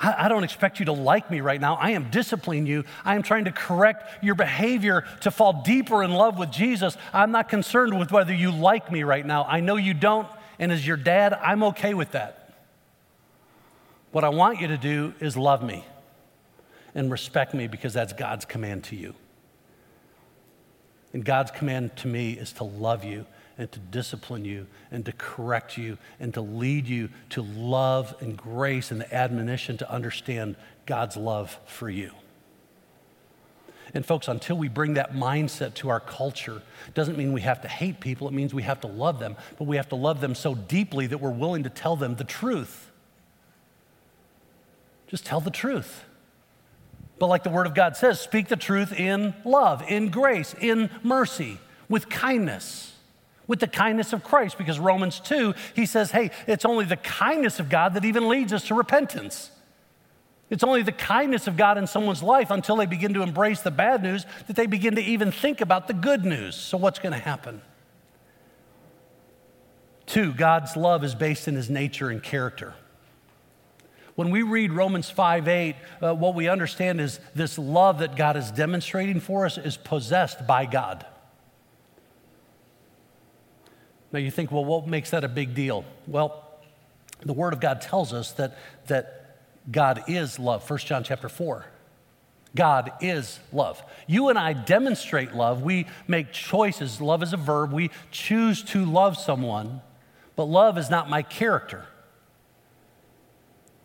I, 0.00 0.28
don't 0.28 0.44
expect 0.44 0.78
you 0.78 0.86
to 0.86 0.92
like 0.92 1.30
me 1.30 1.40
right 1.40 1.60
now. 1.60 1.74
I 1.74 1.90
am 1.90 2.10
disciplining 2.10 2.66
you. 2.66 2.84
I 3.04 3.16
am 3.16 3.22
trying 3.22 3.46
to 3.46 3.52
correct 3.52 4.22
your 4.22 4.34
behavior 4.34 5.04
to 5.22 5.30
fall 5.30 5.62
deeper 5.64 6.02
in 6.02 6.12
love 6.12 6.38
with 6.38 6.52
Jesus. 6.52 6.96
I'm 7.12 7.32
not 7.32 7.48
concerned 7.48 7.98
with 7.98 8.12
whether 8.12 8.32
you 8.32 8.52
like 8.52 8.92
me 8.92 9.02
right 9.02 9.26
now. 9.26 9.44
I 9.44 9.60
know 9.60 9.76
you 9.76 9.94
don't, 9.94 10.28
and 10.58 10.70
as 10.70 10.86
your 10.86 10.96
dad, 10.96 11.32
I'm 11.32 11.64
okay 11.64 11.94
with 11.94 12.12
that. 12.12 12.54
What 14.12 14.24
I 14.24 14.28
want 14.28 14.60
you 14.60 14.68
to 14.68 14.78
do 14.78 15.14
is 15.20 15.36
love 15.36 15.62
me 15.62 15.84
and 16.94 17.10
respect 17.10 17.52
me 17.52 17.66
because 17.66 17.92
that's 17.92 18.12
God's 18.12 18.44
command 18.44 18.84
to 18.84 18.96
you. 18.96 19.14
And 21.12 21.24
God's 21.24 21.50
command 21.50 21.96
to 21.96 22.08
me 22.08 22.32
is 22.32 22.52
to 22.54 22.64
love 22.64 23.04
you 23.04 23.26
and 23.58 23.70
to 23.72 23.78
discipline 23.78 24.44
you 24.44 24.66
and 24.90 25.04
to 25.04 25.12
correct 25.12 25.76
you 25.76 25.98
and 26.20 26.32
to 26.32 26.40
lead 26.40 26.86
you 26.86 27.10
to 27.30 27.42
love 27.42 28.14
and 28.20 28.36
grace 28.36 28.90
and 28.90 29.00
the 29.00 29.14
admonition 29.14 29.76
to 29.76 29.90
understand 29.92 30.56
God's 30.86 31.16
love 31.16 31.58
for 31.66 31.90
you. 31.90 32.12
And 33.94 34.04
folks, 34.04 34.28
until 34.28 34.56
we 34.56 34.68
bring 34.68 34.94
that 34.94 35.14
mindset 35.14 35.74
to 35.74 35.88
our 35.88 36.00
culture, 36.00 36.62
doesn't 36.94 37.16
mean 37.16 37.32
we 37.32 37.40
have 37.40 37.62
to 37.62 37.68
hate 37.68 38.00
people. 38.00 38.28
It 38.28 38.34
means 38.34 38.52
we 38.52 38.62
have 38.62 38.80
to 38.82 38.86
love 38.86 39.18
them, 39.18 39.36
but 39.58 39.64
we 39.64 39.76
have 39.76 39.88
to 39.88 39.96
love 39.96 40.20
them 40.20 40.34
so 40.34 40.54
deeply 40.54 41.06
that 41.06 41.18
we're 41.18 41.30
willing 41.30 41.64
to 41.64 41.70
tell 41.70 41.96
them 41.96 42.14
the 42.16 42.24
truth. 42.24 42.90
Just 45.06 45.24
tell 45.24 45.40
the 45.40 45.50
truth. 45.50 46.04
But 47.18 47.26
like 47.26 47.42
the 47.42 47.50
Word 47.50 47.66
of 47.66 47.74
God 47.74 47.96
says, 47.96 48.20
speak 48.20 48.48
the 48.48 48.56
truth 48.56 48.92
in 48.92 49.34
love, 49.44 49.82
in 49.88 50.10
grace, 50.10 50.54
in 50.60 50.90
mercy, 51.02 51.58
with 51.88 52.08
kindness, 52.10 52.94
with 53.48 53.58
the 53.58 53.66
kindness 53.66 54.12
of 54.12 54.22
Christ. 54.22 54.56
Because 54.56 54.78
Romans 54.78 55.18
2, 55.18 55.54
he 55.74 55.86
says, 55.86 56.12
hey, 56.12 56.30
it's 56.46 56.64
only 56.64 56.84
the 56.84 56.96
kindness 56.96 57.58
of 57.58 57.68
God 57.68 57.94
that 57.94 58.04
even 58.04 58.28
leads 58.28 58.52
us 58.52 58.68
to 58.68 58.74
repentance. 58.74 59.50
It's 60.50 60.64
only 60.64 60.82
the 60.82 60.92
kindness 60.92 61.46
of 61.46 61.56
God 61.56 61.76
in 61.76 61.86
someone's 61.86 62.22
life 62.22 62.50
until 62.50 62.76
they 62.76 62.86
begin 62.86 63.12
to 63.14 63.22
embrace 63.22 63.60
the 63.60 63.70
bad 63.70 64.02
news 64.02 64.24
that 64.46 64.56
they 64.56 64.66
begin 64.66 64.94
to 64.94 65.02
even 65.02 65.32
think 65.32 65.60
about 65.60 65.88
the 65.88 65.94
good 65.94 66.24
news. 66.24 66.54
So, 66.54 66.78
what's 66.78 66.98
going 66.98 67.12
to 67.12 67.18
happen? 67.18 67.60
Two, 70.06 70.32
God's 70.32 70.74
love 70.74 71.04
is 71.04 71.14
based 71.14 71.48
in 71.48 71.54
his 71.54 71.68
nature 71.68 72.08
and 72.08 72.22
character. 72.22 72.74
When 74.14 74.30
we 74.30 74.42
read 74.42 74.72
Romans 74.72 75.10
5 75.10 75.46
8, 75.46 75.76
uh, 76.00 76.14
what 76.14 76.34
we 76.34 76.48
understand 76.48 77.00
is 77.00 77.20
this 77.34 77.58
love 77.58 77.98
that 77.98 78.16
God 78.16 78.36
is 78.36 78.50
demonstrating 78.50 79.20
for 79.20 79.44
us 79.44 79.58
is 79.58 79.76
possessed 79.76 80.46
by 80.46 80.64
God. 80.64 81.04
Now 84.12 84.18
you 84.18 84.30
think, 84.30 84.50
well, 84.50 84.64
what 84.64 84.86
makes 84.86 85.10
that 85.10 85.24
a 85.24 85.28
big 85.28 85.54
deal? 85.54 85.84
Well, 86.06 86.44
the 87.20 87.32
Word 87.32 87.52
of 87.52 87.60
God 87.60 87.80
tells 87.80 88.12
us 88.12 88.32
that, 88.32 88.56
that 88.86 89.36
God 89.70 90.04
is 90.08 90.38
love. 90.38 90.68
1 90.68 90.78
John 90.80 91.04
chapter 91.04 91.28
4. 91.28 91.66
God 92.56 92.92
is 93.00 93.38
love. 93.52 93.82
You 94.06 94.30
and 94.30 94.38
I 94.38 94.54
demonstrate 94.54 95.34
love. 95.34 95.62
We 95.62 95.86
make 96.06 96.32
choices. 96.32 97.00
Love 97.00 97.22
is 97.22 97.32
a 97.32 97.36
verb. 97.36 97.72
We 97.72 97.90
choose 98.10 98.62
to 98.64 98.84
love 98.84 99.18
someone, 99.18 99.82
but 100.34 100.44
love 100.44 100.78
is 100.78 100.88
not 100.88 101.10
my 101.10 101.22
character. 101.22 101.84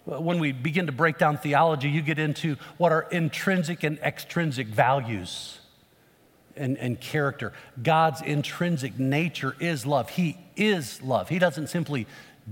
When 0.06 0.40
we 0.40 0.52
begin 0.52 0.86
to 0.86 0.92
break 0.92 1.18
down 1.18 1.38
theology, 1.38 1.90
you 1.90 2.02
get 2.02 2.20
into 2.20 2.58
what 2.78 2.92
are 2.92 3.04
intrinsic 3.04 3.84
and 3.84 4.00
extrinsic 4.00 4.68
values 4.68 5.60
and, 6.56 6.78
and 6.78 6.99
character. 6.99 7.54
God's 7.82 8.22
intrinsic 8.22 8.99
nature 8.99 9.56
is 9.60 9.86
love. 9.86 10.10
He 10.10 10.38
is 10.56 11.01
love. 11.01 11.30
He 11.30 11.39
doesn't 11.39 11.68
simply 11.68 12.08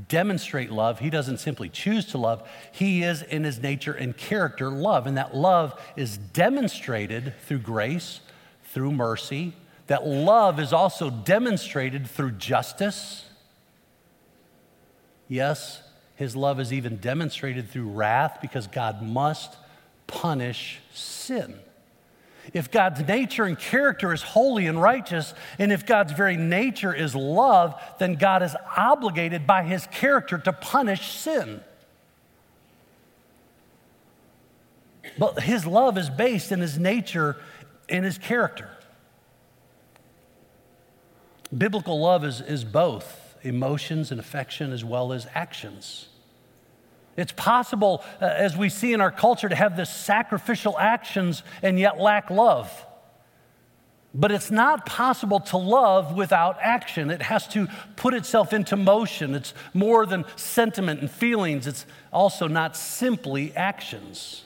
demonstrate 0.08 0.72
love. 0.72 0.99
He 0.99 1.10
doesn't 1.10 1.39
simply 1.39 1.70
choose 1.70 2.06
to 2.08 2.18
love. 2.18 2.47
He 2.72 3.04
is 3.04 3.22
in 3.22 3.43
his 3.43 3.60
nature 3.62 3.93
and 3.93 4.16
character 4.16 4.70
love. 4.70 5.06
And 5.08 5.18
that 5.18 5.36
love 5.36 5.80
is 5.95 6.18
demonstrated 6.18 7.34
through 7.45 7.60
grace, 7.60 8.22
through 8.66 8.91
mercy. 8.93 9.54
That 9.88 10.08
love 10.08 10.60
is 10.60 10.72
also 10.72 11.10
demonstrated 11.10 12.08
through 12.08 12.32
justice. 12.32 13.26
Yes, 15.28 15.82
his 16.16 16.36
love 16.36 16.60
is 16.60 16.72
even 16.72 16.97
demonstrated 16.97 17.70
through 17.70 17.89
wrath 17.89 18.39
because 18.41 18.68
God 18.68 19.02
must 19.02 19.58
punish 20.08 20.80
sin. 20.93 21.56
If 22.54 22.72
God's 22.72 23.08
nature 23.08 23.46
and 23.46 23.58
character 23.58 24.14
is 24.14 24.22
holy 24.22 24.68
and 24.68 24.82
righteous, 24.82 25.34
and 25.60 25.72
if 25.72 25.86
God's 25.86 26.12
very 26.12 26.38
nature 26.38 26.94
is 26.94 27.16
love, 27.16 27.80
then 28.00 28.16
God 28.16 28.44
is 28.44 28.56
obligated 28.76 29.46
by 29.46 29.64
his 29.64 29.88
character 29.88 30.38
to 30.39 30.54
punish 30.54 31.12
sin. 31.12 31.62
But 35.18 35.42
his 35.42 35.66
love 35.66 35.98
is 35.98 36.10
based 36.10 36.52
in 36.52 36.60
his 36.60 36.78
nature 36.78 37.38
and 37.89 38.06
his 38.06 38.18
character. 38.18 38.70
Biblical 41.56 42.00
love 42.00 42.24
is, 42.24 42.42
is 42.42 42.64
both 42.64 43.36
emotions 43.44 44.12
and 44.12 44.20
affection 44.20 44.72
as 44.72 44.86
well 44.86 45.12
as 45.12 45.28
actions. 45.34 46.08
It's 47.18 47.34
possible, 47.34 48.03
uh, 48.22 48.26
as 48.26 48.55
we 48.55 48.70
see 48.70 48.93
in 48.93 49.01
our 49.01 49.12
culture, 49.12 49.49
to 49.49 49.55
have 49.55 49.76
this 49.76 49.89
sacrificial 49.89 50.78
actions 50.80 51.43
and 51.62 51.80
yet 51.80 51.99
lack 51.99 52.30
love. 52.30 52.86
But 54.14 54.32
it's 54.32 54.51
not 54.51 54.86
possible 54.86 55.39
to 55.39 55.57
love 55.57 56.16
without 56.16 56.57
action. 56.62 57.09
It 57.09 57.22
has 57.22 57.47
to 57.49 57.68
put 57.95 58.14
itself 58.14 58.51
into 58.51 58.76
motion. 58.76 59.36
It's 59.36 59.53
more 59.74 60.05
than 60.05 60.26
sentiment 60.36 60.99
and 60.99 61.09
feelings, 61.09 61.68
it's 61.68 61.86
also 62.12 62.47
not 62.47 62.76
simply 62.76 63.55
actions. 63.55 64.43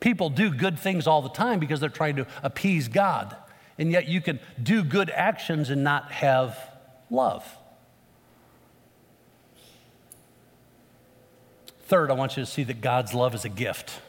People 0.00 0.30
do 0.30 0.50
good 0.50 0.78
things 0.78 1.06
all 1.06 1.22
the 1.22 1.28
time 1.28 1.58
because 1.58 1.80
they're 1.80 1.88
trying 1.88 2.16
to 2.16 2.26
appease 2.42 2.88
God. 2.88 3.36
And 3.78 3.90
yet 3.90 4.06
you 4.06 4.20
can 4.20 4.38
do 4.62 4.84
good 4.84 5.10
actions 5.10 5.70
and 5.70 5.82
not 5.82 6.12
have 6.12 6.58
love. 7.10 7.44
Third, 11.86 12.10
I 12.10 12.14
want 12.14 12.36
you 12.36 12.42
to 12.42 12.50
see 12.50 12.64
that 12.64 12.80
God's 12.80 13.12
love 13.12 13.34
is 13.34 13.44
a 13.44 13.50
gift. 13.50 14.00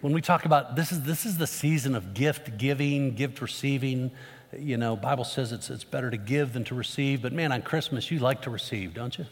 When 0.00 0.14
we 0.14 0.22
talk 0.22 0.46
about 0.46 0.74
this 0.74 0.90
is, 0.90 1.02
this 1.02 1.26
is 1.26 1.36
the 1.36 1.46
season 1.46 1.94
of 1.94 2.14
gift 2.14 2.56
giving, 2.56 3.14
gift 3.14 3.42
receiving. 3.42 4.10
You 4.58 4.78
know, 4.78 4.96
Bible 4.96 5.24
says 5.24 5.52
it's, 5.52 5.68
it's 5.68 5.84
better 5.84 6.10
to 6.10 6.16
give 6.16 6.54
than 6.54 6.64
to 6.64 6.74
receive, 6.74 7.20
but 7.20 7.32
man, 7.32 7.52
on 7.52 7.60
Christmas, 7.60 8.10
you 8.10 8.20
like 8.20 8.42
to 8.42 8.50
receive, 8.50 8.94
don't 8.94 9.18
you? 9.18 9.26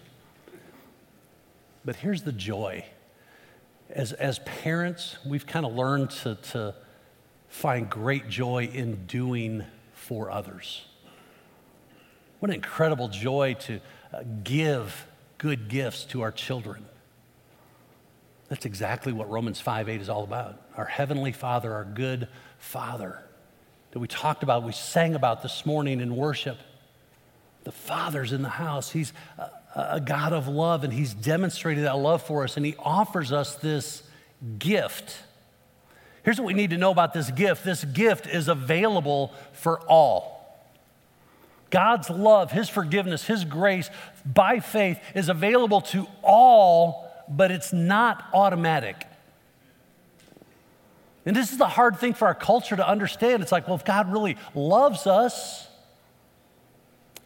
But 1.82 1.97
here's 1.97 2.22
the 2.22 2.32
joy. 2.32 2.84
As, 3.88 4.12
as 4.12 4.38
parents, 4.40 5.16
we've 5.24 5.47
kind 5.47 5.64
of 5.64 5.74
learned 5.74 6.11
to, 6.11 6.34
to 6.34 6.74
find 7.49 7.88
great 7.88 8.28
joy 8.28 8.68
in 8.70 9.07
doing 9.07 9.64
for 9.92 10.30
others. 10.30 10.84
What 12.40 12.51
an 12.51 12.57
incredible 12.57 13.09
joy 13.09 13.55
to 13.61 13.80
uh, 14.12 14.24
give 14.42 15.07
good 15.45 15.68
gifts 15.68 16.05
to 16.05 16.22
our 16.22 16.32
children. 16.32 16.86
That's 18.49 18.64
exactly 18.64 19.12
what 19.12 19.28
Romans 19.28 19.61
5 19.61 19.90
8 19.90 20.01
is 20.01 20.09
all 20.09 20.24
about. 20.24 20.59
Our 20.74 20.86
Heavenly 20.86 21.32
Father, 21.32 21.70
our 21.74 21.84
good 21.84 22.28
Father 22.57 23.18
that 23.90 23.99
we 23.99 24.09
talked 24.09 24.42
about, 24.42 24.62
we 24.62 24.72
sang 24.72 25.14
about 25.14 25.42
this 25.42 25.66
morning 25.66 26.01
in 26.01 26.16
worship. 26.16 26.57
The 27.64 27.72
Father's 27.72 28.32
in 28.32 28.40
the 28.40 28.49
house. 28.49 28.90
He's 28.90 29.12
a, 29.36 29.51
a 29.97 30.01
God 30.01 30.32
of 30.32 30.49
love, 30.49 30.82
and 30.82 30.90
He's 30.90 31.12
demonstrated 31.12 31.84
that 31.84 31.99
love 31.99 32.22
for 32.22 32.45
us, 32.45 32.57
and 32.57 32.64
He 32.64 32.74
offers 32.78 33.30
us 33.30 33.55
this 33.57 34.03
gift. 34.59 35.18
Here's 36.22 36.38
what 36.38 36.47
we 36.47 36.55
need 36.55 36.70
to 36.70 36.78
know 36.78 36.90
about 36.90 37.12
this 37.12 37.30
gift 37.30 37.66
this 37.66 37.84
gift 37.84 38.26
is 38.26 38.49
available 38.49 39.34
for 39.53 39.78
all. 39.80 40.34
God's 41.75 42.09
love, 42.09 42.53
His 42.53 42.68
forgiveness, 42.68 43.25
His 43.25 43.45
grace 43.45 43.91
by 44.25 44.61
faith 44.61 45.01
is 45.12 45.29
available 45.29 45.81
to 45.81 46.07
all, 46.22 47.11
but 47.29 47.51
it's 47.51 47.72
not 47.72 48.25
automatic. 48.33 49.05
And 51.27 51.35
this 51.35 51.51
is 51.51 51.59
the 51.59 51.66
hard 51.66 51.99
thing 51.99 52.14
for 52.14 52.29
our 52.29 52.35
culture 52.35 52.77
to 52.77 52.89
understand. 52.89 53.43
It's 53.43 53.51
like, 53.51 53.66
well, 53.66 53.75
if 53.75 53.85
God 53.85 54.12
really 54.12 54.37
loves 54.55 55.09
us, 55.09 55.66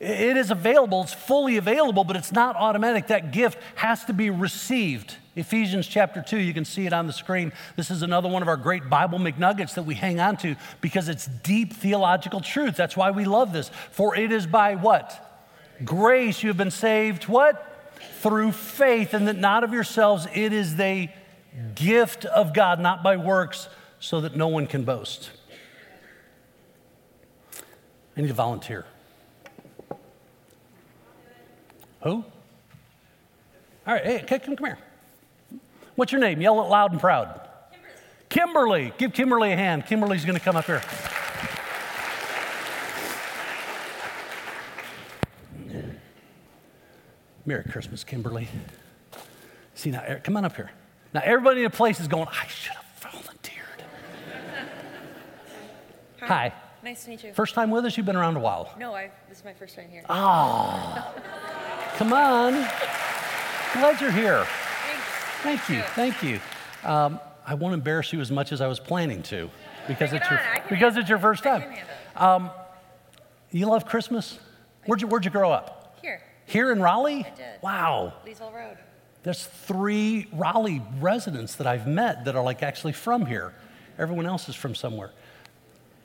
it 0.01 0.37
is 0.37 0.51
available, 0.51 1.03
it's 1.03 1.13
fully 1.13 1.57
available, 1.57 2.05
but 2.05 2.15
it's 2.15 2.31
not 2.31 2.55
automatic. 2.55 3.09
That 3.09 3.33
gift 3.33 3.59
has 3.75 4.05
to 4.05 4.13
be 4.13 4.31
received. 4.31 5.17
Ephesians 5.35 5.87
chapter 5.87 6.23
2, 6.23 6.39
you 6.39 6.55
can 6.55 6.65
see 6.65 6.87
it 6.87 6.93
on 6.93 7.07
the 7.07 7.13
screen. 7.13 7.53
This 7.77 7.91
is 7.91 8.03
another 8.03 8.29
one 8.29 8.43
of 8.43 8.49
our 8.49 8.57
great 8.57 8.89
Bible 8.89 9.19
McNuggets 9.19 9.75
that 9.75 9.85
we 9.85 9.95
hang 9.95 10.21
on 10.21 10.37
to 10.39 10.57
because 10.81 11.09
it's 11.09 11.27
deep 11.27 11.73
theological 11.73 12.41
truth. 12.41 12.77
That's 12.77 12.97
why 12.97 13.11
we 13.11 13.25
love 13.25 13.53
this. 13.53 13.71
For 13.91 14.17
it 14.17 14.31
is 14.31 14.47
by 14.47 14.77
what? 14.77 15.25
Grace 15.85 16.43
you 16.43 16.49
have 16.49 16.57
been 16.57 16.71
saved, 16.71 17.25
what? 17.25 17.93
Through 18.21 18.53
faith, 18.53 19.15
and 19.15 19.27
that 19.29 19.37
not 19.37 19.65
of 19.65 19.73
yourselves, 19.73 20.27
it 20.33 20.53
is 20.53 20.77
the 20.77 21.09
gift 21.75 22.25
of 22.25 22.53
God, 22.53 22.81
not 22.81 23.03
by 23.03 23.17
works, 23.17 23.69
so 24.01 24.21
that 24.21 24.37
no 24.37 24.49
one 24.49 24.67
can 24.67 24.85
boast. 24.85 25.31
I 28.17 28.21
need 28.21 28.31
a 28.31 28.35
volunteer. 28.35 28.87
Who? 32.03 32.25
All 33.87 33.95
right, 33.95 34.05
hey, 34.05 34.39
come, 34.39 34.57
come 34.57 34.67
here. 34.67 34.79
What's 35.97 36.13
your 36.13 36.21
name? 36.21 36.41
Yell 36.41 36.61
it 36.63 36.69
loud 36.69 36.93
and 36.93 37.01
proud. 37.01 37.41
Kimberly. 38.29 38.83
Kimberly. 38.83 38.93
Give 38.99 39.13
Kimberly 39.13 39.53
a 39.53 39.57
hand. 39.57 39.87
Kimberly's 39.87 40.25
going 40.25 40.39
to 40.39 40.45
come 40.45 40.57
up 40.57 40.67
here. 40.67 40.83
Merry 47.49 47.65
Christmas, 47.65 48.05
Kimberly. 48.05 48.47
See 49.75 49.91
now, 49.91 50.03
er, 50.07 50.21
come 50.23 50.37
on 50.37 50.45
up 50.45 50.55
here. 50.55 50.71
Now 51.15 51.23
everybody 51.25 51.61
in 51.61 51.65
the 51.65 51.71
place 51.71 51.99
is 51.99 52.07
going, 52.07 52.29
I 52.29 52.47
should 52.47 52.75
have 52.75 53.13
volunteered. 53.13 53.83
Hi. 56.21 56.53
Nice 56.85 57.05
to 57.05 57.11
meet 57.11 57.25
you. 57.25 57.33
First 57.33 57.55
time 57.55 57.71
with 57.71 57.87
us? 57.87 57.97
You've 57.97 58.05
been 58.05 58.17
around 58.17 58.37
a 58.37 58.41
while. 58.41 58.75
No, 58.79 58.95
I, 58.95 59.11
this 59.31 59.39
is 59.39 59.45
my 59.45 59.55
first 59.55 59.75
time 59.75 59.89
here. 59.91 60.03
Oh, 60.11 61.15
come 61.99 62.13
on. 62.13 62.53
Glad 63.73 64.01
you're 64.01 64.13
here. 64.13 64.47
Thanks. 65.43 65.67
Thank 65.67 65.69
you. 65.69 65.83
Thank 65.95 66.23
you. 66.23 66.41
Um, 66.89 67.21
I 67.45 67.55
won't 67.55 67.75
embarrass 67.75 68.13
you 68.13 68.21
as 68.21 68.31
much 68.31 68.53
as 68.53 68.61
I 68.61 68.69
was 68.69 68.79
planning 68.79 69.23
to 69.25 69.51
because 69.89 70.11
Bring 70.11 70.23
it's 70.23 70.31
your 70.31 70.41
because 70.71 70.97
it's 70.97 71.09
your 71.09 71.19
first 71.19 71.43
time. 71.43 71.63
handle 72.15 72.51
You 73.51 73.67
love 73.67 73.85
Christmas? 73.87 74.39
Where'd 74.87 75.01
you 75.01 75.09
Where'd 75.09 75.25
you 75.25 75.31
grow 75.31 75.51
up? 75.51 75.99
Here, 76.01 76.23
Here 76.47 76.71
in 76.71 76.81
Raleigh? 76.81 77.27
I 77.27 77.35
did. 77.37 77.63
Wow. 77.63 78.13
Leesville 78.25 78.55
Road. 78.55 78.77
There's 79.23 79.45
three 79.45 80.29
Raleigh 80.33 80.83
residents 81.01 81.57
that 81.57 81.67
I've 81.67 81.87
met 81.87 82.27
that 82.27 82.37
are 82.37 82.45
like 82.45 82.63
actually 82.63 82.93
from 82.93 83.27
here. 83.27 83.53
Everyone 83.99 84.27
else 84.27 84.49
is 84.49 84.55
from 84.55 84.75
somewhere. 84.75 85.11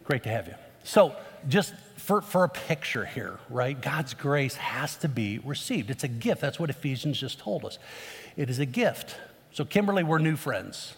Great 0.03 0.23
to 0.23 0.29
have 0.29 0.47
you. 0.47 0.55
So, 0.83 1.15
just 1.47 1.73
for, 2.03 2.21
for 2.21 2.43
a 2.43 2.49
picture 2.49 3.05
here, 3.05 3.39
right? 3.49 3.79
God's 3.79 4.13
grace 4.13 4.55
has 4.55 4.97
to 4.97 5.07
be 5.07 5.39
received. 5.39 5.89
It's 5.89 6.03
a 6.03 6.09
gift. 6.09 6.41
That's 6.41 6.59
what 6.59 6.69
Ephesians 6.69 7.17
just 7.17 7.39
told 7.39 7.63
us. 7.63 7.79
It 8.35 8.49
is 8.49 8.59
a 8.59 8.65
gift. 8.65 9.15
So, 9.53 9.63
Kimberly, 9.63 10.03
we're 10.03 10.17
new 10.17 10.35
friends, 10.35 10.97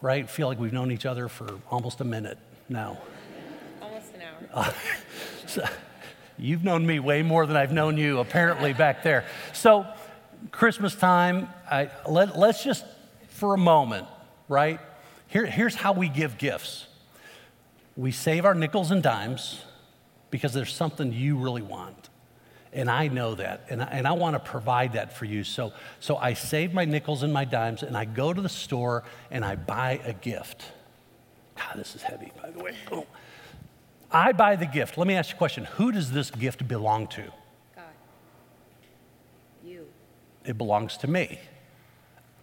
right? 0.00 0.30
Feel 0.30 0.46
like 0.46 0.60
we've 0.60 0.72
known 0.72 0.92
each 0.92 1.04
other 1.04 1.26
for 1.26 1.48
almost 1.68 2.00
a 2.00 2.04
minute 2.04 2.38
now. 2.68 2.96
Almost 3.82 4.14
an 4.14 4.22
hour. 4.54 4.74
So, 5.46 5.64
you've 6.38 6.62
known 6.62 6.86
me 6.86 6.98
way 7.00 7.22
more 7.22 7.46
than 7.46 7.56
I've 7.56 7.72
known 7.72 7.96
you, 7.96 8.18
apparently, 8.18 8.72
back 8.72 9.02
there. 9.02 9.24
So, 9.52 9.86
Christmas 10.52 10.94
time, 10.94 11.48
I, 11.68 11.90
let, 12.08 12.38
let's 12.38 12.62
just, 12.62 12.84
for 13.28 13.54
a 13.54 13.58
moment, 13.58 14.06
right? 14.48 14.78
Here, 15.26 15.46
here's 15.46 15.74
how 15.74 15.92
we 15.92 16.08
give 16.08 16.38
gifts 16.38 16.86
we 17.96 18.12
save 18.12 18.44
our 18.44 18.54
nickels 18.54 18.92
and 18.92 19.02
dimes 19.02 19.62
because 20.36 20.52
there's 20.52 20.74
something 20.74 21.14
you 21.14 21.38
really 21.38 21.62
want. 21.62 22.10
And 22.70 22.90
I 22.90 23.08
know 23.08 23.34
that, 23.36 23.64
and 23.70 23.82
I, 23.82 23.86
and 23.86 24.06
I 24.06 24.12
want 24.12 24.34
to 24.34 24.38
provide 24.38 24.92
that 24.92 25.14
for 25.14 25.24
you. 25.24 25.44
So, 25.44 25.72
so 25.98 26.18
I 26.18 26.34
save 26.34 26.74
my 26.74 26.84
nickels 26.84 27.22
and 27.22 27.32
my 27.32 27.46
dimes, 27.46 27.82
and 27.82 27.96
I 27.96 28.04
go 28.04 28.34
to 28.34 28.42
the 28.42 28.50
store 28.50 29.02
and 29.30 29.46
I 29.46 29.56
buy 29.56 29.98
a 30.04 30.12
gift. 30.12 30.62
God, 31.56 31.76
this 31.76 31.94
is 31.94 32.02
heavy, 32.02 32.32
by 32.42 32.50
the 32.50 32.62
way. 32.62 32.74
Oh. 32.92 33.06
I 34.12 34.32
buy 34.32 34.56
the 34.56 34.66
gift. 34.66 34.98
Let 34.98 35.06
me 35.06 35.14
ask 35.14 35.30
you 35.30 35.36
a 35.36 35.38
question 35.38 35.64
Who 35.76 35.90
does 35.90 36.12
this 36.12 36.30
gift 36.30 36.68
belong 36.68 37.06
to? 37.08 37.22
God. 37.74 37.84
You. 39.64 39.86
It 40.44 40.58
belongs 40.58 40.98
to 40.98 41.06
me. 41.08 41.40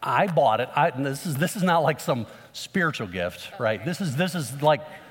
I 0.02 0.26
bought 0.26 0.62
it. 0.62 0.70
I, 0.76 0.90
this, 0.90 1.28
is, 1.28 1.36
this 1.36 1.56
is 1.56 1.62
not 1.62 1.84
like 1.84 2.00
some 2.00 2.26
spiritual 2.54 3.06
gift, 3.08 3.52
right? 3.60 3.86
This 3.86 4.02
is, 4.02 4.16
this 4.16 4.34
is 4.34 4.64
like 4.64 4.82
I 4.82 4.86
thought 4.86 4.90
that. 4.90 5.03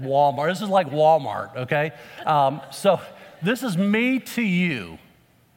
Walmart. 0.00 0.50
This 0.50 0.62
is 0.62 0.68
like 0.68 0.88
Walmart, 0.88 1.56
okay? 1.56 1.92
Um, 2.26 2.60
so 2.70 3.00
this 3.42 3.62
is 3.62 3.76
me 3.76 4.18
to 4.20 4.42
you. 4.42 4.98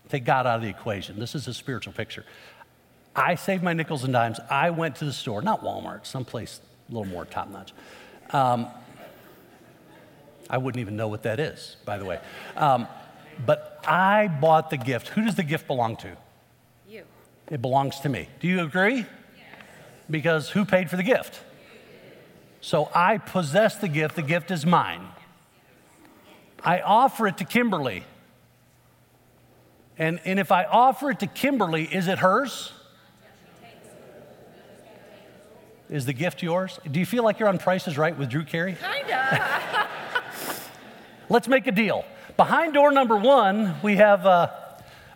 Take 0.09 0.25
God 0.25 0.45
out 0.45 0.57
of 0.57 0.61
the 0.61 0.69
equation. 0.69 1.19
This 1.19 1.35
is 1.35 1.47
a 1.47 1.53
spiritual 1.53 1.93
picture. 1.93 2.25
I 3.15 3.35
saved 3.35 3.63
my 3.63 3.73
nickels 3.73 4.03
and 4.03 4.13
dimes. 4.13 4.39
I 4.49 4.69
went 4.71 4.97
to 4.97 5.05
the 5.05 5.13
store, 5.13 5.41
not 5.41 5.63
Walmart, 5.63 6.05
someplace 6.05 6.59
a 6.89 6.91
little 6.91 7.07
more 7.07 7.25
top 7.25 7.49
notch. 7.49 7.73
Um, 8.31 8.67
I 10.49 10.57
wouldn't 10.57 10.81
even 10.81 10.95
know 10.95 11.07
what 11.07 11.23
that 11.23 11.39
is, 11.39 11.77
by 11.85 11.97
the 11.97 12.05
way. 12.05 12.19
Um, 12.55 12.87
but 13.45 13.83
I 13.87 14.27
bought 14.27 14.69
the 14.69 14.77
gift. 14.77 15.09
Who 15.09 15.25
does 15.25 15.35
the 15.35 15.43
gift 15.43 15.67
belong 15.67 15.97
to? 15.97 16.15
You. 16.87 17.03
It 17.49 17.61
belongs 17.61 17.99
to 18.01 18.09
me. 18.09 18.29
Do 18.39 18.47
you 18.47 18.61
agree? 18.61 19.05
Because 20.09 20.49
who 20.49 20.65
paid 20.65 20.89
for 20.89 20.97
the 20.97 21.03
gift? 21.03 21.41
So 22.65 22.89
I 22.95 23.19
possess 23.19 23.75
the 23.75 23.87
gift, 23.87 24.15
the 24.15 24.23
gift 24.23 24.49
is 24.49 24.65
mine. 24.65 25.07
I 26.63 26.79
offer 26.79 27.27
it 27.27 27.37
to 27.37 27.45
Kimberly. 27.45 28.03
And, 29.99 30.19
and 30.25 30.39
if 30.39 30.51
I 30.51 30.63
offer 30.63 31.11
it 31.11 31.19
to 31.19 31.27
Kimberly, 31.27 31.83
is 31.83 32.07
it 32.07 32.17
hers? 32.17 32.73
Is 35.91 36.07
the 36.07 36.13
gift 36.13 36.41
yours? 36.41 36.79
Do 36.89 36.99
you 36.99 37.05
feel 37.05 37.23
like 37.23 37.37
you're 37.37 37.49
on 37.49 37.59
Prices 37.59 37.99
Right 37.99 38.17
with 38.17 38.31
Drew 38.31 38.43
Carey? 38.43 38.75
Kinda. 38.81 39.87
Let's 41.29 41.47
make 41.47 41.67
a 41.67 41.71
deal. 41.71 42.03
Behind 42.35 42.73
door 42.73 42.91
number 42.91 43.15
one, 43.15 43.75
we 43.83 43.97
have, 43.97 44.25
uh, 44.25 44.49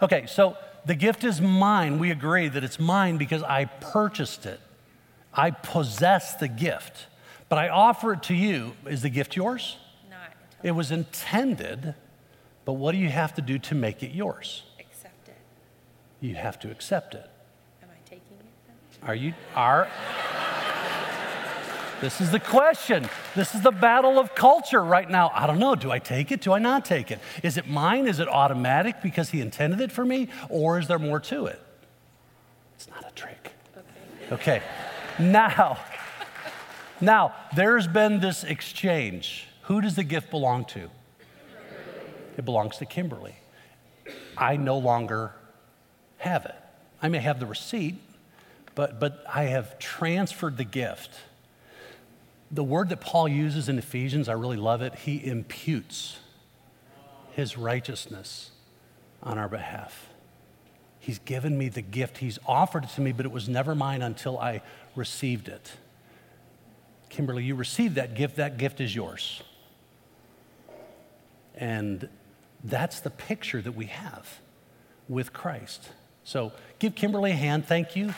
okay, 0.04 0.28
so 0.28 0.56
the 0.86 0.94
gift 0.94 1.24
is 1.24 1.42
mine. 1.42 1.98
We 1.98 2.12
agree 2.12 2.48
that 2.48 2.64
it's 2.64 2.80
mine 2.80 3.18
because 3.18 3.42
I 3.42 3.66
purchased 3.66 4.46
it. 4.46 4.60
I 5.34 5.50
possess 5.50 6.36
the 6.36 6.48
gift, 6.48 7.08
but 7.50 7.58
I 7.58 7.70
offer 7.70 8.14
it 8.14 8.24
to 8.24 8.36
you. 8.36 8.74
Is 8.88 9.02
the 9.02 9.10
gift 9.10 9.36
yours? 9.36 9.78
Not 10.10 10.32
It 10.64 10.72
was 10.72 10.92
intended, 10.92 11.96
but 12.66 12.74
what 12.74 12.94
do 12.94 12.98
you 12.98 13.10
have 13.10 13.34
to 13.36 13.42
do 13.42 13.58
to 13.60 13.76
make 13.76 14.04
it 14.04 14.12
yours? 14.12 14.64
accept 14.80 15.28
it. 15.28 15.38
You 16.22 16.36
have 16.36 16.60
to 16.60 16.72
accept 16.72 17.16
it. 17.16 17.30
Am 17.84 17.90
I 17.92 18.10
taking 18.10 18.38
it 18.40 18.46
then? 18.68 19.10
Are 19.10 19.16
you, 19.16 19.34
are, 19.56 19.90
this 22.02 22.22
is 22.22 22.32
the 22.32 22.40
question. 22.40 23.10
This 23.36 23.54
is 23.54 23.62
the 23.62 23.72
battle 23.72 24.20
of 24.20 24.34
culture 24.34 24.82
right 24.82 25.10
now. 25.10 25.32
I 25.34 25.48
don't 25.48 25.60
know. 25.60 25.76
Do 25.76 25.92
I 25.92 26.00
take 26.00 26.32
it? 26.32 26.40
Do 26.40 26.54
I 26.54 26.60
not 26.60 26.86
take 26.86 27.12
it? 27.12 27.20
Is 27.44 27.58
it 27.58 27.68
mine? 27.68 28.08
Is 28.08 28.20
it 28.20 28.30
automatic 28.30 29.02
because 29.02 29.32
he 29.32 29.42
intended 29.42 29.82
it 29.82 29.92
for 29.92 30.06
me? 30.06 30.30
Or 30.48 30.80
is 30.80 30.88
there 30.88 31.00
more 31.00 31.20
to 31.22 31.48
it? 31.48 31.62
It's 32.76 32.88
not 32.90 33.06
a 33.06 33.14
trick. 33.16 33.52
Okay. 34.32 34.60
Okay. 34.60 34.62
Now, 35.20 35.78
now 37.02 37.34
there's 37.56 37.88
been 37.88 38.20
this 38.20 38.44
exchange. 38.44 39.48
Who 39.64 39.82
does 39.82 39.96
the 39.96 40.04
gift 40.04 40.30
belong 40.30 40.66
to? 40.66 40.90
It 42.38 42.46
belongs 42.46 42.78
to 42.78 42.86
Kimberly. 42.86 43.36
I 44.38 44.56
no 44.58 44.78
longer 44.78 45.34
have 46.18 46.46
it. 46.46 46.56
I 47.02 47.10
may 47.10 47.20
have 47.20 47.40
the 47.40 47.46
receipt, 47.46 47.96
but, 48.76 49.00
but 49.00 49.24
I 49.34 49.44
have 49.44 49.78
transferred 49.80 50.58
the 50.58 50.64
gift. 50.64 51.12
The 52.52 52.64
word 52.64 52.90
that 52.90 53.02
Paul 53.02 53.28
uses 53.28 53.70
in 53.70 53.78
Ephesians, 53.78 54.28
I 54.28 54.34
really 54.34 54.58
love 54.58 54.82
it. 54.82 54.96
He 54.96 55.24
imputes 55.24 56.18
his 57.32 57.58
righteousness 57.58 58.52
on 59.22 59.38
our 59.38 59.50
behalf. 59.50 60.10
He's 61.00 61.20
given 61.20 61.58
me 61.58 61.70
the 61.70 61.82
gift. 61.82 62.18
He's 62.18 62.40
offered 62.46 62.86
it 62.86 62.90
to 62.92 63.02
me, 63.02 63.12
but 63.12 63.26
it 63.26 63.32
was 63.32 63.48
never 63.48 63.76
mine 63.76 64.02
until 64.02 64.38
I 64.38 64.62
received 64.96 65.48
it. 65.48 65.72
Kimberly, 67.10 67.44
you 67.44 67.56
received 67.56 67.96
that 67.96 68.16
gift. 68.16 68.38
That 68.38 68.58
gift 68.58 68.80
is 68.80 68.96
yours. 68.96 69.42
And 71.56 72.08
that's 72.64 73.00
the 73.02 73.10
picture 73.10 73.62
that 73.62 73.74
we 73.74 73.88
have 73.88 74.40
with 75.08 75.34
Christ. 75.34 75.90
So 76.24 76.52
give 76.78 76.96
Kimberly 76.96 77.32
a 77.32 77.36
hand. 77.36 77.66
Thank 77.66 77.96
you. 77.96 78.14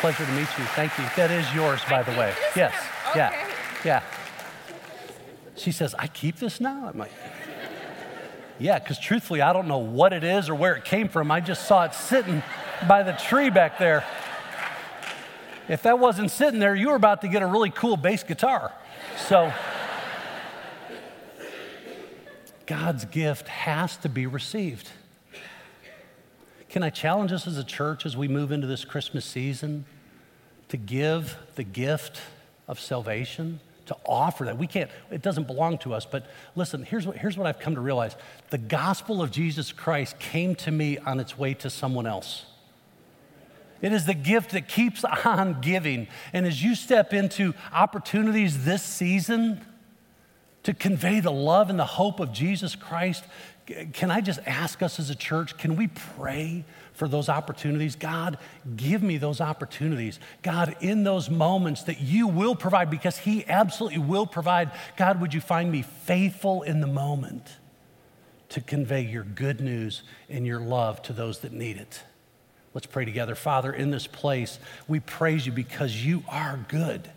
Pleasure 0.00 0.24
to 0.24 0.32
meet 0.32 0.40
you. 0.40 0.64
Thank 0.74 0.96
you. 0.98 1.04
That 1.16 1.30
is 1.30 1.52
yours, 1.54 1.80
by 1.88 2.02
the 2.02 2.12
way. 2.12 2.34
Yes. 2.56 2.74
now. 2.74 3.12
Yeah. 3.14 3.48
Yeah. 3.84 4.02
She 5.56 5.70
says, 5.70 5.94
I 5.98 6.08
keep 6.08 6.36
this 6.36 6.60
now? 6.60 6.88
I'm 6.88 6.98
like, 6.98 7.12
yeah, 8.58 8.78
because 8.78 8.98
truthfully, 8.98 9.40
I 9.40 9.52
don't 9.52 9.68
know 9.68 9.78
what 9.78 10.12
it 10.12 10.24
is 10.24 10.48
or 10.48 10.54
where 10.54 10.74
it 10.74 10.84
came 10.84 11.08
from. 11.08 11.30
I 11.30 11.40
just 11.40 11.66
saw 11.66 11.84
it 11.84 11.94
sitting 11.94 12.42
by 12.88 13.02
the 13.02 13.12
tree 13.12 13.50
back 13.50 13.78
there. 13.78 14.04
If 15.68 15.82
that 15.84 15.98
wasn't 15.98 16.30
sitting 16.30 16.60
there, 16.60 16.74
you 16.74 16.88
were 16.88 16.94
about 16.94 17.22
to 17.22 17.28
get 17.28 17.42
a 17.42 17.46
really 17.46 17.70
cool 17.70 17.96
bass 17.96 18.22
guitar. 18.22 18.72
So, 19.16 19.52
God's 22.66 23.04
gift 23.06 23.48
has 23.48 23.96
to 23.98 24.08
be 24.08 24.26
received. 24.26 24.90
Can 26.68 26.82
I 26.82 26.90
challenge 26.90 27.32
us 27.32 27.46
as 27.46 27.56
a 27.56 27.64
church 27.64 28.04
as 28.04 28.16
we 28.16 28.28
move 28.28 28.50
into 28.52 28.66
this 28.66 28.84
Christmas 28.84 29.24
season 29.24 29.84
to 30.68 30.76
give 30.76 31.36
the 31.54 31.62
gift 31.62 32.20
of 32.66 32.80
salvation, 32.80 33.60
to 33.86 33.96
offer 34.04 34.44
that? 34.46 34.58
We 34.58 34.66
can't, 34.66 34.90
it 35.10 35.22
doesn't 35.22 35.46
belong 35.46 35.78
to 35.78 35.94
us, 35.94 36.04
but 36.04 36.26
listen, 36.56 36.82
here's 36.82 37.06
what, 37.06 37.16
here's 37.16 37.38
what 37.38 37.46
I've 37.46 37.58
come 37.58 37.76
to 37.76 37.80
realize 37.80 38.16
the 38.50 38.58
gospel 38.58 39.22
of 39.22 39.30
Jesus 39.30 39.72
Christ 39.72 40.18
came 40.18 40.54
to 40.56 40.70
me 40.70 40.98
on 40.98 41.20
its 41.20 41.38
way 41.38 41.54
to 41.54 41.70
someone 41.70 42.06
else. 42.06 42.44
It 43.84 43.92
is 43.92 44.06
the 44.06 44.14
gift 44.14 44.52
that 44.52 44.66
keeps 44.66 45.04
on 45.04 45.60
giving. 45.60 46.08
And 46.32 46.46
as 46.46 46.62
you 46.62 46.74
step 46.74 47.12
into 47.12 47.52
opportunities 47.70 48.64
this 48.64 48.82
season 48.82 49.60
to 50.62 50.72
convey 50.72 51.20
the 51.20 51.30
love 51.30 51.68
and 51.68 51.78
the 51.78 51.84
hope 51.84 52.18
of 52.18 52.32
Jesus 52.32 52.74
Christ, 52.76 53.24
can 53.92 54.10
I 54.10 54.22
just 54.22 54.40
ask 54.46 54.82
us 54.82 54.98
as 54.98 55.10
a 55.10 55.14
church, 55.14 55.58
can 55.58 55.76
we 55.76 55.88
pray 55.88 56.64
for 56.94 57.06
those 57.08 57.28
opportunities? 57.28 57.94
God, 57.94 58.38
give 58.74 59.02
me 59.02 59.18
those 59.18 59.42
opportunities. 59.42 60.18
God, 60.40 60.76
in 60.80 61.04
those 61.04 61.28
moments 61.28 61.82
that 61.82 62.00
you 62.00 62.26
will 62.26 62.56
provide, 62.56 62.88
because 62.88 63.18
He 63.18 63.44
absolutely 63.46 63.98
will 63.98 64.26
provide, 64.26 64.70
God, 64.96 65.20
would 65.20 65.34
you 65.34 65.42
find 65.42 65.70
me 65.70 65.82
faithful 65.82 66.62
in 66.62 66.80
the 66.80 66.86
moment 66.86 67.58
to 68.48 68.62
convey 68.62 69.02
your 69.02 69.24
good 69.24 69.60
news 69.60 70.04
and 70.30 70.46
your 70.46 70.60
love 70.60 71.02
to 71.02 71.12
those 71.12 71.40
that 71.40 71.52
need 71.52 71.76
it? 71.76 72.02
Let's 72.74 72.86
pray 72.86 73.04
together. 73.04 73.34
Father, 73.36 73.72
in 73.72 73.90
this 73.90 74.06
place, 74.06 74.58
we 74.88 75.00
praise 75.00 75.46
you 75.46 75.52
because 75.52 76.04
you 76.04 76.24
are 76.28 76.58
good. 76.68 77.08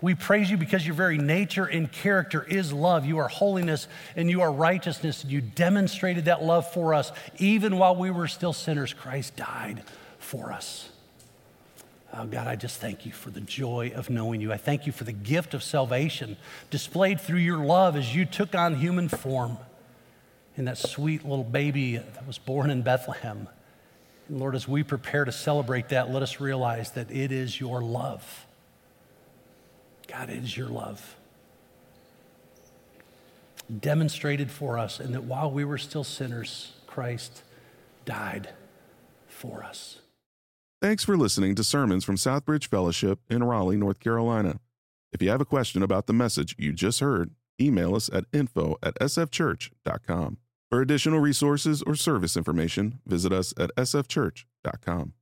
We 0.00 0.14
praise 0.14 0.50
you 0.50 0.56
because 0.56 0.86
your 0.86 0.94
very 0.94 1.18
nature 1.18 1.64
and 1.64 1.90
character 1.90 2.44
is 2.44 2.72
love. 2.72 3.04
You 3.04 3.18
are 3.18 3.28
holiness 3.28 3.88
and 4.14 4.30
you 4.30 4.42
are 4.42 4.52
righteousness. 4.52 5.24
You 5.24 5.40
demonstrated 5.40 6.26
that 6.26 6.44
love 6.44 6.70
for 6.72 6.94
us. 6.94 7.10
Even 7.38 7.78
while 7.78 7.96
we 7.96 8.10
were 8.10 8.28
still 8.28 8.52
sinners, 8.52 8.92
Christ 8.92 9.34
died 9.34 9.82
for 10.18 10.52
us. 10.52 10.90
Oh, 12.14 12.26
God, 12.26 12.46
I 12.46 12.56
just 12.56 12.80
thank 12.80 13.04
you 13.04 13.12
for 13.12 13.30
the 13.30 13.40
joy 13.40 13.92
of 13.94 14.08
knowing 14.08 14.40
you. 14.40 14.52
I 14.52 14.56
thank 14.56 14.86
you 14.86 14.92
for 14.92 15.04
the 15.04 15.12
gift 15.12 15.52
of 15.52 15.62
salvation 15.62 16.36
displayed 16.70 17.20
through 17.20 17.40
your 17.40 17.58
love 17.58 17.96
as 17.96 18.14
you 18.14 18.24
took 18.24 18.54
on 18.54 18.76
human 18.76 19.08
form 19.08 19.58
in 20.56 20.66
that 20.66 20.78
sweet 20.78 21.24
little 21.24 21.44
baby 21.44 21.96
that 21.96 22.26
was 22.26 22.38
born 22.38 22.70
in 22.70 22.82
Bethlehem. 22.82 23.48
Lord, 24.30 24.54
as 24.54 24.68
we 24.68 24.82
prepare 24.82 25.24
to 25.24 25.32
celebrate 25.32 25.88
that, 25.90 26.10
let 26.10 26.22
us 26.22 26.40
realize 26.40 26.92
that 26.92 27.10
it 27.10 27.32
is 27.32 27.58
your 27.60 27.80
love. 27.82 28.46
God, 30.06 30.30
it 30.30 30.42
is 30.42 30.56
your 30.56 30.68
love 30.68 31.16
demonstrated 33.80 34.50
for 34.50 34.78
us, 34.78 35.00
and 35.00 35.14
that 35.14 35.24
while 35.24 35.50
we 35.50 35.64
were 35.64 35.78
still 35.78 36.04
sinners, 36.04 36.72
Christ 36.86 37.42
died 38.04 38.50
for 39.28 39.62
us. 39.62 39.98
Thanks 40.80 41.04
for 41.04 41.16
listening 41.16 41.54
to 41.56 41.64
sermons 41.64 42.04
from 42.04 42.16
Southbridge 42.16 42.66
Fellowship 42.66 43.20
in 43.28 43.42
Raleigh, 43.44 43.76
North 43.76 44.00
Carolina. 44.00 44.60
If 45.12 45.22
you 45.22 45.30
have 45.30 45.40
a 45.40 45.46
question 45.46 45.82
about 45.82 46.06
the 46.06 46.12
message 46.12 46.54
you 46.58 46.72
just 46.72 47.00
heard, 47.00 47.32
email 47.60 47.94
us 47.94 48.08
at 48.12 48.24
info 48.32 48.76
at 48.82 48.94
sfchurch.com. 48.96 50.38
For 50.70 50.82
additional 50.82 51.20
resources 51.20 51.82
or 51.82 51.94
service 51.94 52.36
information, 52.36 53.00
visit 53.06 53.32
us 53.32 53.54
at 53.58 53.74
sfchurch.com. 53.76 55.14